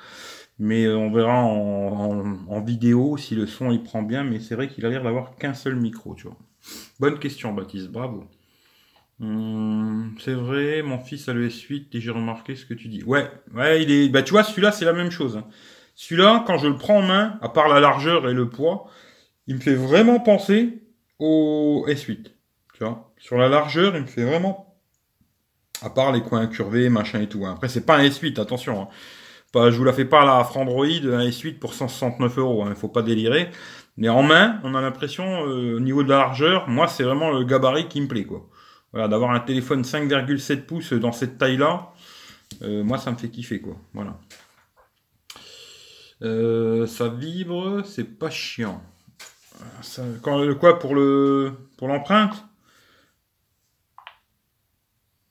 Mais 0.58 0.86
euh, 0.86 0.98
on 0.98 1.12
verra 1.12 1.44
en, 1.44 2.62
vidéo 2.62 3.18
si 3.18 3.36
le 3.36 3.46
son 3.46 3.72
il 3.72 3.84
prend 3.84 4.02
bien. 4.02 4.24
Mais 4.24 4.40
c'est 4.40 4.56
vrai 4.56 4.68
qu'il 4.68 4.86
a 4.86 4.90
l'air 4.90 5.04
d'avoir 5.04 5.36
qu'un 5.36 5.54
seul 5.54 5.76
micro, 5.76 6.16
tu 6.16 6.28
vois. 6.28 6.38
Bonne 7.00 7.20
question 7.20 7.54
Baptiste, 7.54 7.90
bravo. 7.90 8.24
Hum, 9.24 10.16
c'est 10.20 10.34
vrai, 10.34 10.82
mon 10.82 11.00
fils 11.00 11.30
a 11.30 11.34
le 11.34 11.48
S8 11.48 11.88
et 11.94 12.02
j'ai 12.02 12.12
remarqué 12.12 12.56
ce 12.56 12.66
que 12.66 12.74
tu 12.74 12.90
dis? 12.90 13.04
Ouais, 13.04 13.32
ouais, 13.54 13.82
il 13.82 13.90
est. 13.90 14.10
Bah 14.10 14.22
tu 14.22 14.32
vois, 14.32 14.44
celui-là 14.44 14.74
c'est 14.74 14.84
la 14.84 14.92
même 14.92 15.12
chose. 15.12 15.38
Hein. 15.38 15.46
Celui-là, 15.96 16.44
quand 16.46 16.58
je 16.58 16.68
le 16.68 16.76
prends 16.76 16.98
en 16.98 17.02
main, 17.04 17.38
à 17.42 17.48
part 17.48 17.70
la 17.70 17.80
largeur 17.80 18.28
et 18.30 18.34
le 18.34 18.50
poids, 18.50 18.86
il 19.48 19.56
me 19.56 19.62
fait 19.62 19.76
vraiment 19.76 20.20
penser 20.20 20.82
au 21.20 21.86
S8. 21.88 22.32
Tu 22.74 22.84
vois, 22.84 23.14
sur 23.18 23.38
la 23.38 23.48
largeur, 23.48 23.96
il 23.96 24.02
me 24.02 24.08
fait 24.08 24.24
vraiment. 24.26 24.76
À 25.82 25.90
part 25.90 26.12
les 26.12 26.22
coins 26.22 26.42
incurvés, 26.42 26.90
machin 26.90 27.22
et 27.22 27.28
tout. 27.28 27.46
Hein. 27.46 27.54
Après, 27.54 27.70
c'est 27.70 27.86
pas 27.86 27.98
un 27.98 28.04
S8, 28.04 28.40
attention. 28.42 28.82
Hein. 28.82 28.88
Pas, 29.54 29.70
je 29.70 29.78
vous 29.78 29.84
la 29.84 29.94
fais 29.94 30.06
pas 30.06 30.26
la 30.26 30.44
Frandroid, 30.44 30.86
un 30.86 31.28
S8 31.28 31.60
pour 31.60 31.74
169 31.74 32.38
euros. 32.40 32.66
Il 32.68 32.76
faut 32.76 32.88
pas 32.90 33.04
délirer. 33.04 33.50
Mais 33.98 34.10
en 34.10 34.24
main, 34.24 34.60
on 34.64 34.76
a 34.76 34.82
l'impression, 34.82 35.46
euh, 35.46 35.78
au 35.78 35.80
niveau 35.80 36.04
de 36.04 36.10
la 36.10 36.18
largeur, 36.18 36.68
moi, 36.68 36.88
c'est 36.88 37.04
vraiment 37.04 37.32
le 37.32 37.44
gabarit 37.44 37.88
qui 37.88 38.02
me 38.02 38.08
plaît, 38.08 38.26
quoi. 38.26 38.50
Voilà, 38.94 39.08
d'avoir 39.08 39.32
un 39.32 39.40
téléphone 39.40 39.82
5,7 39.82 40.62
pouces 40.66 40.94
dans 40.94 41.12
cette 41.12 41.38
taille-là, 41.40 41.92
euh, 42.62 42.84
moi 42.84 43.00
ça 43.00 43.12
me 43.12 43.18
fait 43.18 43.30
kiffer 43.30 43.60
quoi. 43.60 43.76
Voilà. 43.94 44.20
Euh, 46.22 46.86
ça 46.86 47.10
vibre, 47.10 47.84
c'est 47.86 48.18
pas 48.18 48.30
chiant. 48.30 48.82
Ça, 49.82 50.04
quand, 50.22 50.54
quoi 50.56 50.80
pour 50.80 50.96
le 50.96 51.54
pour 51.78 51.88
l'empreinte? 51.88 52.46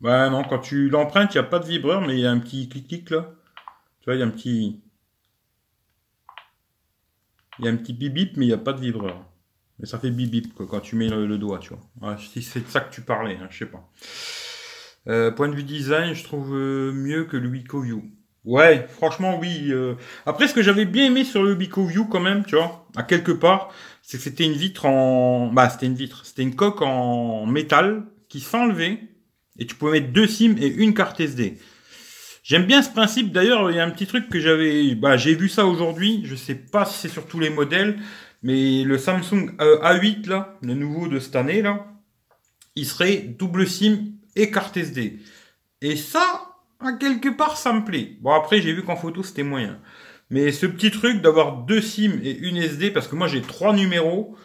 Ouais 0.00 0.28
non, 0.28 0.42
quand 0.42 0.58
tu 0.58 0.88
l'empruntes, 0.90 1.34
il 1.34 1.38
n'y 1.38 1.46
a 1.46 1.48
pas 1.48 1.60
de 1.60 1.66
vibreur, 1.66 2.00
mais 2.00 2.14
il 2.14 2.20
y 2.20 2.26
a 2.26 2.30
un 2.32 2.40
petit 2.40 2.68
clic-clic 2.68 3.10
là. 3.10 3.32
Tu 4.00 4.06
vois, 4.06 4.16
il 4.16 4.18
y 4.18 4.22
a 4.22 4.26
un 4.26 4.30
petit. 4.30 4.82
Il 7.58 7.64
y 7.64 7.68
a 7.68 7.70
un 7.70 7.76
petit 7.76 7.92
bip 7.92 8.12
bip, 8.12 8.36
mais 8.36 8.46
il 8.46 8.48
n'y 8.48 8.54
a 8.54 8.58
pas 8.58 8.72
de 8.72 8.80
vibreur. 8.80 9.24
Mais 9.82 9.88
ça 9.88 9.98
fait 9.98 10.10
bip 10.10 10.30
bip 10.30 10.54
quoi, 10.54 10.66
quand 10.70 10.80
tu 10.80 10.94
mets 10.94 11.08
le, 11.08 11.36
doigt, 11.36 11.58
tu 11.58 11.70
vois. 11.70 12.16
si 12.16 12.40
c'est 12.40 12.60
de 12.60 12.68
ça 12.68 12.80
que 12.80 12.94
tu 12.94 13.02
parlais, 13.02 13.36
hein, 13.42 13.48
je 13.50 13.58
sais 13.58 13.66
pas. 13.66 13.90
Euh, 15.08 15.32
point 15.32 15.48
de 15.48 15.56
vue 15.56 15.64
design, 15.64 16.14
je 16.14 16.22
trouve 16.22 16.54
euh, 16.54 16.92
mieux 16.92 17.24
que 17.24 17.36
le 17.36 17.48
Wiko 17.48 17.84
Ouais, 18.44 18.86
franchement 18.88 19.38
oui. 19.40 19.66
Euh. 19.70 19.94
Après, 20.24 20.46
ce 20.46 20.54
que 20.54 20.62
j'avais 20.62 20.84
bien 20.84 21.06
aimé 21.06 21.24
sur 21.24 21.42
le 21.42 21.54
Wiko 21.54 21.84
View 21.84 22.04
quand 22.06 22.20
même, 22.20 22.44
tu 22.44 22.54
vois, 22.54 22.86
à 22.94 23.02
quelque 23.02 23.32
part, 23.32 23.72
c'est 24.02 24.18
que 24.18 24.22
c'était 24.22 24.44
une 24.44 24.52
vitre 24.52 24.86
en, 24.86 25.52
bah 25.52 25.68
c'était 25.68 25.86
une 25.86 25.96
vitre, 25.96 26.24
c'était 26.24 26.42
une 26.42 26.54
coque 26.54 26.82
en 26.82 27.44
métal 27.46 28.04
qui 28.28 28.40
s'enlevait 28.40 29.00
et 29.58 29.66
tu 29.66 29.74
pouvais 29.74 30.00
mettre 30.00 30.12
deux 30.12 30.28
SIM 30.28 30.54
et 30.58 30.68
une 30.68 30.94
carte 30.94 31.18
SD. 31.18 31.58
J'aime 32.44 32.66
bien 32.66 32.82
ce 32.82 32.90
principe. 32.90 33.32
D'ailleurs, 33.32 33.70
il 33.70 33.76
y 33.76 33.80
a 33.80 33.84
un 33.84 33.90
petit 33.90 34.06
truc 34.06 34.28
que 34.28 34.40
j'avais, 34.40 34.94
bah 34.94 35.16
j'ai 35.16 35.34
vu 35.34 35.48
ça 35.48 35.66
aujourd'hui. 35.66 36.22
Je 36.24 36.34
sais 36.36 36.56
pas 36.56 36.84
si 36.84 36.98
c'est 36.98 37.08
sur 37.08 37.26
tous 37.26 37.38
les 37.38 37.50
modèles, 37.50 37.98
mais 38.42 38.84
le 38.84 38.98
Samsung 38.98 39.54
euh, 39.60 39.80
A8 39.80 40.28
là, 40.28 40.58
le 40.62 40.74
nouveau 40.74 41.08
de 41.08 41.18
cette 41.18 41.36
année 41.36 41.62
là, 41.62 41.86
il 42.74 42.86
serait 42.86 43.18
double 43.18 43.66
SIM 43.66 44.12
et 44.36 44.50
carte 44.50 44.76
SD. 44.76 45.20
Et 45.82 45.96
ça, 45.96 46.56
à 46.80 46.92
quelque 46.92 47.28
part, 47.28 47.56
ça 47.56 47.72
me 47.72 47.84
plaît. 47.84 48.16
Bon 48.20 48.32
après, 48.32 48.60
j'ai 48.60 48.72
vu 48.72 48.82
qu'en 48.82 48.96
photo 48.96 49.22
c'était 49.22 49.42
moyen. 49.42 49.78
Mais 50.30 50.50
ce 50.50 50.66
petit 50.66 50.90
truc 50.90 51.20
d'avoir 51.20 51.58
deux 51.58 51.82
SIM 51.82 52.18
et 52.22 52.36
une 52.38 52.56
SD, 52.56 52.90
parce 52.90 53.06
que 53.06 53.14
moi 53.14 53.28
j'ai 53.28 53.42
trois 53.42 53.74
numéros, 53.74 54.36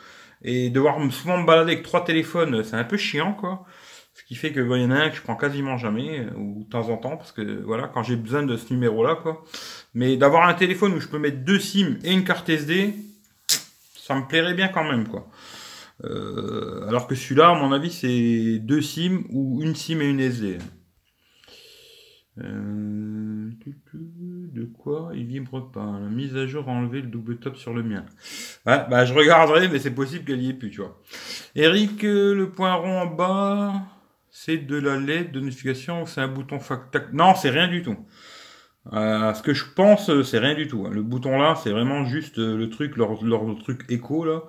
et 0.43 0.69
devoir 0.69 0.99
souvent 1.11 1.37
me 1.37 1.45
balader 1.45 1.73
avec 1.73 1.83
trois 1.83 2.03
téléphones, 2.03 2.63
c'est 2.63 2.75
un 2.75 2.83
peu 2.83 2.97
chiant, 2.97 3.33
quoi. 3.33 3.65
Ce 4.13 4.23
qui 4.23 4.35
fait 4.35 4.51
que 4.51 4.59
il 4.59 4.81
y 4.81 4.85
en 4.85 4.91
a 4.91 4.95
un 4.95 5.09
que 5.09 5.15
je 5.15 5.21
prends 5.21 5.35
quasiment 5.35 5.77
jamais, 5.77 6.19
euh, 6.19 6.37
ou 6.37 6.63
de 6.63 6.69
temps 6.69 6.89
en 6.89 6.97
temps, 6.97 7.17
parce 7.17 7.31
que 7.31 7.61
voilà, 7.63 7.87
quand 7.87 8.03
j'ai 8.03 8.15
besoin 8.15 8.43
de 8.43 8.57
ce 8.57 8.73
numéro-là, 8.73 9.15
quoi. 9.15 9.43
Mais 9.93 10.17
d'avoir 10.17 10.47
un 10.47 10.53
téléphone 10.53 10.93
où 10.93 10.99
je 10.99 11.07
peux 11.07 11.19
mettre 11.19 11.43
deux 11.43 11.59
SIM 11.59 11.97
et 12.03 12.11
une 12.11 12.23
carte 12.23 12.49
SD, 12.49 12.95
ça 14.07 14.15
me 14.15 14.25
plairait 14.25 14.53
bien 14.53 14.69
quand 14.69 14.85
même, 14.85 15.05
quoi. 15.05 15.27
Euh, 16.05 16.87
alors 16.87 17.07
que 17.07 17.15
celui-là, 17.15 17.49
à 17.49 17.55
mon 17.55 17.73
avis, 17.73 17.91
c'est 17.91 18.59
deux 18.59 18.81
SIM 18.81 19.23
ou 19.29 19.61
une 19.61 19.75
SIM 19.75 19.99
et 19.99 20.09
une 20.09 20.21
SD. 20.21 20.59
Euh, 22.39 23.49
de 23.93 24.63
quoi 24.65 25.11
il 25.13 25.25
vibre 25.25 25.71
pas 25.71 25.99
La 25.99 26.07
mise 26.07 26.37
à 26.37 26.45
jour 26.45 26.69
a 26.69 26.71
enlevé 26.71 27.01
le 27.01 27.07
double 27.07 27.37
top 27.37 27.57
sur 27.57 27.73
le 27.73 27.83
mien. 27.83 28.05
Bah 28.65 29.05
je 29.05 29.13
regarderai, 29.13 29.67
mais 29.67 29.79
c'est 29.79 29.91
possible 29.91 30.23
qu'elle 30.23 30.41
y 30.41 30.51
ait 30.51 30.53
plus, 30.53 30.69
tu 30.69 30.81
vois. 30.81 31.01
Eric, 31.55 32.03
euh, 32.05 32.33
le 32.33 32.51
point 32.51 32.75
rond 32.75 33.01
en 33.01 33.07
bas, 33.07 33.73
c'est 34.29 34.57
de 34.57 34.77
la 34.77 34.97
LED 34.97 35.31
de 35.31 35.39
notification 35.41 36.05
c'est 36.05 36.21
un 36.21 36.27
bouton 36.27 36.59
factac 36.59 37.11
Non, 37.11 37.33
c'est 37.35 37.49
rien 37.49 37.67
du 37.67 37.81
tout. 37.81 37.97
Euh, 38.93 39.33
ce 39.33 39.41
que 39.41 39.53
je 39.53 39.65
pense, 39.75 40.09
c'est 40.23 40.39
rien 40.39 40.55
du 40.55 40.67
tout. 40.67 40.85
Hein. 40.85 40.91
Le 40.93 41.01
bouton 41.03 41.37
là, 41.37 41.55
c'est 41.61 41.71
vraiment 41.71 42.05
juste 42.05 42.37
le 42.37 42.69
truc, 42.69 42.97
leur, 42.97 43.23
leur 43.23 43.43
truc 43.59 43.85
écho 43.89 44.25
là. 44.25 44.43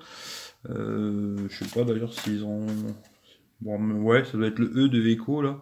je 0.69 1.47
sais 1.51 1.67
pas 1.75 1.85
d'ailleurs 1.85 2.13
s'ils 2.13 2.45
ont. 2.45 2.67
Bon, 3.61 3.79
ouais, 4.03 4.25
ça 4.25 4.39
doit 4.39 4.47
être 4.47 4.59
le 4.59 4.71
E 4.85 4.89
de 4.89 5.07
écho 5.09 5.43
là. 5.43 5.59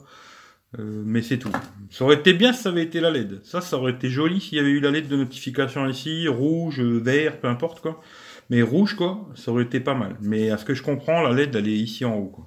Euh, 0.78 1.02
mais 1.04 1.22
c'est 1.22 1.38
tout. 1.38 1.52
Ça 1.90 2.04
aurait 2.04 2.16
été 2.16 2.32
bien 2.32 2.52
si 2.52 2.62
ça 2.62 2.68
avait 2.70 2.82
été 2.82 3.00
la 3.00 3.10
LED. 3.10 3.40
Ça, 3.44 3.60
ça 3.60 3.76
aurait 3.78 3.92
été 3.92 4.10
joli 4.10 4.40
s'il 4.40 4.58
y 4.58 4.60
avait 4.60 4.70
eu 4.70 4.80
la 4.80 4.90
LED 4.90 5.08
de 5.08 5.16
notification 5.16 5.88
ici, 5.88 6.28
rouge, 6.28 6.80
vert, 6.80 7.40
peu 7.40 7.48
importe 7.48 7.80
quoi. 7.80 8.02
Mais 8.50 8.62
rouge 8.62 8.94
quoi, 8.94 9.28
ça 9.34 9.50
aurait 9.50 9.64
été 9.64 9.80
pas 9.80 9.94
mal. 9.94 10.16
Mais 10.20 10.50
à 10.50 10.58
ce 10.58 10.64
que 10.64 10.74
je 10.74 10.82
comprends, 10.82 11.22
la 11.22 11.32
LED 11.32 11.54
elle 11.56 11.68
est 11.68 11.72
ici 11.72 12.04
en 12.04 12.16
haut. 12.16 12.46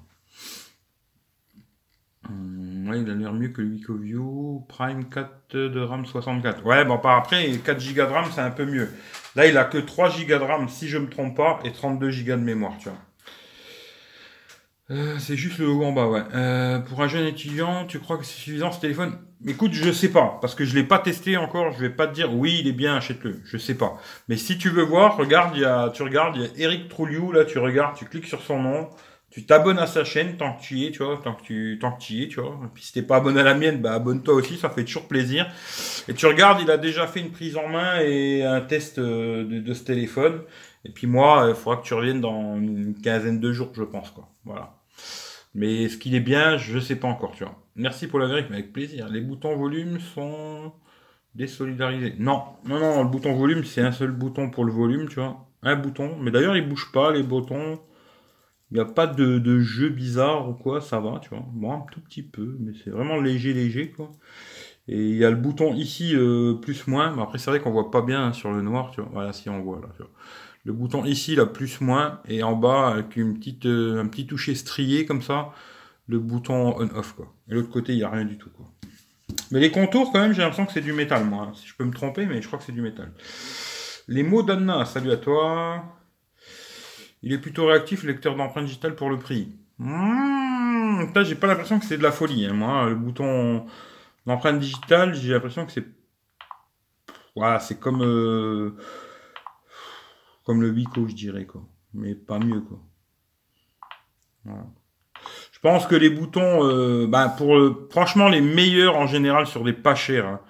Hum, 2.30 2.88
ouais, 2.88 3.00
il 3.00 3.10
a 3.10 3.14
l'air 3.14 3.32
mieux 3.32 3.48
que 3.48 3.60
le 3.60 3.68
WicoView 3.68 4.64
Prime 4.68 5.08
4 5.08 5.56
de 5.56 5.80
RAM 5.80 6.06
64. 6.06 6.64
Ouais, 6.64 6.84
bon, 6.84 6.98
par 6.98 7.16
après, 7.18 7.50
4 7.64 7.94
Go 7.94 7.94
de 7.94 8.00
RAM, 8.02 8.26
c'est 8.32 8.40
un 8.40 8.50
peu 8.50 8.64
mieux. 8.64 8.88
Là, 9.36 9.46
il 9.46 9.56
a 9.58 9.64
que 9.64 9.78
3 9.78 10.10
Go 10.10 10.38
de 10.38 10.44
RAM, 10.44 10.68
si 10.68 10.88
je 10.88 10.98
me 10.98 11.08
trompe 11.08 11.36
pas, 11.36 11.58
et 11.64 11.72
32 11.72 12.10
Go 12.10 12.32
de 12.32 12.36
mémoire, 12.36 12.76
tu 12.78 12.88
vois. 12.88 12.98
Euh, 14.90 15.18
c'est 15.20 15.36
juste 15.36 15.58
le 15.58 15.68
haut 15.68 15.84
en 15.84 15.92
bas, 15.92 16.08
ouais. 16.08 16.22
Euh, 16.34 16.80
pour 16.80 17.00
un 17.00 17.06
jeune 17.06 17.26
étudiant, 17.26 17.86
tu 17.86 18.00
crois 18.00 18.18
que 18.18 18.24
c'est 18.24 18.40
suffisant 18.40 18.72
ce 18.72 18.80
téléphone? 18.80 19.18
Écoute, 19.46 19.72
je 19.72 19.90
sais 19.92 20.10
pas, 20.10 20.38
parce 20.40 20.54
que 20.56 20.64
je 20.64 20.74
l'ai 20.74 20.82
pas 20.82 20.98
testé 20.98 21.36
encore. 21.36 21.72
Je 21.72 21.78
vais 21.78 21.90
pas 21.90 22.08
te 22.08 22.12
dire 22.12 22.34
oui, 22.34 22.58
il 22.60 22.66
est 22.66 22.72
bien, 22.72 22.96
achète-le. 22.96 23.40
Je 23.44 23.56
sais 23.56 23.76
pas. 23.76 23.98
Mais 24.28 24.36
si 24.36 24.58
tu 24.58 24.68
veux 24.68 24.82
voir, 24.82 25.16
regarde, 25.16 25.52
il 25.54 25.62
y 25.62 25.64
a, 25.64 25.90
tu 25.90 26.02
regardes, 26.02 26.36
il 26.36 26.42
y 26.42 26.44
a 26.44 26.48
Eric 26.56 26.88
Trouliou 26.88 27.30
là, 27.30 27.44
tu 27.44 27.58
regardes, 27.58 27.96
tu 27.96 28.04
cliques 28.04 28.26
sur 28.26 28.42
son 28.42 28.60
nom, 28.60 28.90
tu 29.30 29.46
t'abonnes 29.46 29.78
à 29.78 29.86
sa 29.86 30.02
chaîne 30.04 30.36
tant 30.36 30.54
que 30.54 30.62
tu 30.62 30.76
y 30.76 30.86
es, 30.86 30.90
tu 30.90 31.04
vois, 31.04 31.20
tant 31.22 31.34
que 31.34 31.42
tu, 31.42 31.78
tant 31.80 31.92
que 31.92 32.00
tu 32.00 32.14
y 32.14 32.24
es, 32.24 32.28
tu 32.28 32.40
vois. 32.40 32.58
Et 32.64 32.68
puis 32.74 32.82
si 32.82 32.92
t'es 32.92 33.02
pas 33.02 33.16
abonné 33.16 33.40
à 33.40 33.44
la 33.44 33.54
mienne, 33.54 33.80
bah 33.80 33.94
abonne-toi 33.94 34.34
aussi, 34.34 34.56
ça 34.56 34.70
fait 34.70 34.84
toujours 34.84 35.06
plaisir. 35.06 35.46
Et 36.08 36.14
tu 36.14 36.26
regardes, 36.26 36.60
il 36.60 36.70
a 36.70 36.76
déjà 36.76 37.06
fait 37.06 37.20
une 37.20 37.30
prise 37.30 37.56
en 37.56 37.68
main 37.68 38.00
et 38.00 38.42
un 38.44 38.60
test 38.60 38.98
euh, 38.98 39.44
de, 39.44 39.72
ce 39.72 39.84
téléphone. 39.84 40.42
Et 40.84 40.90
puis 40.90 41.06
moi, 41.06 41.46
il 41.48 41.54
faudra 41.54 41.80
que 41.80 41.86
tu 41.86 41.94
reviennes 41.94 42.20
dans 42.20 42.56
une 42.56 42.94
quinzaine 43.00 43.38
de 43.38 43.52
jours, 43.52 43.70
je 43.74 43.84
pense, 43.84 44.10
quoi. 44.10 44.28
Voilà. 44.44 44.74
Mais 45.54 45.84
est-ce 45.84 45.98
qu'il 45.98 46.14
est 46.14 46.20
bien 46.20 46.56
Je 46.56 46.78
sais 46.80 46.96
pas 46.96 47.08
encore, 47.08 47.32
tu 47.32 47.44
vois. 47.44 47.56
Merci 47.76 48.08
pour 48.08 48.18
la 48.18 48.26
vérité, 48.26 48.48
mais 48.50 48.56
avec 48.56 48.72
plaisir. 48.72 49.08
Les 49.08 49.20
boutons 49.20 49.56
volume 49.56 50.00
sont 50.00 50.72
désolidarisés. 51.36 52.14
Non, 52.18 52.42
non, 52.64 52.80
non, 52.80 53.02
le 53.04 53.08
bouton 53.08 53.34
volume, 53.34 53.64
c'est 53.64 53.80
un 53.80 53.92
seul 53.92 54.10
bouton 54.10 54.50
pour 54.50 54.64
le 54.64 54.72
volume, 54.72 55.08
tu 55.08 55.16
vois. 55.16 55.46
Un 55.62 55.76
bouton. 55.76 56.16
Mais 56.20 56.32
d'ailleurs, 56.32 56.56
il 56.56 56.68
bouge 56.68 56.90
pas, 56.92 57.12
les 57.12 57.22
boutons. 57.22 57.78
Il 58.70 58.74
n'y 58.74 58.80
a 58.80 58.84
pas 58.84 59.06
de, 59.06 59.58
jeu 59.60 59.88
bizarre 59.88 60.48
ou 60.48 60.54
quoi, 60.54 60.80
ça 60.80 61.00
va, 61.00 61.18
tu 61.20 61.30
vois. 61.30 61.44
Bon, 61.52 61.72
un 61.72 61.84
tout 61.90 62.00
petit 62.00 62.22
peu, 62.22 62.56
mais 62.60 62.72
c'est 62.82 62.90
vraiment 62.90 63.16
léger, 63.16 63.52
léger, 63.52 63.90
quoi. 63.90 64.12
Et 64.88 65.10
il 65.10 65.16
y 65.16 65.24
a 65.24 65.30
le 65.30 65.36
bouton 65.36 65.74
ici, 65.74 66.14
euh, 66.14 66.54
plus, 66.54 66.86
moins. 66.86 67.14
Mais 67.14 67.22
après, 67.22 67.38
c'est 67.38 67.50
vrai 67.50 67.60
qu'on 67.60 67.70
voit 67.70 67.90
pas 67.90 68.02
bien 68.02 68.32
sur 68.32 68.52
le 68.52 68.62
noir, 68.62 68.90
tu 68.92 69.00
vois. 69.00 69.10
Voilà, 69.12 69.32
si 69.32 69.48
on 69.48 69.60
voit, 69.60 69.80
là, 69.80 69.88
tu 69.96 70.02
vois 70.02 70.10
le 70.64 70.72
bouton 70.72 71.04
ici, 71.04 71.36
là, 71.36 71.46
plus, 71.46 71.80
moins, 71.80 72.20
et 72.28 72.42
en 72.42 72.54
bas, 72.54 72.88
avec 72.88 73.16
une 73.16 73.38
petite, 73.38 73.66
euh, 73.66 74.02
un 74.02 74.06
petit 74.06 74.26
toucher 74.26 74.54
strié 74.54 75.06
comme 75.06 75.22
ça, 75.22 75.52
le 76.08 76.18
bouton 76.18 76.74
on-off, 76.78 77.14
quoi. 77.14 77.32
Et 77.48 77.54
l'autre 77.54 77.70
côté, 77.70 77.92
il 77.92 77.96
n'y 77.96 78.04
a 78.04 78.10
rien 78.10 78.24
du 78.24 78.36
tout, 78.36 78.50
quoi. 78.50 78.66
Mais 79.52 79.60
les 79.60 79.70
contours, 79.70 80.12
quand 80.12 80.20
même, 80.20 80.32
j'ai 80.32 80.42
l'impression 80.42 80.66
que 80.66 80.72
c'est 80.72 80.80
du 80.80 80.92
métal, 80.92 81.24
moi. 81.24 81.52
Si 81.54 81.66
je 81.66 81.74
peux 81.76 81.84
me 81.84 81.92
tromper, 81.92 82.26
mais 82.26 82.42
je 82.42 82.46
crois 82.46 82.58
que 82.58 82.64
c'est 82.64 82.72
du 82.72 82.82
métal. 82.82 83.12
Les 84.08 84.22
mots 84.22 84.42
d'Anna, 84.42 84.84
salut 84.84 85.12
à 85.12 85.16
toi. 85.16 85.84
Il 87.22 87.32
est 87.32 87.38
plutôt 87.38 87.66
réactif, 87.66 88.02
lecteur 88.04 88.36
d'empreinte 88.36 88.66
digitale 88.66 88.94
pour 88.94 89.10
le 89.10 89.18
prix. 89.18 89.52
Mmh, 89.78 91.12
j'ai 91.24 91.34
pas 91.34 91.46
l'impression 91.46 91.78
que 91.78 91.84
c'est 91.84 91.98
de 91.98 92.02
la 92.02 92.12
folie, 92.12 92.46
hein, 92.46 92.54
moi. 92.54 92.88
Le 92.88 92.94
bouton 92.94 93.66
d'empreinte 94.26 94.58
digitale, 94.58 95.14
j'ai 95.14 95.32
l'impression 95.32 95.66
que 95.66 95.72
c'est... 95.72 95.86
Voilà, 97.36 97.60
c'est 97.60 97.78
comme... 97.78 98.02
Euh, 98.02 98.76
comme 100.44 100.62
le 100.62 100.70
Wico, 100.70 101.06
je 101.06 101.14
dirais, 101.14 101.44
quoi. 101.44 101.62
Mais 101.94 102.14
pas 102.14 102.38
mieux, 102.38 102.60
quoi. 102.60 102.78
Je 105.52 105.58
pense 105.60 105.86
que 105.86 105.94
les 105.94 106.08
boutons, 106.08 106.66
euh, 106.66 107.06
bah, 107.06 107.28
pour 107.28 107.54
franchement, 107.90 108.28
les 108.28 108.40
meilleurs 108.40 108.96
en 108.96 109.06
général 109.06 109.46
sur 109.46 109.64
des 109.64 109.74
pas 109.74 109.94
chers, 109.94 110.26
hein. 110.26 110.40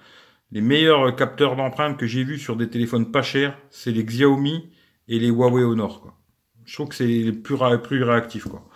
les 0.51 0.61
meilleurs 0.61 1.13
capteurs 1.15 1.57
d'empreinte 1.57 1.97
que 1.97 2.07
j'ai 2.07 2.23
vus 2.23 2.39
sur 2.39 2.55
des 2.55 2.69
téléphones 2.69 3.11
pas 3.11 3.21
chers, 3.21 3.57
c'est 3.69 3.91
les 3.91 4.05
Xiaomi 4.05 4.71
et 5.09 5.19
les 5.19 5.27
Huawei 5.27 5.63
Honor, 5.63 6.01
quoi. 6.01 6.20
Je 6.65 6.73
trouve 6.73 6.89
que 6.89 6.95
c'est 6.95 7.31
plus, 7.31 7.57
plus 7.83 8.03
réactifs, 8.03 8.45
quoi. 8.45 8.67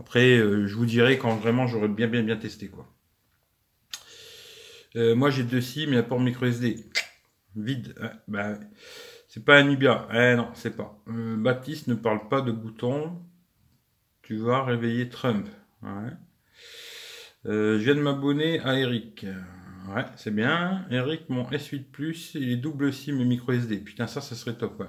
Après, 0.00 0.36
euh, 0.38 0.66
je 0.66 0.74
vous 0.74 0.86
dirai 0.86 1.16
quand 1.16 1.36
vraiment 1.36 1.66
j'aurais 1.66 1.88
bien, 1.88 2.08
bien, 2.08 2.22
bien 2.22 2.36
testé, 2.36 2.68
quoi. 2.68 2.88
Euh, 4.96 5.14
moi, 5.14 5.30
j'ai 5.30 5.44
deux 5.44 5.60
SIM, 5.60 5.90
mais 5.90 6.02
pour 6.02 6.20
micro 6.20 6.46
SD. 6.46 6.84
Vide. 7.54 7.94
bah, 8.28 8.58
c'est 9.28 9.44
pas 9.44 9.58
un 9.58 9.64
Nubia. 9.64 10.08
Eh 10.12 10.34
non, 10.34 10.50
c'est 10.54 10.76
pas. 10.76 10.98
Euh, 11.08 11.36
Baptiste 11.36 11.86
ne 11.86 11.94
parle 11.94 12.28
pas 12.28 12.40
de 12.40 12.50
bouton. 12.50 13.22
Tu 14.22 14.36
vas 14.36 14.64
réveiller 14.64 15.08
Trump. 15.08 15.48
Je 17.44 17.76
viens 17.76 17.94
de 17.94 18.00
m'abonner 18.00 18.60
à 18.60 18.78
Eric. 18.78 19.26
Ouais, 19.94 20.04
c'est 20.16 20.34
bien. 20.34 20.84
Eric, 20.90 21.28
mon 21.28 21.44
S8 21.44 21.84
Plus, 21.84 22.34
il 22.34 22.50
est 22.50 22.56
double 22.56 22.92
SIM 22.92 23.18
et 23.20 23.24
micro 23.24 23.52
SD. 23.52 23.78
Putain, 23.78 24.06
ça, 24.06 24.20
ça 24.20 24.34
serait 24.34 24.54
top. 24.54 24.82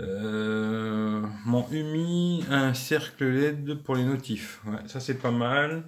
Euh, 0.00 1.22
mon 1.44 1.66
UMI 1.70 2.44
un 2.50 2.74
cercle 2.74 3.24
LED 3.24 3.82
pour 3.82 3.96
les 3.96 4.04
notifs. 4.04 4.60
Ça 4.86 5.00
c'est 5.00 5.20
pas 5.20 5.30
mal. 5.30 5.84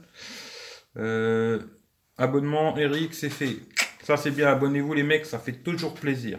abonnement 2.19 2.77
Eric, 2.77 3.15
c'est 3.15 3.31
fait. 3.31 3.57
Ça 4.03 4.17
c'est 4.17 4.31
bien, 4.31 4.49
abonnez-vous 4.49 4.95
les 4.95 5.03
mecs, 5.03 5.27
ça 5.27 5.39
fait 5.39 5.63
toujours 5.63 5.95
plaisir. 5.95 6.39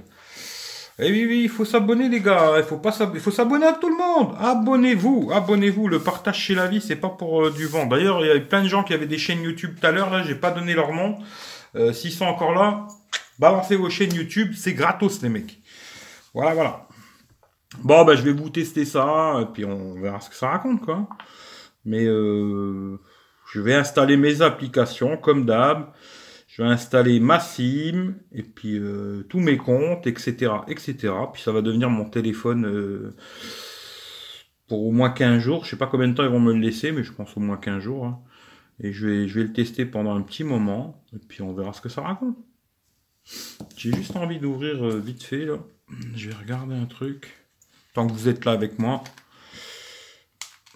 Eh 0.99 1.09
oui, 1.09 1.25
oui, 1.27 1.41
il 1.45 1.49
faut 1.49 1.65
s'abonner, 1.65 2.07
les 2.07 2.19
gars. 2.21 2.53
Il 2.57 2.63
faut 2.63 2.77
pas 2.77 2.95
il 3.15 3.19
faut 3.19 3.31
s'abonner 3.31 3.65
à 3.65 3.73
tout 3.73 3.89
le 3.89 3.97
monde. 3.97 4.35
Abonnez-vous, 4.39 5.31
abonnez-vous. 5.33 5.87
Le 5.87 5.99
partage 5.99 6.37
chez 6.37 6.53
la 6.53 6.67
vie, 6.67 6.81
c'est 6.81 6.95
pas 6.95 7.09
pour 7.09 7.45
euh, 7.45 7.51
du 7.51 7.65
vent. 7.65 7.87
D'ailleurs, 7.87 8.23
il 8.23 8.27
y 8.27 8.29
avait 8.29 8.41
plein 8.41 8.61
de 8.61 8.67
gens 8.67 8.83
qui 8.83 8.93
avaient 8.93 9.07
des 9.07 9.17
chaînes 9.17 9.41
YouTube 9.41 9.75
tout 9.79 9.87
à 9.87 9.91
l'heure. 9.91 10.11
Là, 10.11 10.21
j'ai 10.23 10.35
pas 10.35 10.51
donné 10.51 10.75
leur 10.75 10.93
nom. 10.93 11.17
Euh, 11.75 11.93
S'ils 11.93 12.11
sont 12.11 12.25
encore 12.25 12.53
là, 12.53 12.87
balancez 13.39 13.75
vos 13.75 13.89
chaînes 13.89 14.13
YouTube. 14.13 14.53
C'est 14.55 14.73
gratos, 14.73 15.23
les 15.23 15.29
mecs. 15.29 15.59
Voilà, 16.35 16.53
voilà. 16.53 16.87
Bon, 17.81 18.05
ben, 18.05 18.15
je 18.15 18.21
vais 18.21 18.33
vous 18.33 18.49
tester 18.49 18.85
ça. 18.85 19.39
Et 19.41 19.45
puis, 19.53 19.65
on 19.65 19.99
verra 19.99 20.19
ce 20.19 20.29
que 20.29 20.35
ça 20.35 20.49
raconte, 20.49 20.81
quoi. 20.81 21.07
Mais 21.85 22.05
euh, 22.05 22.99
je 23.51 23.59
vais 23.59 23.73
installer 23.73 24.17
mes 24.17 24.41
applications, 24.41 25.17
comme 25.17 25.45
d'hab 25.45 25.91
je 26.53 26.61
vais 26.61 26.69
installer 26.69 27.19
ma 27.19 27.39
SIM 27.39 28.13
et 28.31 28.43
puis 28.43 28.77
euh, 28.77 29.25
tous 29.27 29.39
mes 29.39 29.57
comptes, 29.57 30.05
etc., 30.05 30.51
etc. 30.67 31.11
Puis 31.33 31.41
ça 31.41 31.51
va 31.51 31.63
devenir 31.63 31.89
mon 31.89 32.07
téléphone 32.07 32.67
euh, 32.67 33.15
pour 34.67 34.85
au 34.85 34.91
moins 34.91 35.09
15 35.09 35.39
jours. 35.39 35.65
Je 35.65 35.71
sais 35.71 35.77
pas 35.77 35.87
combien 35.87 36.07
de 36.07 36.13
temps 36.13 36.23
ils 36.23 36.29
vont 36.29 36.39
me 36.39 36.53
le 36.53 36.59
laisser, 36.59 36.91
mais 36.91 37.03
je 37.03 37.11
pense 37.11 37.35
au 37.35 37.39
moins 37.39 37.57
15 37.57 37.81
jours. 37.81 38.05
Hein. 38.05 38.19
Et 38.79 38.93
je 38.93 39.07
vais, 39.07 39.27
je 39.27 39.39
vais 39.39 39.47
le 39.47 39.53
tester 39.53 39.87
pendant 39.87 40.15
un 40.15 40.21
petit 40.21 40.43
moment 40.43 41.03
et 41.15 41.17
puis 41.17 41.41
on 41.41 41.53
verra 41.53 41.73
ce 41.73 41.81
que 41.81 41.89
ça 41.89 42.01
raconte. 42.01 42.37
J'ai 43.75 43.91
juste 43.91 44.15
envie 44.15 44.37
d'ouvrir 44.37 44.85
euh, 44.85 44.99
vite 44.99 45.23
fait 45.23 45.45
là. 45.45 45.57
Je 46.15 46.29
vais 46.29 46.35
regarder 46.35 46.75
un 46.75 46.85
truc. 46.85 47.42
Tant 47.93 48.07
que 48.07 48.13
vous 48.13 48.27
êtes 48.27 48.45
là 48.45 48.51
avec 48.51 48.79
moi. 48.79 49.03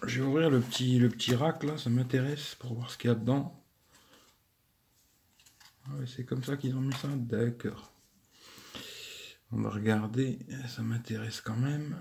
Je 0.06 0.20
vais 0.20 0.26
ouvrir 0.26 0.50
le 0.50 0.60
petit, 0.60 0.98
le 0.98 1.08
petit 1.08 1.34
rack 1.34 1.64
là, 1.64 1.76
ça 1.76 1.90
m'intéresse 1.90 2.54
pour 2.56 2.74
voir 2.74 2.90
ce 2.90 2.98
qu'il 2.98 3.08
y 3.08 3.12
a 3.12 3.16
dedans. 3.16 3.60
Ah 5.86 5.94
c'est 6.06 6.24
comme 6.24 6.44
ça 6.44 6.56
qu'ils 6.56 6.76
ont 6.76 6.80
mis 6.80 6.94
ça, 6.94 7.08
d'accord. 7.14 7.92
On 9.50 9.60
va 9.62 9.70
regarder, 9.70 10.38
ça 10.68 10.82
m'intéresse 10.82 11.40
quand 11.40 11.56
même. 11.56 11.96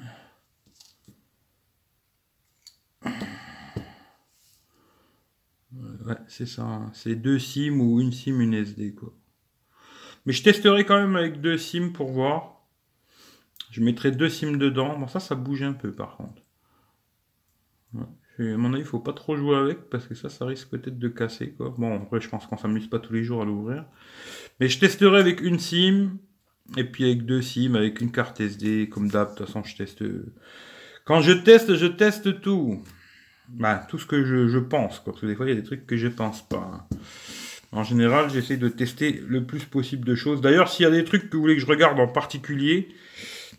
Ouais, 6.05 6.18
c'est 6.28 6.45
ça. 6.45 6.63
Hein. 6.63 6.91
C'est 6.93 7.15
deux 7.15 7.39
SIM 7.39 7.80
ou 7.80 8.01
une 8.01 8.11
SIM, 8.11 8.39
une 8.39 8.53
SD, 8.53 8.95
quoi. 8.95 9.13
Mais 10.26 10.34
je 10.34 10.43
testerai 10.43 10.86
quand 10.86 10.99
même 10.99 11.15
avec 11.15 11.39
deux 11.39 11.57
SIM 11.57 11.91
pour 11.93 12.11
voir. 12.11 12.56
Je 13.78 13.84
mettrai 13.84 14.09
deux 14.09 14.28
SIM 14.28 14.53
dedans. 14.53 14.97
Bon, 14.97 15.07
ça, 15.07 15.19
ça 15.19 15.36
bouge 15.36 15.61
un 15.61 15.73
peu, 15.73 15.91
par 15.91 16.17
contre. 16.17 16.41
À 17.95 18.57
mon 18.57 18.73
avis, 18.73 18.82
il 18.82 18.88
faut 18.88 18.97
pas 18.97 19.13
trop 19.13 19.38
jouer 19.38 19.55
avec 19.55 19.91
parce 19.91 20.07
que 20.07 20.15
ça, 20.15 20.30
ça 20.30 20.45
risque 20.45 20.69
peut-être 20.69 20.97
de 20.97 21.07
casser, 21.07 21.51
quoi. 21.51 21.75
Bon, 21.78 21.95
après, 21.95 22.19
je 22.19 22.28
pense 22.28 22.47
qu'on 22.47 22.57
s'amuse 22.57 22.88
pas 22.88 22.97
tous 22.97 23.13
les 23.13 23.23
jours 23.23 23.43
à 23.43 23.45
l'ouvrir. 23.45 23.86
Mais 24.59 24.67
je 24.67 24.80
testerai 24.80 25.19
avec 25.19 25.41
une 25.41 25.59
SIM 25.59 26.17
et 26.75 26.86
puis 26.86 27.03
avec 27.03 27.28
deux 27.28 27.43
SIM, 27.43 27.75
avec 27.75 28.01
une 28.01 28.11
carte 28.11 28.41
SD, 28.41 28.89
comme 28.89 29.09
d'hab. 29.09 29.34
De 29.34 29.36
toute 29.36 29.45
façon, 29.45 29.63
je 29.63 29.75
teste. 29.75 30.03
Quand 31.05 31.21
je 31.21 31.34
teste, 31.34 31.75
je 31.75 31.86
teste 31.86 32.41
tout. 32.41 32.82
Bah, 33.49 33.86
tout 33.88 33.99
ce 33.99 34.07
que 34.07 34.25
je, 34.25 34.57
pense. 34.57 35.03
Parce 35.03 35.21
que 35.21 35.28
des 35.28 35.36
fois, 35.36 35.45
il 35.45 35.49
y 35.49 35.51
a 35.51 35.55
des 35.55 35.63
trucs 35.63 35.86
que 35.86 35.97
je 35.97 36.07
pense 36.07 36.41
pas. 36.49 36.88
Hein. 36.91 36.97
En 37.71 37.84
général, 37.84 38.32
j'essaie 38.32 38.57
de 38.57 38.69
tester 38.69 39.21
le 39.28 39.45
plus 39.45 39.65
possible 39.65 40.03
de 40.03 40.15
choses. 40.15 40.41
D'ailleurs, 40.41 40.67
s'il 40.67 40.84
y 40.84 40.88
a 40.88 40.91
des 40.91 41.03
trucs 41.03 41.30
que 41.30 41.36
vous 41.36 41.43
voulez 41.43 41.53
que 41.53 41.61
je 41.61 41.67
regarde 41.67 41.99
en 41.99 42.07
particulier, 42.07 42.89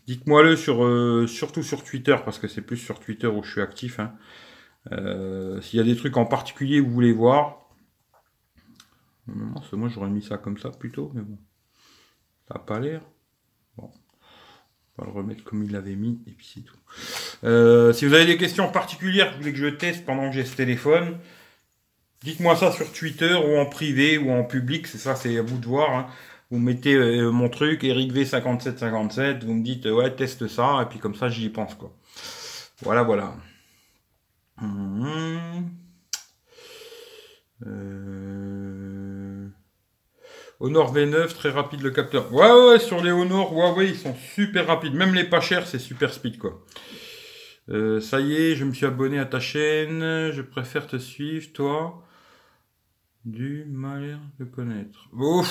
dites-moi-le 0.08 0.56
sur, 0.56 0.84
euh, 0.84 1.26
surtout 1.26 1.62
sur 1.62 1.84
Twitter, 1.84 2.16
parce 2.24 2.38
que 2.38 2.48
c'est 2.48 2.62
plus 2.62 2.78
sur 2.78 2.98
Twitter 2.98 3.26
où 3.26 3.42
je 3.42 3.52
suis 3.52 3.60
actif. 3.60 4.00
Hein. 4.00 4.14
Euh, 4.90 5.60
s'il 5.60 5.78
y 5.78 5.82
a 5.82 5.84
des 5.84 5.96
trucs 5.96 6.16
en 6.16 6.24
particulier 6.24 6.78
que 6.78 6.86
vous 6.86 6.92
voulez 6.92 7.12
voir, 7.12 7.68
moi 9.26 9.90
j'aurais 9.90 10.08
mis 10.08 10.22
ça 10.22 10.38
comme 10.38 10.56
ça 10.56 10.70
plutôt, 10.70 11.12
mais 11.14 11.20
bon, 11.20 11.36
ça 12.48 12.54
n'a 12.54 12.60
pas 12.60 12.80
l'air. 12.80 13.02
Bon, 13.76 13.90
on 14.96 15.02
va 15.02 15.10
le 15.10 15.14
remettre 15.14 15.44
comme 15.44 15.62
il 15.62 15.72
l'avait 15.72 15.94
mis, 15.94 16.22
et 16.26 16.30
puis 16.30 16.50
c'est 16.54 16.62
tout. 16.62 16.78
Euh, 17.44 17.92
si 17.92 18.06
vous 18.06 18.14
avez 18.14 18.24
des 18.24 18.38
questions 18.38 18.72
particulières 18.72 19.28
que 19.28 19.34
vous 19.34 19.40
voulez 19.40 19.52
que 19.52 19.58
je 19.58 19.66
teste 19.66 20.06
pendant 20.06 20.30
que 20.30 20.34
j'ai 20.34 20.46
ce 20.46 20.56
téléphone, 20.56 21.18
dites-moi 22.22 22.56
ça 22.56 22.72
sur 22.72 22.90
Twitter 22.90 23.34
ou 23.34 23.58
en 23.58 23.66
privé 23.66 24.16
ou 24.16 24.30
en 24.30 24.42
public, 24.42 24.86
c'est 24.86 24.96
ça, 24.96 25.16
c'est 25.16 25.36
à 25.36 25.42
vous 25.42 25.58
de 25.58 25.66
voir. 25.66 25.94
Hein. 25.94 26.06
Vous 26.50 26.58
mettez 26.58 26.94
euh, 26.94 27.30
mon 27.30 27.48
truc, 27.48 27.84
Eric 27.84 28.12
V5757, 28.12 29.44
vous 29.44 29.54
me 29.54 29.62
dites 29.62 29.86
ouais 29.86 30.14
teste 30.14 30.48
ça, 30.48 30.80
et 30.82 30.86
puis 30.86 30.98
comme 30.98 31.14
ça 31.14 31.28
j'y 31.28 31.50
pense 31.50 31.74
quoi. 31.74 31.94
Voilà, 32.82 33.02
voilà. 33.02 33.34
Hum. 34.60 35.70
Euh... 37.66 39.48
Honor 40.60 40.92
V9, 40.92 41.28
très 41.34 41.50
rapide 41.50 41.82
le 41.82 41.90
capteur. 41.90 42.32
Ouais, 42.32 42.50
ouais, 42.50 42.78
sur 42.80 43.02
les 43.02 43.12
Honor, 43.12 43.52
Huawei, 43.52 43.90
ils 43.90 43.96
sont 43.96 44.14
super 44.34 44.66
rapides. 44.66 44.94
Même 44.94 45.14
les 45.14 45.24
pas 45.24 45.40
chers, 45.40 45.66
c'est 45.66 45.78
super 45.78 46.12
speed, 46.12 46.38
quoi. 46.38 46.64
Euh, 47.68 48.00
ça 48.00 48.20
y 48.20 48.34
est, 48.34 48.56
je 48.56 48.64
me 48.64 48.72
suis 48.72 48.86
abonné 48.86 49.20
à 49.20 49.24
ta 49.24 49.38
chaîne. 49.38 50.00
Je 50.32 50.42
préfère 50.42 50.88
te 50.88 50.96
suivre, 50.96 51.52
toi. 51.52 52.02
Du 53.28 53.66
mal 53.68 54.20
de 54.40 54.46
connaître. 54.46 55.10
Oh, 55.12 55.44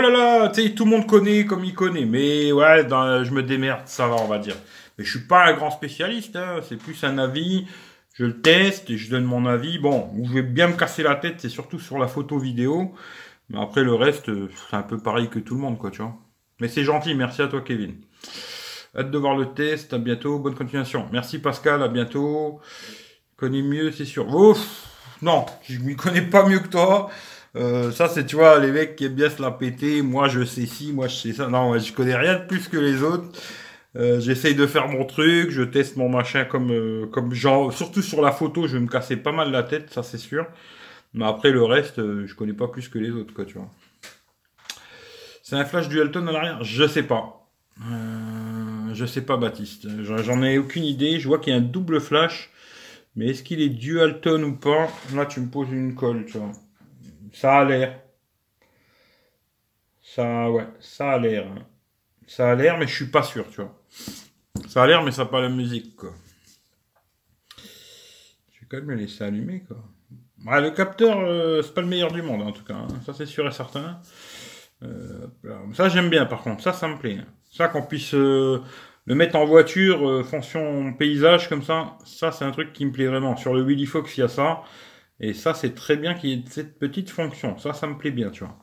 là 0.00 0.10
là, 0.10 0.48
tout 0.48 0.84
le 0.84 0.90
monde 0.90 1.06
connaît 1.06 1.46
comme 1.46 1.62
il 1.62 1.74
connaît. 1.74 2.04
Mais 2.04 2.50
ouais, 2.50 2.82
je 2.88 3.30
me 3.30 3.44
démerde, 3.44 3.86
ça 3.86 4.08
va, 4.08 4.16
on 4.16 4.26
va 4.26 4.40
dire. 4.40 4.56
Mais 4.98 5.04
je 5.04 5.10
suis 5.16 5.28
pas 5.28 5.46
un 5.46 5.52
grand 5.52 5.70
spécialiste, 5.70 6.34
hein. 6.34 6.56
c'est 6.68 6.76
plus 6.76 7.04
un 7.04 7.18
avis. 7.18 7.68
Je 8.14 8.24
le 8.24 8.40
teste 8.40 8.90
et 8.90 8.98
je 8.98 9.08
donne 9.08 9.22
mon 9.22 9.46
avis. 9.46 9.78
Bon, 9.78 10.10
où 10.16 10.26
je 10.26 10.32
vais 10.32 10.42
bien 10.42 10.66
me 10.66 10.72
casser 10.72 11.04
la 11.04 11.14
tête, 11.14 11.36
c'est 11.38 11.48
surtout 11.48 11.78
sur 11.78 11.98
la 11.98 12.08
photo 12.08 12.36
vidéo. 12.36 12.96
Mais 13.48 13.60
après, 13.60 13.84
le 13.84 13.94
reste, 13.94 14.28
c'est 14.68 14.76
un 14.76 14.82
peu 14.82 14.98
pareil 14.98 15.28
que 15.28 15.38
tout 15.38 15.54
le 15.54 15.60
monde, 15.60 15.78
quoi, 15.78 15.92
tu 15.92 16.02
vois. 16.02 16.16
Mais 16.60 16.66
c'est 16.66 16.82
gentil, 16.82 17.14
merci 17.14 17.42
à 17.42 17.46
toi, 17.46 17.60
Kevin. 17.60 17.94
Hâte 18.98 19.12
de 19.12 19.18
voir 19.18 19.36
le 19.36 19.54
test. 19.54 19.92
À 19.92 19.98
bientôt. 19.98 20.40
Bonne 20.40 20.56
continuation. 20.56 21.06
Merci 21.12 21.38
Pascal. 21.38 21.80
À 21.80 21.88
bientôt. 21.88 22.60
Connais 23.36 23.62
mieux, 23.62 23.92
c'est 23.92 24.04
sûr. 24.04 24.26
Ouf. 24.34 24.88
Non, 25.22 25.46
je 25.68 25.78
m'y 25.78 25.96
connais 25.96 26.22
pas 26.22 26.48
mieux 26.48 26.60
que 26.60 26.68
toi. 26.68 27.10
Euh, 27.56 27.90
ça, 27.90 28.08
c'est, 28.08 28.26
tu 28.26 28.36
vois, 28.36 28.58
les 28.58 28.70
mecs 28.70 28.96
qui 28.96 29.04
aiment 29.04 29.14
bien 29.14 29.30
se 29.30 29.42
la 29.42 29.50
péter. 29.50 30.02
Moi, 30.02 30.28
je 30.28 30.44
sais 30.44 30.66
ci, 30.66 30.92
moi, 30.92 31.08
je 31.08 31.16
sais 31.16 31.32
ça. 31.32 31.48
Non, 31.48 31.78
je 31.78 31.92
connais 31.92 32.16
rien 32.16 32.38
de 32.38 32.46
plus 32.46 32.68
que 32.68 32.76
les 32.76 33.02
autres. 33.02 33.26
Euh, 33.96 34.20
j'essaye 34.20 34.54
de 34.54 34.66
faire 34.66 34.86
mon 34.88 35.04
truc, 35.04 35.50
je 35.50 35.62
teste 35.62 35.96
mon 35.96 36.08
machin 36.08 36.44
comme, 36.44 36.70
euh, 36.70 37.06
comme 37.06 37.34
genre, 37.34 37.72
surtout 37.72 38.02
sur 38.02 38.22
la 38.22 38.30
photo, 38.30 38.68
je 38.68 38.74
vais 38.74 38.80
me 38.80 38.88
casser 38.88 39.16
pas 39.16 39.32
mal 39.32 39.50
la 39.50 39.64
tête, 39.64 39.92
ça 39.92 40.04
c'est 40.04 40.16
sûr. 40.16 40.46
Mais 41.12 41.26
après, 41.26 41.50
le 41.50 41.64
reste, 41.64 41.96
je 41.96 42.32
connais 42.34 42.52
pas 42.52 42.68
plus 42.68 42.88
que 42.88 43.00
les 43.00 43.10
autres, 43.10 43.34
quoi, 43.34 43.44
tu 43.44 43.54
vois. 43.54 43.68
C'est 45.42 45.56
un 45.56 45.64
flash 45.64 45.88
du 45.88 45.98
Elton 45.98 46.24
à 46.28 46.32
l'arrière? 46.32 46.62
Je 46.62 46.86
sais 46.86 47.02
pas. 47.02 47.48
Je 48.92 49.04
sais 49.06 49.22
pas, 49.22 49.36
Baptiste. 49.36 49.88
J'en 50.02 50.42
ai 50.44 50.58
aucune 50.58 50.84
idée. 50.84 51.18
Je 51.18 51.26
vois 51.26 51.40
qu'il 51.40 51.52
y 51.52 51.56
a 51.56 51.58
un 51.58 51.62
double 51.62 52.00
flash. 52.00 52.50
Mais 53.16 53.28
est-ce 53.28 53.42
qu'il 53.42 53.60
est 53.60 53.70
Dualton 53.70 54.42
ou 54.44 54.56
pas? 54.56 54.88
Là, 55.14 55.26
tu 55.26 55.40
me 55.40 55.48
poses 55.48 55.70
une 55.70 55.94
colle, 55.94 56.26
tu 56.26 56.38
vois. 56.38 56.52
Ça 57.32 57.58
a 57.58 57.64
l'air. 57.64 58.00
Ça, 60.02 60.50
ouais, 60.50 60.66
ça 60.80 61.12
a 61.12 61.18
l'air. 61.18 61.46
Hein. 61.46 61.66
Ça 62.26 62.50
a 62.50 62.54
l'air, 62.54 62.78
mais 62.78 62.86
je 62.86 62.94
suis 62.94 63.06
pas 63.06 63.22
sûr, 63.22 63.48
tu 63.50 63.60
vois. 63.60 63.80
Ça 64.68 64.82
a 64.82 64.86
l'air, 64.86 65.02
mais 65.02 65.10
ça 65.10 65.24
n'a 65.24 65.30
pas 65.30 65.40
la 65.40 65.48
musique, 65.48 65.96
quoi. 65.96 66.12
Je 67.58 68.60
vais 68.60 68.66
quand 68.68 68.82
même 68.84 68.98
laisser 68.98 69.24
allumer, 69.24 69.64
quoi. 69.66 70.60
le 70.60 70.70
capteur, 70.70 71.18
euh, 71.18 71.62
c'est 71.62 71.74
pas 71.74 71.80
le 71.80 71.86
meilleur 71.88 72.12
du 72.12 72.22
monde, 72.22 72.42
en 72.42 72.52
tout 72.52 72.64
cas. 72.64 72.74
Hein. 72.74 72.88
Ça, 73.04 73.12
c'est 73.12 73.26
sûr 73.26 73.46
et 73.46 73.52
certain. 73.52 74.00
Euh, 74.82 75.26
ça, 75.74 75.88
j'aime 75.88 76.10
bien, 76.10 76.26
par 76.26 76.42
contre. 76.42 76.62
Ça, 76.62 76.72
ça 76.72 76.88
me 76.88 76.96
plaît. 76.96 77.18
Hein. 77.20 77.26
Ça, 77.50 77.68
qu'on 77.68 77.82
puisse 77.82 78.14
euh, 78.14 78.62
le 79.06 79.14
mettre 79.14 79.36
en 79.36 79.44
voiture, 79.44 80.08
euh, 80.08 80.22
fonction 80.22 80.92
paysage, 80.92 81.48
comme 81.48 81.62
ça, 81.62 81.96
ça, 82.04 82.32
c'est 82.32 82.44
un 82.44 82.50
truc 82.50 82.72
qui 82.72 82.84
me 82.84 82.92
plaît 82.92 83.06
vraiment. 83.06 83.36
Sur 83.36 83.54
le 83.54 83.62
Willy 83.62 83.86
Fox, 83.86 84.16
il 84.16 84.20
y 84.20 84.22
a 84.22 84.28
ça. 84.28 84.62
Et 85.20 85.34
ça, 85.34 85.54
c'est 85.54 85.74
très 85.74 85.96
bien 85.96 86.14
qu'il 86.14 86.30
y 86.30 86.32
ait 86.32 86.44
cette 86.48 86.78
petite 86.78 87.10
fonction. 87.10 87.58
Ça, 87.58 87.72
ça 87.72 87.86
me 87.86 87.96
plaît 87.96 88.10
bien, 88.10 88.30
tu 88.30 88.44
vois. 88.44 88.58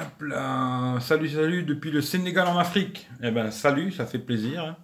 Hop 0.00 0.22
là. 0.22 0.98
Salut, 1.00 1.28
salut, 1.28 1.62
depuis 1.64 1.90
le 1.90 2.00
Sénégal 2.00 2.46
en 2.46 2.58
Afrique. 2.58 3.08
Eh 3.22 3.30
ben, 3.30 3.50
salut, 3.50 3.92
ça 3.92 4.06
fait 4.06 4.18
plaisir. 4.18 4.64
Hein. 4.64 4.76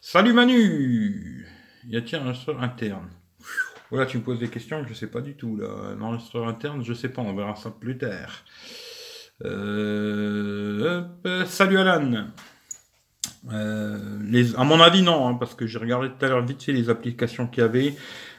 Salut 0.00 0.32
Manu 0.32 1.46
Y 1.88 1.96
a-t-il 1.96 2.16
un 2.16 2.26
enregistreur 2.26 2.62
interne? 2.62 3.10
Voilà, 3.90 4.06
tu 4.06 4.18
me 4.18 4.22
poses 4.22 4.38
des 4.38 4.48
questions, 4.48 4.84
je 4.86 4.94
sais 4.94 5.06
pas 5.08 5.20
du 5.20 5.34
tout. 5.34 5.56
Là. 5.56 5.68
Un 5.96 6.00
enregistreur 6.00 6.48
interne, 6.48 6.82
je 6.84 6.94
sais 6.94 7.08
pas, 7.08 7.22
on 7.22 7.34
verra 7.34 7.54
ça 7.56 7.70
plus 7.70 7.98
tard. 7.98 8.44
Euh, 9.44 11.04
salut 11.46 11.78
Alan. 11.78 12.28
Euh, 13.52 13.98
les, 14.26 14.56
à 14.56 14.64
mon 14.64 14.80
avis, 14.80 15.02
non, 15.02 15.28
hein, 15.28 15.34
parce 15.34 15.54
que 15.54 15.66
j'ai 15.66 15.78
regardé 15.78 16.08
tout 16.08 16.24
à 16.24 16.28
l'heure 16.28 16.44
vite 16.44 16.62
fait 16.62 16.72
les 16.72 16.88
applications 16.88 17.46
qu'il 17.46 17.62
y 17.62 17.64
avait. 17.64 17.94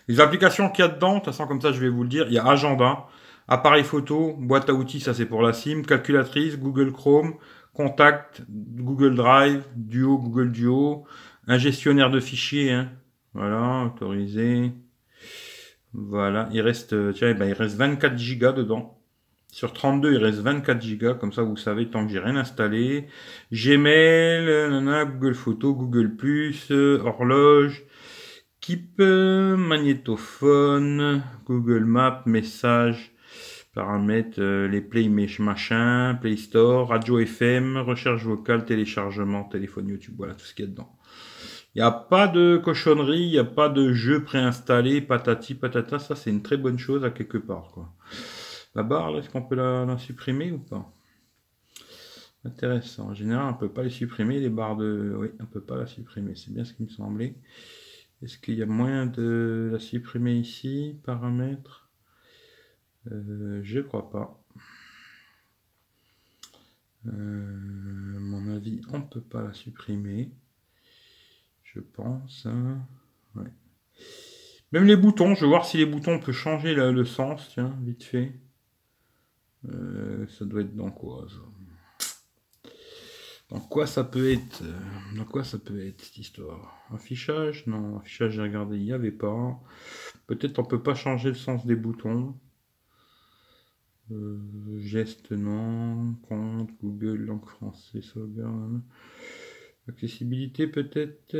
Les 0.08 0.20
applications 0.20 0.70
qu'il 0.70 0.84
y 0.84 0.88
a 0.88 0.92
dedans, 0.92 1.14
de 1.14 1.20
toute 1.20 1.26
façon, 1.26 1.48
comme 1.48 1.62
ça, 1.62 1.72
je 1.72 1.80
vais 1.80 1.90
vous 1.90 2.04
le 2.04 2.10
dire, 2.10 2.26
il 2.28 2.34
y 2.34 2.38
a 2.38 2.46
Agenda, 2.46 3.08
appareil 3.48 3.84
photo, 3.84 4.36
boîte 4.38 4.70
à 4.70 4.74
outils, 4.74 5.00
ça 5.00 5.14
c'est 5.14 5.26
pour 5.26 5.42
la 5.42 5.54
SIM, 5.54 5.84
calculatrice, 5.84 6.58
Google 6.58 6.92
Chrome, 6.92 7.36
Contact, 7.74 8.44
Google 8.50 9.16
Drive, 9.16 9.64
Duo, 9.76 10.18
Google 10.18 10.52
Duo, 10.52 11.06
un 11.48 11.58
gestionnaire 11.58 12.10
de 12.10 12.20
fichiers, 12.20 12.72
hein. 12.72 12.92
voilà, 13.34 13.86
autorisé. 13.86 14.72
Voilà, 15.94 16.50
il 16.52 16.62
reste, 16.62 16.96
tiens, 17.14 17.30
eh 17.30 17.34
ben, 17.34 17.46
il 17.46 17.54
reste 17.54 17.78
24 17.78 18.18
gigas 18.18 18.52
dedans. 18.52 19.00
Sur 19.56 19.72
32, 19.72 20.12
il 20.12 20.18
reste 20.18 20.40
24 20.40 20.98
Go, 20.98 21.16
comme 21.16 21.32
ça 21.32 21.42
vous 21.42 21.56
savez 21.56 21.90
tant 21.90 22.06
que 22.06 22.12
j'ai 22.12 22.20
rien 22.20 22.36
installé. 22.36 23.08
Gmail, 23.54 24.50
Google 25.14 25.34
Photo, 25.34 25.74
Google 25.74 26.18
Plus, 26.18 26.72
horloge, 26.72 27.86
Keep, 28.60 29.00
magnétophone, 29.00 31.24
Google 31.46 31.86
Maps, 31.86 32.24
message, 32.26 33.14
paramètres, 33.74 34.42
euh, 34.42 34.68
les 34.68 34.82
Play 34.82 35.08
machin, 35.08 36.18
Play 36.20 36.36
Store, 36.36 36.90
radio 36.90 37.20
FM, 37.20 37.78
recherche 37.78 38.26
vocale, 38.26 38.66
téléchargement, 38.66 39.46
téléphone 39.46 39.88
YouTube, 39.88 40.16
voilà 40.18 40.34
tout 40.34 40.44
ce 40.44 40.54
qu'il 40.54 40.66
y 40.66 40.68
a 40.68 40.72
dedans. 40.72 40.92
Il 41.76 41.78
n'y 41.78 41.88
a 41.88 41.92
pas 41.92 42.28
de 42.28 42.60
cochonnerie, 42.62 43.22
il 43.22 43.32
n'y 43.32 43.40
a 43.40 43.46
pas 43.46 43.70
de 43.70 43.94
jeu 43.94 44.22
préinstallé, 44.22 45.00
patati 45.00 45.56
patata, 45.56 45.98
ça 45.98 46.18
c'est 46.18 46.30
une 46.30 46.44
très 46.44 46.58
bonne 46.58 46.78
chose 46.78 47.06
à 47.06 47.10
quelque 47.10 47.38
part 47.38 47.70
quoi. 47.74 47.94
La 48.76 48.84
barre, 48.84 49.18
est-ce 49.18 49.30
qu'on 49.30 49.42
peut 49.42 49.56
la, 49.56 49.98
supprimer 49.98 50.52
ou 50.52 50.60
pas? 50.60 50.92
Intéressant. 52.44 53.10
En 53.10 53.14
général, 53.14 53.48
on 53.48 53.52
ne 53.54 53.58
peut 53.58 53.72
pas 53.72 53.84
les 53.84 53.90
supprimer, 53.90 54.40
les 54.40 54.50
barres 54.50 54.76
de... 54.76 55.16
Oui, 55.18 55.30
on 55.40 55.44
ne 55.44 55.48
peut 55.48 55.62
pas 55.62 55.78
la 55.78 55.88
supprimer. 55.88 56.36
C'est 56.36 56.54
bien 56.54 56.66
ce 56.66 56.74
qui 56.74 56.84
me 56.84 56.90
semblait. 56.90 57.36
Est-ce 58.22 58.38
qu'il 58.38 58.56
y 58.56 58.62
a 58.62 58.66
moyen 58.66 59.06
de 59.06 59.70
la 59.72 59.80
supprimer 59.80 60.36
ici 60.36 60.98
Paramètres? 61.04 61.90
Euh, 63.12 63.62
Je 63.64 63.80
crois 63.80 64.10
pas. 64.10 64.44
Euh, 67.08 68.20
mon 68.20 68.54
avis, 68.54 68.82
on 68.92 69.00
ne 69.00 69.04
peut 69.04 69.22
pas 69.22 69.42
la 69.42 69.54
supprimer. 69.54 70.32
Je 71.64 71.80
pense. 71.80 72.46
Hein. 72.46 72.80
Même 74.74 74.86
les 74.86 74.98
boutons, 74.98 75.34
je 75.34 75.42
vais 75.42 75.48
voir 75.48 75.66
si 75.66 75.78
les 75.78 75.86
boutons 75.86 76.20
peuvent 76.20 76.36
changer 76.36 76.74
le 76.76 77.06
sens, 77.06 77.50
tiens, 77.54 77.74
vite 77.84 78.04
fait. 78.04 78.34
Euh, 79.70 80.28
ça 80.28 80.46
doit 80.46 80.62
être 80.62 80.76
dans 80.76 80.92
quoi 80.92 81.28
ça? 81.30 82.72
Dans 83.50 83.60
quoi 83.60 83.86
ça 83.86 84.04
peut 84.04 84.32
être 84.32 84.64
Dans 85.16 85.26
quoi 85.26 85.44
ça 85.44 85.58
peut 85.60 85.86
être 85.86 86.02
cette 86.02 86.18
histoire? 86.18 86.76
Affichage? 86.94 87.68
Non, 87.68 87.98
affichage 87.98 88.34
j'ai 88.34 88.42
regardé, 88.42 88.78
il 88.78 88.84
n'y 88.84 88.92
avait 88.92 89.12
pas. 89.12 89.60
Peut-être 90.28 90.60
on 90.60 90.64
peut 90.64 90.82
pas 90.82 90.96
changer 90.96 91.30
le 91.30 91.36
sens 91.36 91.66
des 91.66 91.76
boutons. 91.76 92.36
Euh, 94.12 94.38
geste 94.80 95.32
non, 95.32 96.16
compte, 96.28 96.70
Google, 96.82 97.26
langue 97.26 97.46
française, 97.46 98.04
sauvegarde. 98.04 98.82
Accessibilité 99.88 100.68
peut-être. 100.68 101.36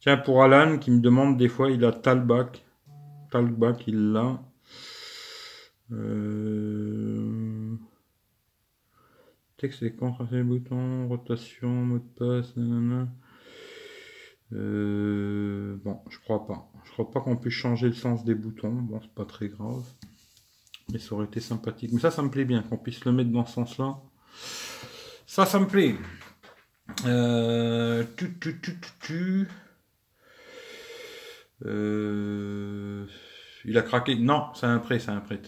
Tiens, 0.00 0.16
pour 0.16 0.42
Alan 0.42 0.78
qui 0.78 0.90
me 0.90 1.00
demande 1.00 1.36
des 1.36 1.48
fois, 1.48 1.70
il 1.70 1.84
a 1.84 1.92
Talback. 1.92 2.64
Talback, 3.30 3.88
il 3.88 4.12
l'a. 4.12 4.40
Euh... 5.92 7.76
Texte 9.56 9.82
écran, 9.82 10.16
les 10.30 10.42
boutons, 10.42 11.08
rotation, 11.08 11.68
mot 11.68 11.98
de 11.98 12.04
passe, 12.18 12.56
nanana. 12.56 13.08
Euh... 14.52 15.76
Bon, 15.82 16.00
je 16.10 16.18
crois 16.18 16.46
pas. 16.46 16.70
Je 16.84 16.92
crois 16.92 17.10
pas 17.10 17.20
qu'on 17.20 17.36
puisse 17.36 17.54
changer 17.54 17.88
le 17.88 17.94
sens 17.94 18.24
des 18.24 18.34
boutons. 18.34 18.72
Bon, 18.72 19.00
c'est 19.00 19.14
pas 19.14 19.24
très 19.24 19.48
grave. 19.48 19.84
Mais 20.92 20.98
ça 20.98 21.14
aurait 21.14 21.26
été 21.26 21.40
sympathique. 21.40 21.90
Mais 21.92 22.00
ça, 22.00 22.10
ça 22.10 22.22
me 22.22 22.30
plaît 22.30 22.44
bien 22.44 22.62
qu'on 22.62 22.78
puisse 22.78 23.04
le 23.04 23.12
mettre 23.12 23.30
dans 23.30 23.46
ce 23.46 23.54
sens-là. 23.54 23.98
Ça, 25.26 25.46
ça 25.46 25.58
me 25.58 25.66
plaît. 25.66 25.96
Euh... 27.06 28.04
Tu, 28.16 28.38
tu, 28.38 28.60
tu. 29.00 29.48
Il 33.66 33.76
a 33.76 33.82
craqué. 33.82 34.16
Non, 34.16 34.46
c'est 34.54 34.66
un 34.66 34.78
prêt, 34.78 34.98
c'est 34.98 35.10
un 35.10 35.20
prêt. 35.20 35.40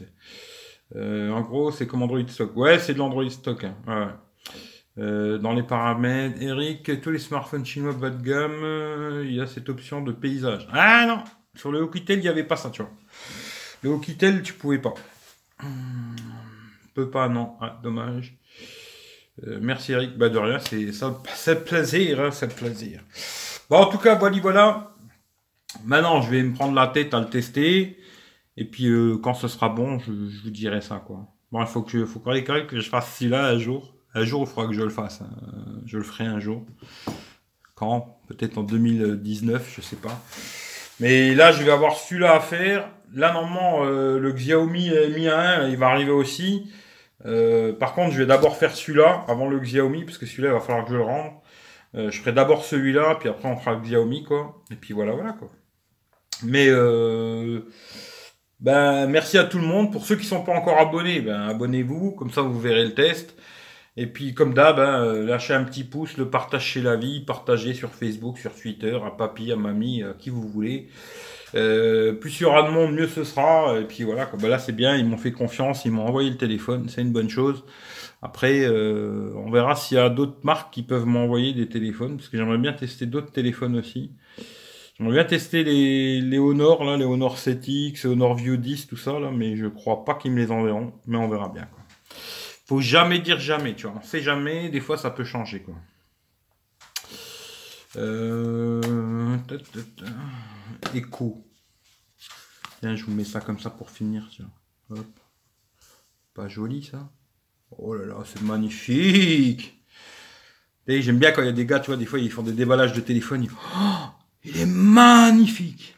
Euh, 0.97 1.31
en 1.31 1.43
gros, 1.43 1.71
c'est 1.71 1.87
comme 1.87 2.03
Android 2.03 2.27
Stock. 2.27 2.57
Ouais, 2.57 2.79
c'est 2.79 2.95
de 2.95 2.99
l'Android 2.99 3.29
Stock. 3.31 3.65
Hein. 3.65 4.19
Euh, 4.99 5.39
dans 5.39 5.53
les 5.53 5.63
paramètres, 5.63 6.43
Eric, 6.43 7.01
tous 7.01 7.11
les 7.11 7.19
smartphones 7.19 7.65
chinois 7.65 7.93
bas 7.93 8.11
de 8.11 8.23
gamme, 8.23 8.63
euh, 8.63 9.25
il 9.25 9.35
y 9.35 9.41
a 9.41 9.47
cette 9.47 9.69
option 9.69 10.03
de 10.03 10.13
paysage. 10.13 10.67
Ah 10.73 11.07
non 11.07 11.23
Sur 11.55 11.71
le 11.71 11.79
Hokitel, 11.81 12.19
il 12.19 12.23
n'y 12.23 12.29
avait 12.29 12.45
pas 12.45 12.57
ça, 12.57 12.71
tu 12.71 12.83
vois. 12.83 12.91
Le 13.83 13.91
Hokitel, 13.91 14.43
tu 14.43 14.55
pouvais 14.55 14.79
pas. 14.79 14.95
Hmm, 15.63 16.17
peut 16.95 17.11
pas, 17.11 17.29
non. 17.29 17.55
Ah, 17.61 17.79
dommage. 17.81 18.37
merci 19.61 19.93
Eric. 19.93 20.19
Bah 20.19 20.29
de 20.29 20.39
rien, 20.39 20.59
c'est 20.59 20.93
ça, 20.93 21.17
c'est 21.35 21.65
plaisir, 21.65 22.21
hein, 22.21 22.31
plaisir. 22.57 23.01
Bon, 23.71 23.77
en 23.77 23.87
tout 23.87 23.99
cas, 23.99 24.17
voilà, 24.17 24.41
voilà. 24.41 24.95
Maintenant, 25.85 26.23
je 26.23 26.31
vais 26.31 26.43
me 26.43 26.55
prendre 26.55 26.75
la 26.75 26.89
tête 26.89 27.15
à 27.15 27.21
le 27.21 27.29
tester. 27.29 27.98
Et 28.59 28.65
puis 28.65 28.89
euh, 28.89 29.17
quand 29.17 29.35
ce 29.35 29.47
sera 29.47 29.69
bon, 29.69 30.01
je, 30.01 30.11
vous 30.11 30.51
dirai 30.51 30.81
ça 30.81 31.01
quoi. 31.07 31.29
Bon, 31.53 31.61
il 31.61 31.67
faut 31.67 31.81
que 31.81 31.97
je, 31.97 32.89
fasse 32.89 33.17
celui-là 33.17 33.47
un 33.47 33.59
jour. 33.59 33.95
Un 34.15 34.25
jour, 34.25 34.43
il 34.43 34.47
faudra 34.53 34.67
que 34.67 34.75
je 34.75 34.83
le 34.83 34.91
fasse. 34.91 35.23
Hein. 35.23 35.31
Je 35.87 35.97
le 35.97 36.03
ferai 36.03 36.25
un 36.25 36.41
jour. 36.41 36.67
Quand? 37.77 38.21
Peut-être 38.27 38.59
en 38.59 38.65
2019, 38.65 39.75
je 39.77 39.81
sais 39.81 39.97
pas. 39.97 40.21
Mais 40.99 41.35
là, 41.35 41.53
je 41.53 41.63
vais 41.63 41.71
avoir 41.71 41.95
celui-là 41.95 42.35
à 42.35 42.41
faire. 42.41 42.91
Là, 43.15 43.33
normalement, 43.33 43.85
euh, 43.85 44.19
le 44.19 44.33
Xiaomi 44.33 44.91
Mi 45.15 45.29
1, 45.29 45.69
il 45.69 45.77
va 45.77 45.89
arriver 45.89 46.11
aussi. 46.11 46.71
Euh, 47.25 47.73
par 47.73 47.95
contre, 47.95 48.13
je 48.13 48.19
vais 48.19 48.27
d'abord 48.27 48.57
faire 48.57 48.75
celui-là 48.75 49.25
avant 49.29 49.49
le 49.49 49.61
Xiaomi, 49.61 50.05
parce 50.05 50.19
que 50.19 50.27
celui-là, 50.27 50.49
il 50.49 50.55
va 50.55 50.61
falloir 50.61 50.85
que 50.85 50.91
je 50.91 50.97
le 50.97 51.05
rende. 51.05 51.33
je 51.95 52.11
ferai 52.11 52.33
d'abord 52.33 52.65
celui-là, 52.65 53.17
puis 53.21 53.29
après, 53.29 53.49
on 53.49 53.57
fera 53.57 53.75
le 53.75 53.81
Xiaomi, 53.81 54.25
quoi. 54.25 54.63
Et 54.73 54.77
puis 54.77 54.93
voilà, 54.93 55.13
voilà, 55.13 55.33
quoi. 55.33 55.49
Mais 56.43 56.69
ben, 58.61 59.07
merci 59.07 59.39
à 59.39 59.45
tout 59.45 59.59
le 59.59 59.67
monde. 59.67 59.93
Pour 59.93 60.05
ceux 60.05 60.17
qui 60.17 60.25
sont 60.25 60.43
pas 60.43 60.53
encore 60.53 60.79
abonnés, 60.79 61.21
ben, 61.21 61.49
abonnez-vous, 61.49 62.13
comme 62.13 62.31
ça 62.31 62.43
vous 62.43 62.59
verrez 62.59 62.85
le 62.85 62.95
test. 62.95 63.37
Et 63.97 64.07
puis 64.07 64.35
comme 64.35 64.55
d'hab, 64.55 64.77
ben, 64.77 65.03
euh, 65.03 65.27
lâchez 65.27 65.55
un 65.55 65.65
petit 65.65 65.85
pouce, 65.85 66.17
le 66.17 66.31
partage 66.31 66.65
chez 66.65 66.81
la 66.83 66.97
vie, 66.97 67.21
partagez 67.21 67.75
sur 67.75 67.91
Facebook, 67.91 68.39
sur 68.39 68.55
Twitter, 68.55 68.97
à 69.05 69.11
papy, 69.11 69.51
à 69.53 69.57
mamie, 69.57 70.03
à 70.03 70.13
qui 70.13 70.31
vous 70.31 70.47
voulez. 70.49 70.89
Euh, 71.55 72.13
plus 72.13 72.41
il 72.41 72.43
y 72.43 72.47
aura 72.47 72.63
de 72.63 72.71
monde, 72.71 72.93
mieux 72.93 73.09
ce 73.09 73.25
sera. 73.25 73.79
Et 73.81 73.85
puis 73.85 74.05
voilà, 74.05 74.31
ben 74.39 74.49
là 74.49 74.59
c'est 74.59 74.73
bien, 74.73 74.97
ils 74.97 75.07
m'ont 75.07 75.17
fait 75.17 75.33
confiance, 75.33 75.85
ils 75.85 75.91
m'ont 75.93 76.07
envoyé 76.07 76.31
le 76.31 76.37
téléphone, 76.37 76.89
c'est 76.89 77.03
une 77.03 77.13
bonne 77.13 77.31
chose. 77.31 77.65
Après, 78.23 78.65
euh, 78.67 79.33
on 79.37 79.51
verra 79.51 79.77
s'il 79.77 79.97
y 79.97 80.01
a 80.01 80.09
d'autres 80.09 80.39
marques 80.43 80.73
qui 80.73 80.83
peuvent 80.83 81.07
m'envoyer 81.07 81.53
des 81.53 81.69
téléphones, 81.69 82.17
parce 82.17 82.29
que 82.29 82.37
j'aimerais 82.37 82.59
bien 82.59 82.73
tester 82.73 83.07
d'autres 83.07 83.31
téléphones 83.31 83.77
aussi. 83.77 84.13
J'aimerais 84.99 85.15
bien 85.15 85.25
tester 85.25 85.63
les, 85.63 86.21
les 86.21 86.39
Honor, 86.39 86.83
là, 86.83 86.97
les 86.97 87.05
Honor 87.05 87.37
7X, 87.37 88.05
Honor 88.05 88.35
View 88.35 88.57
10, 88.57 88.89
tout 88.89 88.97
ça, 88.97 89.13
mais 89.33 89.57
je 89.57 89.67
crois 89.67 90.05
pas 90.05 90.15
qu'ils 90.15 90.33
me 90.33 90.39
les 90.39 90.51
enverront, 90.51 90.93
mais 91.07 91.17
on 91.17 91.29
verra 91.29 91.49
bien, 91.49 91.67
quoi. 91.67 91.85
Faut 92.67 92.81
jamais 92.81 93.21
dire 93.21 93.39
jamais, 93.39 93.77
tu 93.77 93.87
vois. 93.87 93.97
On 93.97 94.03
sait 94.03 94.21
jamais, 94.21 94.69
des 94.69 94.81
fois 94.81 94.99
ça 94.99 95.11
peut 95.11 95.25
changer, 95.25 95.63
quoi. 95.63 95.75
Euh... 97.97 99.37
Écho. 100.95 101.47
Tiens, 102.81 102.97
je 102.97 103.05
vous 103.05 103.13
mets 103.13 103.25
ça 103.25 103.41
comme 103.41 103.61
ça 103.61 103.71
pour 103.71 103.91
finir, 103.91 104.29
tiens. 104.31 104.51
Hop. 104.91 105.07
Pas 106.35 106.49
joli, 106.49 106.83
ça 106.83 107.09
Oh 107.71 107.95
là 107.95 108.05
là, 108.05 108.17
c'est 108.25 108.43
magnifique 108.43 109.75
J'aime 110.89 111.19
bien 111.19 111.33
quand 111.33 111.43
il 111.43 111.47
y 111.47 111.51
a 111.51 111.53
des 111.53 111.67
gars, 111.67 111.81
tu 111.81 111.91
vois, 111.91 111.97
des 111.97 112.07
fois, 112.07 112.19
ils 112.19 112.31
font 112.31 112.43
des 112.43 112.53
déballages 112.53 112.95
de 112.95 113.01
téléphone. 113.01 113.47
Oh 113.77 114.18
il 114.45 114.61
est 114.61 114.67
magnifique. 114.67 115.97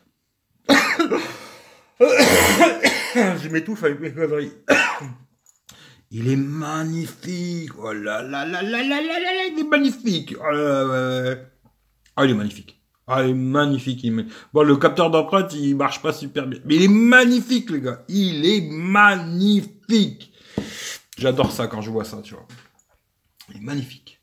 Je 2.01 3.49
m'étouffe 3.49 3.85
avec 3.85 4.01
mes 4.01 4.13
conneries. 4.13 4.53
Il 6.13 6.29
est 6.29 6.37
magnifique. 6.37 7.71
Oh 7.79 7.93
là 7.93 8.21
là 8.23 8.45
là 8.45 8.63
là 8.63 8.83
là 8.83 9.01
là 9.01 9.21
là, 9.21 9.47
il 9.49 9.61
est 9.61 9.63
magnifique. 9.63 10.35
Oh 10.41 10.45
ah, 12.17 12.25
il 12.25 12.31
est 12.33 12.35
magnifique. 12.35 12.83
Ah, 13.07 13.23
il 13.23 13.31
est 13.31 13.35
magnifique. 13.35 14.05
Bon, 14.53 14.63
le 14.63 14.77
capteur 14.77 15.11
d'empreinte, 15.11 15.55
il 15.55 15.77
marche 15.77 16.03
pas 16.03 16.13
super 16.13 16.49
bien. 16.49 16.59
Mais 16.65 16.77
il 16.77 16.83
est 16.83 16.89
magnifique, 16.89 17.71
les 17.71 17.81
gars. 17.81 18.05
Il 18.09 18.45
est 18.45 18.69
magnifique. 18.73 20.33
J'adore 21.17 21.53
ça 21.53 21.69
quand 21.69 21.81
je 21.81 21.91
vois 21.91 22.05
ça, 22.05 22.21
tu 22.23 22.35
vois. 22.35 22.47
Il 23.51 23.59
est 23.59 23.65
magnifique. 23.65 24.20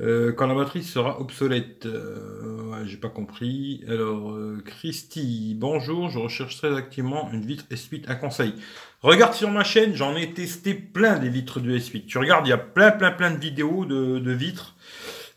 Euh, 0.00 0.32
quand 0.32 0.46
la 0.46 0.54
batterie 0.54 0.82
sera 0.82 1.20
obsolète. 1.20 1.84
Euh, 1.84 2.70
ouais, 2.70 2.86
j'ai 2.86 2.96
pas 2.96 3.08
compris. 3.08 3.84
Alors, 3.86 4.32
euh, 4.32 4.62
Christy, 4.64 5.54
bonjour, 5.58 6.08
je 6.08 6.18
recherche 6.18 6.56
très 6.56 6.74
activement 6.74 7.30
une 7.32 7.44
vitre 7.44 7.64
S8 7.70 8.08
à 8.08 8.14
conseil. 8.14 8.54
Regarde 9.02 9.34
sur 9.34 9.50
ma 9.50 9.64
chaîne, 9.64 9.94
j'en 9.94 10.16
ai 10.16 10.32
testé 10.32 10.74
plein 10.74 11.18
des 11.18 11.28
vitres 11.28 11.60
de 11.60 11.76
S8. 11.76 12.06
Tu 12.06 12.18
regardes, 12.18 12.46
il 12.46 12.50
y 12.50 12.54
a 12.54 12.58
plein, 12.58 12.90
plein, 12.92 13.10
plein 13.10 13.30
de 13.30 13.38
vidéos 13.38 13.84
de, 13.84 14.32
vitres. 14.32 14.74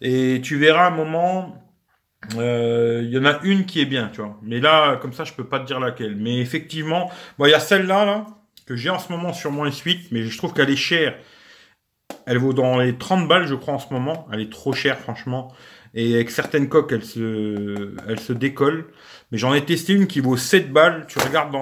Et 0.01 0.39
tu 0.41 0.57
verras 0.57 0.87
un 0.87 0.91
moment, 0.91 1.61
il 2.31 3.09
y 3.09 3.17
en 3.17 3.25
a 3.25 3.39
une 3.43 3.65
qui 3.65 3.81
est 3.81 3.85
bien, 3.85 4.09
tu 4.13 4.21
vois. 4.21 4.37
Mais 4.41 4.59
là, 4.59 4.97
comme 4.97 5.13
ça, 5.13 5.23
je 5.23 5.33
peux 5.33 5.45
pas 5.45 5.59
te 5.59 5.65
dire 5.65 5.79
laquelle. 5.79 6.15
Mais 6.15 6.39
effectivement, 6.39 7.09
bon, 7.37 7.45
il 7.45 7.51
y 7.51 7.53
a 7.53 7.59
celle-là, 7.59 8.05
là, 8.05 8.25
que 8.65 8.75
j'ai 8.75 8.89
en 8.89 8.99
ce 8.99 9.11
moment 9.11 9.33
sur 9.33 9.51
mon 9.51 9.65
S8, 9.65 10.07
mais 10.11 10.23
je 10.23 10.37
trouve 10.37 10.53
qu'elle 10.53 10.69
est 10.69 10.75
chère 10.75 11.15
elle 12.25 12.37
vaut 12.37 12.53
dans 12.53 12.79
les 12.79 12.97
30 12.97 13.27
balles, 13.27 13.47
je 13.47 13.55
crois, 13.55 13.73
en 13.73 13.79
ce 13.79 13.93
moment. 13.93 14.27
Elle 14.31 14.41
est 14.41 14.51
trop 14.51 14.73
chère, 14.73 14.99
franchement. 14.99 15.53
Et 15.93 16.15
avec 16.15 16.31
certaines 16.31 16.69
coques, 16.69 16.91
elle 16.91 17.03
se, 17.03 18.33
décolle. 18.33 18.87
Mais 19.31 19.37
j'en 19.37 19.53
ai 19.53 19.63
testé 19.63 19.93
une 19.93 20.07
qui 20.07 20.19
vaut 20.19 20.37
7 20.37 20.71
balles. 20.71 21.05
Tu 21.07 21.19
regardes 21.19 21.53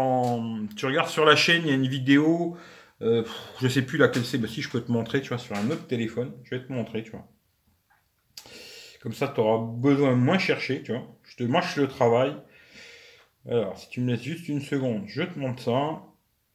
sur 1.09 1.25
la 1.25 1.35
chaîne, 1.35 1.63
il 1.65 1.69
y 1.69 1.71
a 1.71 1.75
une 1.75 1.87
vidéo. 1.87 2.57
Euh, 3.01 3.23
je 3.61 3.67
sais 3.67 3.81
plus 3.81 3.97
laquelle 3.97 4.23
c'est. 4.23 4.45
Si 4.47 4.61
je 4.61 4.69
peux 4.69 4.81
te 4.81 4.91
montrer, 4.91 5.21
tu 5.21 5.29
vois, 5.29 5.37
sur 5.37 5.55
un 5.55 5.69
autre 5.71 5.87
téléphone. 5.87 6.31
Je 6.43 6.55
vais 6.55 6.63
te 6.63 6.71
montrer, 6.71 7.03
tu 7.03 7.11
vois. 7.11 7.27
Comme 9.01 9.13
ça, 9.13 9.27
tu 9.27 9.41
auras 9.41 9.65
besoin 9.65 10.15
moins 10.15 10.37
chercher, 10.37 10.83
tu 10.83 10.91
vois. 10.91 11.07
Je 11.23 11.35
te 11.35 11.43
marche 11.43 11.75
le 11.75 11.87
travail. 11.87 12.35
Alors, 13.49 13.77
si 13.77 13.89
tu 13.89 14.01
me 14.01 14.11
laisses 14.11 14.21
juste 14.21 14.47
une 14.47 14.61
seconde, 14.61 15.03
je 15.07 15.23
te 15.23 15.39
montre 15.39 15.63
ça. 15.63 16.03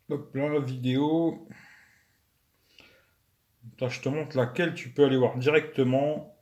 Hop 0.09 0.35
là, 0.35 0.61
vidéo 0.61 1.49
je 3.81 4.01
te 4.01 4.09
montre 4.09 4.37
laquelle 4.37 4.75
tu 4.75 4.89
peux 4.89 5.05
aller 5.05 5.17
voir 5.17 5.37
directement. 5.37 6.37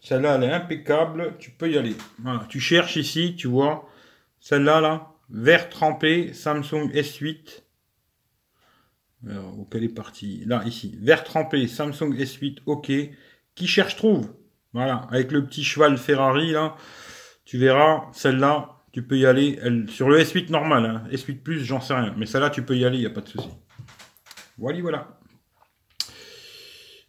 Celle-là, 0.00 0.36
elle 0.36 0.44
est 0.44 0.52
impeccable. 0.52 1.34
Tu 1.38 1.50
peux 1.50 1.70
y 1.70 1.76
aller. 1.76 1.96
Voilà. 2.20 2.46
Tu 2.48 2.60
cherches 2.60 2.96
ici, 2.96 3.34
tu 3.36 3.48
vois. 3.48 3.88
Celle-là, 4.40 4.80
là. 4.80 5.12
Vert 5.28 5.68
trempé, 5.68 6.32
Samsung 6.32 6.90
S8. 6.94 7.64
Alors, 9.28 9.58
où 9.58 9.64
qu'elle 9.64 9.82
est 9.82 9.88
partie 9.88 10.44
Là, 10.46 10.62
ici. 10.64 10.96
Vert 11.02 11.24
trempé, 11.24 11.66
Samsung 11.66 12.14
S8, 12.14 12.58
OK. 12.66 12.92
Qui 13.56 13.66
cherche, 13.66 13.96
trouve. 13.96 14.32
Voilà. 14.72 15.08
Avec 15.10 15.32
le 15.32 15.44
petit 15.44 15.64
cheval 15.64 15.98
Ferrari, 15.98 16.52
là. 16.52 16.76
Tu 17.44 17.58
verras, 17.58 18.04
celle-là, 18.12 18.76
tu 18.92 19.02
peux 19.02 19.18
y 19.18 19.26
aller. 19.26 19.58
Elle, 19.62 19.90
sur 19.90 20.08
le 20.08 20.20
S8 20.20 20.50
normal, 20.50 20.86
hein. 20.86 21.04
S8 21.10 21.42
Plus, 21.42 21.64
j'en 21.64 21.80
sais 21.80 21.94
rien. 21.94 22.14
Mais 22.16 22.26
celle-là, 22.26 22.50
tu 22.50 22.62
peux 22.62 22.76
y 22.76 22.84
aller, 22.84 22.98
il 22.98 23.00
n'y 23.00 23.06
a 23.06 23.10
pas 23.10 23.22
de 23.22 23.28
souci. 23.28 23.48
Voilà, 24.58 24.80
voilà. 24.80 25.18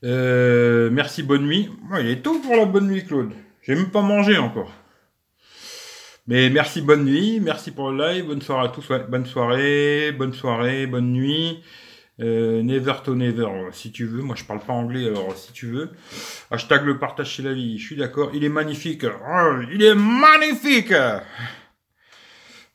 Euh, 0.03 0.89
merci, 0.91 1.23
bonne 1.23 1.45
nuit. 1.45 1.69
il 1.99 2.07
est 2.07 2.21
tôt 2.21 2.39
pour 2.39 2.55
la 2.55 2.65
bonne 2.65 2.87
nuit, 2.87 3.03
Claude. 3.05 3.31
J'ai 3.61 3.75
même 3.75 3.89
pas 3.89 4.01
mangé 4.01 4.37
encore. 4.37 4.71
Mais 6.27 6.49
merci, 6.49 6.81
bonne 6.81 7.05
nuit, 7.05 7.39
merci 7.39 7.71
pour 7.71 7.91
le 7.91 8.05
live, 8.05 8.25
bonne 8.27 8.41
soirée 8.41 8.67
à 8.67 8.69
tous, 8.69 8.85
bonne 9.09 9.25
soirée, 9.25 10.11
bonne 10.11 10.33
soirée, 10.33 10.85
bonne 10.85 11.13
nuit. 11.13 11.63
Euh, 12.19 12.63
never 12.63 12.93
to 13.03 13.15
never, 13.15 13.47
si 13.71 13.91
tu 13.91 14.05
veux. 14.05 14.21
Moi, 14.21 14.35
je 14.35 14.43
parle 14.43 14.59
pas 14.59 14.73
anglais, 14.73 15.07
alors 15.07 15.35
si 15.37 15.53
tu 15.53 15.67
veux. 15.67 15.91
Hashtag 16.51 16.83
le 16.83 16.99
partage 16.99 17.29
chez 17.29 17.43
la 17.43 17.53
vie. 17.53 17.77
Je 17.77 17.85
suis 17.85 17.95
d'accord. 17.95 18.31
Il 18.33 18.43
est 18.43 18.49
magnifique. 18.49 19.05
Oh, 19.05 19.59
il 19.71 19.83
est 19.83 19.95
magnifique. 19.95 20.93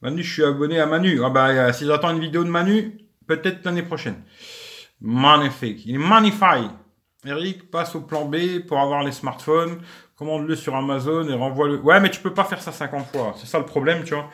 Manu, 0.01 0.23
je 0.23 0.33
suis 0.33 0.45
abonné 0.45 0.81
à 0.81 0.87
Manu. 0.87 1.21
Ah 1.25 1.31
bah, 1.31 1.73
si 1.73 1.87
j'attends 1.87 2.11
une 2.11 2.21
vidéo 2.21 2.45
de 2.45 2.51
Manu, 2.51 2.99
peut-être 3.27 3.65
l'année 3.65 3.83
prochaine. 3.83 4.23
Magnifique. 5.01 5.83
Il 5.87 5.97
est 5.97 5.99
magnifique. 5.99 6.71
Eric 7.25 7.71
passe 7.71 7.95
au 7.95 8.01
plan 8.01 8.25
B 8.25 8.61
pour 8.67 8.81
avoir 8.81 9.05
les 9.05 9.13
smartphones, 9.13 9.81
commande-le 10.17 10.57
sur 10.57 10.75
Amazon 10.75 11.29
et 11.29 11.35
renvoie-le. 11.35 11.79
Ouais, 11.81 12.01
mais 12.01 12.11
tu 12.11 12.21
peux 12.21 12.35
pas 12.35 12.45
faire 12.45 12.61
ça 12.61 12.73
50 12.73 13.07
fois. 13.07 13.35
C'est 13.37 13.47
ça 13.47 13.59
le 13.59 13.65
problème, 13.65 14.03
tu 14.03 14.15
vois. 14.15 14.29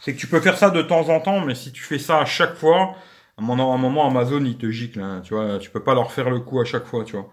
C'est 0.00 0.14
que 0.14 0.18
tu 0.18 0.26
peux 0.26 0.40
faire 0.40 0.58
ça 0.58 0.70
de 0.70 0.82
temps 0.82 1.08
en 1.08 1.20
temps, 1.20 1.40
mais 1.40 1.54
si 1.54 1.72
tu 1.72 1.82
fais 1.82 1.98
ça 1.98 2.18
à 2.18 2.24
chaque 2.26 2.54
fois, 2.56 2.94
à 3.38 3.42
un 3.42 3.44
moment, 3.44 4.06
Amazon, 4.06 4.44
il 4.44 4.58
te 4.58 4.70
gicle, 4.70 5.00
hein, 5.00 5.22
tu 5.24 5.34
vois. 5.34 5.58
Tu 5.58 5.70
peux 5.70 5.82
pas 5.82 5.94
leur 5.94 6.12
faire 6.12 6.28
le 6.28 6.40
coup 6.40 6.60
à 6.60 6.64
chaque 6.64 6.86
fois, 6.86 7.04
tu 7.04 7.16
vois. 7.16 7.30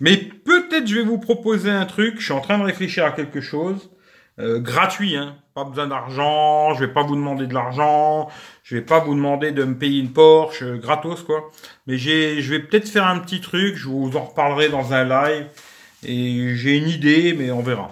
Mais 0.00 0.16
peut-être 0.16 0.86
je 0.86 0.96
vais 0.96 1.04
vous 1.04 1.18
proposer 1.18 1.70
un 1.70 1.84
truc. 1.84 2.18
Je 2.18 2.24
suis 2.24 2.32
en 2.32 2.40
train 2.40 2.58
de 2.58 2.64
réfléchir 2.64 3.04
à 3.04 3.12
quelque 3.12 3.40
chose. 3.40 3.90
Euh, 4.40 4.60
gratuit, 4.60 5.16
hein. 5.16 5.36
Pas 5.54 5.64
besoin 5.64 5.88
d'argent, 5.88 6.72
je 6.74 6.84
vais 6.84 6.92
pas 6.92 7.02
vous 7.02 7.16
demander 7.16 7.48
de 7.48 7.54
l'argent, 7.54 8.28
je 8.62 8.76
vais 8.76 8.82
pas 8.82 9.00
vous 9.00 9.14
demander 9.14 9.50
de 9.50 9.64
me 9.64 9.76
payer 9.76 9.98
une 10.00 10.12
Porsche, 10.12 10.62
euh, 10.62 10.76
gratos 10.76 11.24
quoi. 11.24 11.50
Mais 11.88 11.98
j'ai, 11.98 12.40
je 12.40 12.54
vais 12.54 12.60
peut-être 12.60 12.88
faire 12.88 13.06
un 13.06 13.18
petit 13.18 13.40
truc, 13.40 13.74
je 13.74 13.88
vous 13.88 14.16
en 14.16 14.26
reparlerai 14.26 14.68
dans 14.68 14.92
un 14.92 15.04
live. 15.04 15.46
Et 16.04 16.54
j'ai 16.54 16.76
une 16.76 16.88
idée, 16.88 17.34
mais 17.36 17.50
on 17.50 17.60
verra. 17.60 17.90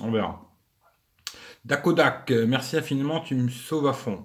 On 0.00 0.12
verra. 0.12 0.40
Dakodak, 1.64 2.30
merci 2.46 2.76
infiniment, 2.76 3.18
tu 3.20 3.34
me 3.34 3.48
sauves 3.48 3.88
à 3.88 3.92
fond. 3.92 4.24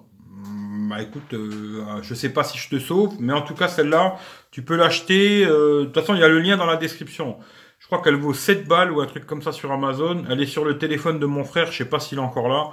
Bah 0.88 1.02
écoute, 1.02 1.34
euh, 1.34 2.00
je 2.02 2.14
sais 2.14 2.28
pas 2.28 2.44
si 2.44 2.58
je 2.58 2.68
te 2.68 2.78
sauve, 2.78 3.16
mais 3.18 3.32
en 3.32 3.42
tout 3.42 3.54
cas 3.54 3.66
celle-là, 3.66 4.16
tu 4.52 4.62
peux 4.62 4.76
l'acheter. 4.76 5.44
de 5.44 5.84
toute 5.86 5.94
façon, 5.94 6.14
il 6.14 6.20
y 6.20 6.24
a 6.24 6.28
le 6.28 6.38
lien 6.38 6.56
dans 6.56 6.66
la 6.66 6.76
description. 6.76 7.38
Je 7.78 7.86
crois 7.86 8.02
qu'elle 8.02 8.16
vaut 8.16 8.34
7 8.34 8.66
balles 8.66 8.90
ou 8.90 9.00
un 9.00 9.06
truc 9.06 9.26
comme 9.26 9.42
ça 9.42 9.52
sur 9.52 9.70
Amazon. 9.70 10.24
Elle 10.28 10.40
est 10.40 10.46
sur 10.46 10.64
le 10.64 10.78
téléphone 10.78 11.18
de 11.18 11.26
mon 11.26 11.44
frère, 11.44 11.70
je 11.70 11.78
sais 11.78 11.84
pas 11.84 12.00
s'il 12.00 12.18
est 12.18 12.22
encore 12.22 12.48
là. 12.48 12.70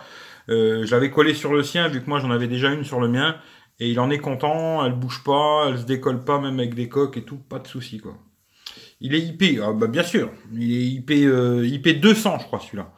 Euh, 0.50 0.86
je 0.86 0.92
l'avais 0.92 1.12
collé 1.12 1.34
sur 1.34 1.54
le 1.54 1.64
sien, 1.64 1.88
vu 1.88 2.02
que 2.02 2.10
moi 2.10 2.20
j'en 2.20 2.32
avais 2.32 2.48
déjà 2.48 2.72
une 2.72 2.84
sur 2.84 3.00
le 3.00 3.08
mien. 3.08 3.38
Et 3.80 3.90
il 3.90 4.00
en 4.00 4.10
est 4.10 4.20
content, 4.20 4.86
elle 4.86 4.94
bouge 4.94 5.24
pas, 5.24 5.66
elle 5.68 5.80
se 5.80 5.84
décolle 5.84 6.24
pas, 6.24 6.40
même 6.40 6.60
avec 6.60 6.76
des 6.76 6.90
coques 6.90 7.18
et 7.18 7.24
tout, 7.24 7.38
pas 7.38 7.60
de 7.60 7.68
souci 7.68 8.00
quoi. 8.00 8.18
Il 9.02 9.16
est 9.16 9.20
IP, 9.20 9.60
ah, 9.62 9.74
bah 9.74 9.88
bien 9.88 10.04
sûr, 10.04 10.32
il 10.54 10.72
est 10.72 10.86
IP, 10.86 11.12
euh, 11.12 11.66
IP 11.66 12.00
200 12.00 12.40
je 12.40 12.46
crois 12.46 12.60
celui-là. 12.60 12.94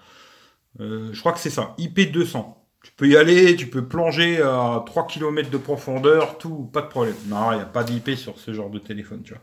Euh, 0.81 1.09
je 1.13 1.19
crois 1.19 1.31
que 1.31 1.39
c'est 1.39 1.49
ça, 1.49 1.73
IP 1.77 2.11
200. 2.11 2.64
Tu 2.85 2.91
peux 2.95 3.07
y 3.07 3.17
aller, 3.17 3.55
tu 3.55 3.65
peux 3.65 3.83
plonger 3.83 4.43
à 4.43 4.83
3 4.85 5.07
km 5.07 5.49
de 5.49 5.57
profondeur, 5.57 6.37
tout, 6.37 6.69
pas 6.71 6.83
de 6.83 6.87
problème. 6.87 7.15
Non, 7.27 7.51
il 7.51 7.55
n'y 7.55 7.61
a 7.61 7.65
pas 7.65 7.83
d'IP 7.83 8.11
sur 8.11 8.37
ce 8.37 8.53
genre 8.53 8.69
de 8.69 8.77
téléphone, 8.77 9.23
tu 9.23 9.33
vois. 9.33 9.41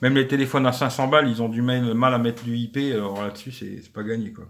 Même 0.00 0.14
les 0.14 0.28
téléphones 0.28 0.64
à 0.64 0.72
500 0.72 1.08
balles, 1.08 1.28
ils 1.28 1.42
ont 1.42 1.48
du 1.48 1.60
mal 1.60 2.14
à 2.14 2.18
mettre 2.18 2.44
du 2.44 2.56
IP, 2.56 2.76
alors 2.94 3.20
là-dessus, 3.20 3.50
c'est 3.50 3.92
pas 3.92 4.04
gagné, 4.04 4.32
quoi. 4.32 4.44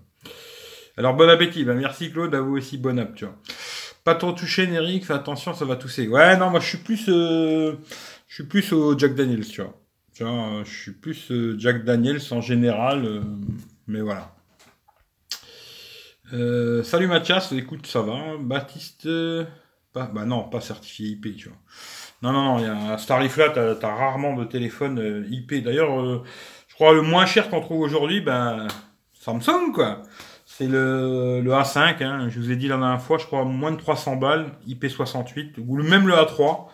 Alors, 0.98 1.14
bon 1.14 1.30
appétit. 1.30 1.64
Ben, 1.64 1.74
merci 1.74 2.12
Claude, 2.12 2.34
à 2.34 2.42
vous 2.42 2.58
aussi, 2.58 2.76
bon 2.76 2.98
app, 2.98 3.14
tu 3.14 3.24
vois. 3.24 3.34
Pas 4.04 4.14
trop 4.14 4.32
touché, 4.32 4.66
Néric, 4.66 5.06
fais 5.06 5.14
attention, 5.14 5.54
ça 5.54 5.64
va 5.64 5.76
tousser. 5.76 6.06
Ouais, 6.06 6.36
non, 6.36 6.50
moi, 6.50 6.60
je 6.60 6.66
suis 6.66 6.78
plus, 6.78 7.06
euh, 7.08 7.76
je 8.26 8.34
suis 8.34 8.44
plus 8.44 8.72
au 8.74 8.98
Jack 8.98 9.14
Daniels, 9.14 9.46
tu 9.48 9.62
vois. 9.62 9.74
Tu 10.12 10.24
vois, 10.24 10.64
je 10.64 10.70
suis 10.70 10.92
plus 10.92 11.30
euh, 11.30 11.56
Jack 11.58 11.84
Daniels 11.84 12.20
en 12.30 12.42
général, 12.42 13.06
euh, 13.06 13.20
mais 13.86 14.02
voilà. 14.02 14.34
Euh, 16.34 16.82
salut 16.82 17.06
Mathias, 17.06 17.52
écoute, 17.52 17.86
ça 17.86 18.02
va. 18.02 18.36
Baptiste, 18.38 19.06
euh, 19.06 19.44
bah 19.94 20.10
non, 20.26 20.44
pas 20.44 20.60
certifié 20.60 21.08
IP, 21.08 21.36
tu 21.36 21.48
vois. 21.48 21.58
Non, 22.22 22.32
non, 22.32 22.44
non, 22.44 22.58
il 22.58 22.64
y 22.64 22.68
a 22.68 22.98
Stariflat, 22.98 23.50
t'as 23.50 23.88
as 23.88 23.94
rarement 23.94 24.34
de 24.34 24.44
téléphone 24.44 24.98
euh, 24.98 25.26
IP. 25.30 25.54
D'ailleurs, 25.62 26.24
je 26.68 26.74
crois 26.74 26.92
le 26.92 27.02
moins 27.02 27.26
cher 27.26 27.48
qu'on 27.48 27.60
trouve 27.60 27.80
aujourd'hui, 27.80 28.20
ben, 28.20 28.68
Samsung, 29.20 29.72
quoi. 29.72 30.02
C'est 30.44 30.66
le, 30.66 31.40
le 31.40 31.50
A5, 31.52 32.02
hein, 32.02 32.28
je 32.28 32.40
vous 32.40 32.50
ai 32.50 32.56
dit 32.56 32.68
la 32.68 32.76
dernière 32.76 33.00
fois, 33.00 33.18
je 33.18 33.26
crois 33.26 33.44
moins 33.44 33.70
de 33.70 33.76
300 33.76 34.16
balles, 34.16 34.52
IP68, 34.66 35.54
ou 35.58 35.76
même 35.82 36.06
le 36.08 36.14
A3, 36.14 36.66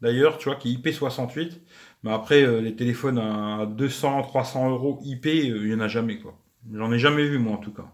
d'ailleurs, 0.00 0.38
tu 0.38 0.48
vois, 0.48 0.56
qui 0.56 0.72
est 0.74 0.76
IP68. 0.78 1.60
Mais 2.04 2.12
après, 2.12 2.60
les 2.60 2.76
téléphones 2.76 3.18
à 3.18 3.66
200, 3.66 4.22
300 4.22 4.70
euros 4.70 5.00
IP, 5.04 5.26
il 5.26 5.66
y 5.66 5.74
en 5.74 5.80
a 5.80 5.88
jamais, 5.88 6.18
quoi. 6.18 6.38
J'en 6.72 6.92
ai 6.92 6.98
jamais 6.98 7.24
vu, 7.24 7.38
moi, 7.38 7.54
en 7.54 7.58
tout 7.58 7.72
cas. 7.72 7.90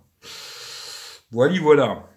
Voilà, 1.30 1.60
voilà. 1.60 2.08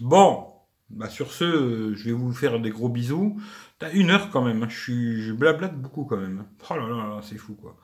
Bon, 0.00 0.46
bah 0.90 1.08
sur 1.08 1.32
ce, 1.32 1.44
euh, 1.44 1.94
je 1.94 2.04
vais 2.04 2.12
vous 2.12 2.32
faire 2.32 2.60
des 2.60 2.70
gros 2.70 2.88
bisous. 2.88 3.40
T'as 3.78 3.92
une 3.92 4.10
heure 4.10 4.30
quand 4.30 4.42
même, 4.42 4.62
hein. 4.62 4.68
je 4.68 4.78
suis, 4.78 5.22
je 5.22 5.32
blablate 5.32 5.76
beaucoup 5.76 6.04
quand 6.04 6.16
même. 6.16 6.44
Oh 6.68 6.74
là 6.74 6.86
là, 6.88 7.20
c'est 7.22 7.38
fou 7.38 7.54
quoi. 7.54 7.76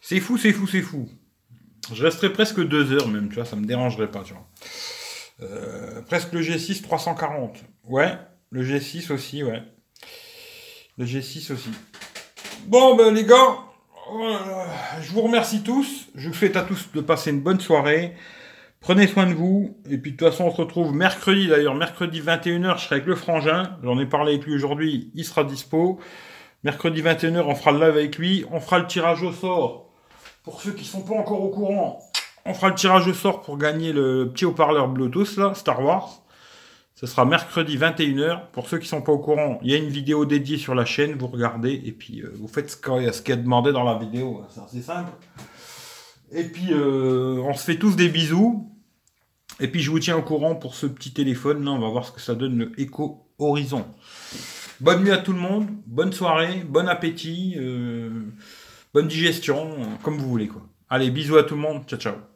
C'est 0.00 0.20
fou, 0.20 0.36
c'est 0.36 0.52
fou, 0.52 0.66
c'est 0.66 0.82
fou. 0.82 1.08
Je 1.92 2.04
resterai 2.04 2.32
presque 2.32 2.60
deux 2.60 2.92
heures 2.92 3.08
même, 3.08 3.28
tu 3.28 3.36
vois, 3.36 3.44
ça 3.44 3.56
me 3.56 3.64
dérangerait 3.64 4.10
pas, 4.10 4.22
tu 4.22 4.34
vois. 4.34 4.46
Euh, 5.42 6.02
presque 6.02 6.32
le 6.32 6.42
G6 6.42 6.82
340. 6.82 7.58
Ouais, 7.84 8.18
le 8.50 8.62
G6 8.62 9.12
aussi, 9.12 9.42
ouais. 9.42 9.62
Le 10.98 11.04
G6 11.04 11.52
aussi. 11.52 11.70
Bon, 12.66 12.94
ben 12.96 13.14
les 13.14 13.24
gars, 13.24 13.58
je 15.00 15.10
vous 15.12 15.22
remercie 15.22 15.62
tous. 15.62 16.08
Je 16.14 16.28
vous 16.28 16.34
souhaite 16.34 16.56
à 16.56 16.62
tous 16.62 16.90
de 16.92 17.00
passer 17.00 17.30
une 17.30 17.40
bonne 17.40 17.60
soirée. 17.60 18.14
Prenez 18.80 19.06
soin 19.06 19.26
de 19.26 19.34
vous. 19.34 19.76
Et 19.90 19.98
puis 19.98 20.12
de 20.12 20.16
toute 20.16 20.28
façon, 20.30 20.44
on 20.44 20.50
se 20.50 20.56
retrouve 20.56 20.94
mercredi 20.94 21.48
d'ailleurs. 21.48 21.74
Mercredi 21.74 22.20
21h, 22.20 22.78
je 22.78 22.84
serai 22.84 22.96
avec 22.96 23.06
le 23.06 23.14
frangin. 23.14 23.76
J'en 23.82 23.98
ai 23.98 24.06
parlé 24.06 24.34
avec 24.34 24.46
lui 24.46 24.54
aujourd'hui. 24.54 25.10
Il 25.14 25.24
sera 25.24 25.44
dispo. 25.44 26.00
Mercredi 26.64 27.02
21h, 27.02 27.42
on 27.42 27.54
fera 27.54 27.72
le 27.72 27.78
live 27.78 27.96
avec 27.96 28.16
lui. 28.16 28.46
On 28.50 28.58
fera 28.60 28.78
le 28.78 28.86
tirage 28.86 29.22
au 29.22 29.32
sort. 29.32 29.90
Pour 30.44 30.62
ceux 30.62 30.72
qui 30.72 30.84
sont 30.84 31.02
pas 31.02 31.14
encore 31.14 31.42
au 31.42 31.50
courant, 31.50 32.00
on 32.46 32.54
fera 32.54 32.70
le 32.70 32.74
tirage 32.74 33.06
au 33.06 33.12
sort 33.12 33.42
pour 33.42 33.58
gagner 33.58 33.92
le 33.92 34.30
petit 34.32 34.46
haut-parleur 34.46 34.88
Bluetooth 34.88 35.36
là, 35.36 35.52
Star 35.54 35.84
Wars. 35.84 36.22
Ce 36.94 37.06
sera 37.06 37.26
mercredi 37.26 37.76
21h. 37.76 38.50
Pour 38.52 38.66
ceux 38.66 38.78
qui 38.78 38.88
sont 38.88 39.02
pas 39.02 39.12
au 39.12 39.18
courant, 39.18 39.58
il 39.62 39.70
y 39.70 39.74
a 39.74 39.76
une 39.76 39.88
vidéo 39.88 40.24
dédiée 40.24 40.56
sur 40.56 40.74
la 40.74 40.86
chaîne. 40.86 41.16
Vous 41.18 41.28
regardez 41.28 41.82
et 41.84 41.92
puis 41.92 42.22
euh, 42.22 42.32
vous 42.38 42.48
faites 42.48 42.70
ce 42.70 42.76
qu'il 42.76 43.28
y 43.28 43.32
a 43.32 43.36
demandé 43.36 43.72
dans 43.72 43.84
la 43.84 43.98
vidéo. 43.98 44.42
C'est 44.70 44.82
simple. 44.82 45.12
Et 46.32 46.44
puis, 46.44 46.68
euh, 46.72 47.42
on 47.44 47.54
se 47.54 47.64
fait 47.64 47.76
tous 47.76 47.96
des 47.96 48.08
bisous. 48.08 48.69
Et 49.60 49.68
puis, 49.68 49.80
je 49.80 49.90
vous 49.90 49.98
tiens 49.98 50.16
au 50.16 50.22
courant 50.22 50.54
pour 50.54 50.74
ce 50.74 50.86
petit 50.86 51.12
téléphone. 51.12 51.64
Là, 51.64 51.72
on 51.72 51.78
va 51.78 51.88
voir 51.88 52.04
ce 52.04 52.12
que 52.12 52.20
ça 52.20 52.34
donne 52.34 52.58
le 52.58 52.80
Echo 52.80 53.26
Horizon. 53.38 53.84
Bonne 54.80 55.04
nuit 55.04 55.10
à 55.10 55.18
tout 55.18 55.32
le 55.32 55.38
monde. 55.38 55.68
Bonne 55.86 56.12
soirée. 56.12 56.64
Bon 56.66 56.88
appétit. 56.88 57.54
Euh, 57.58 58.10
bonne 58.94 59.08
digestion. 59.08 59.70
Comme 60.02 60.16
vous 60.16 60.28
voulez, 60.28 60.48
quoi. 60.48 60.62
Allez, 60.88 61.10
bisous 61.10 61.36
à 61.36 61.44
tout 61.44 61.54
le 61.54 61.60
monde. 61.60 61.82
Ciao, 61.86 61.98
ciao. 61.98 62.29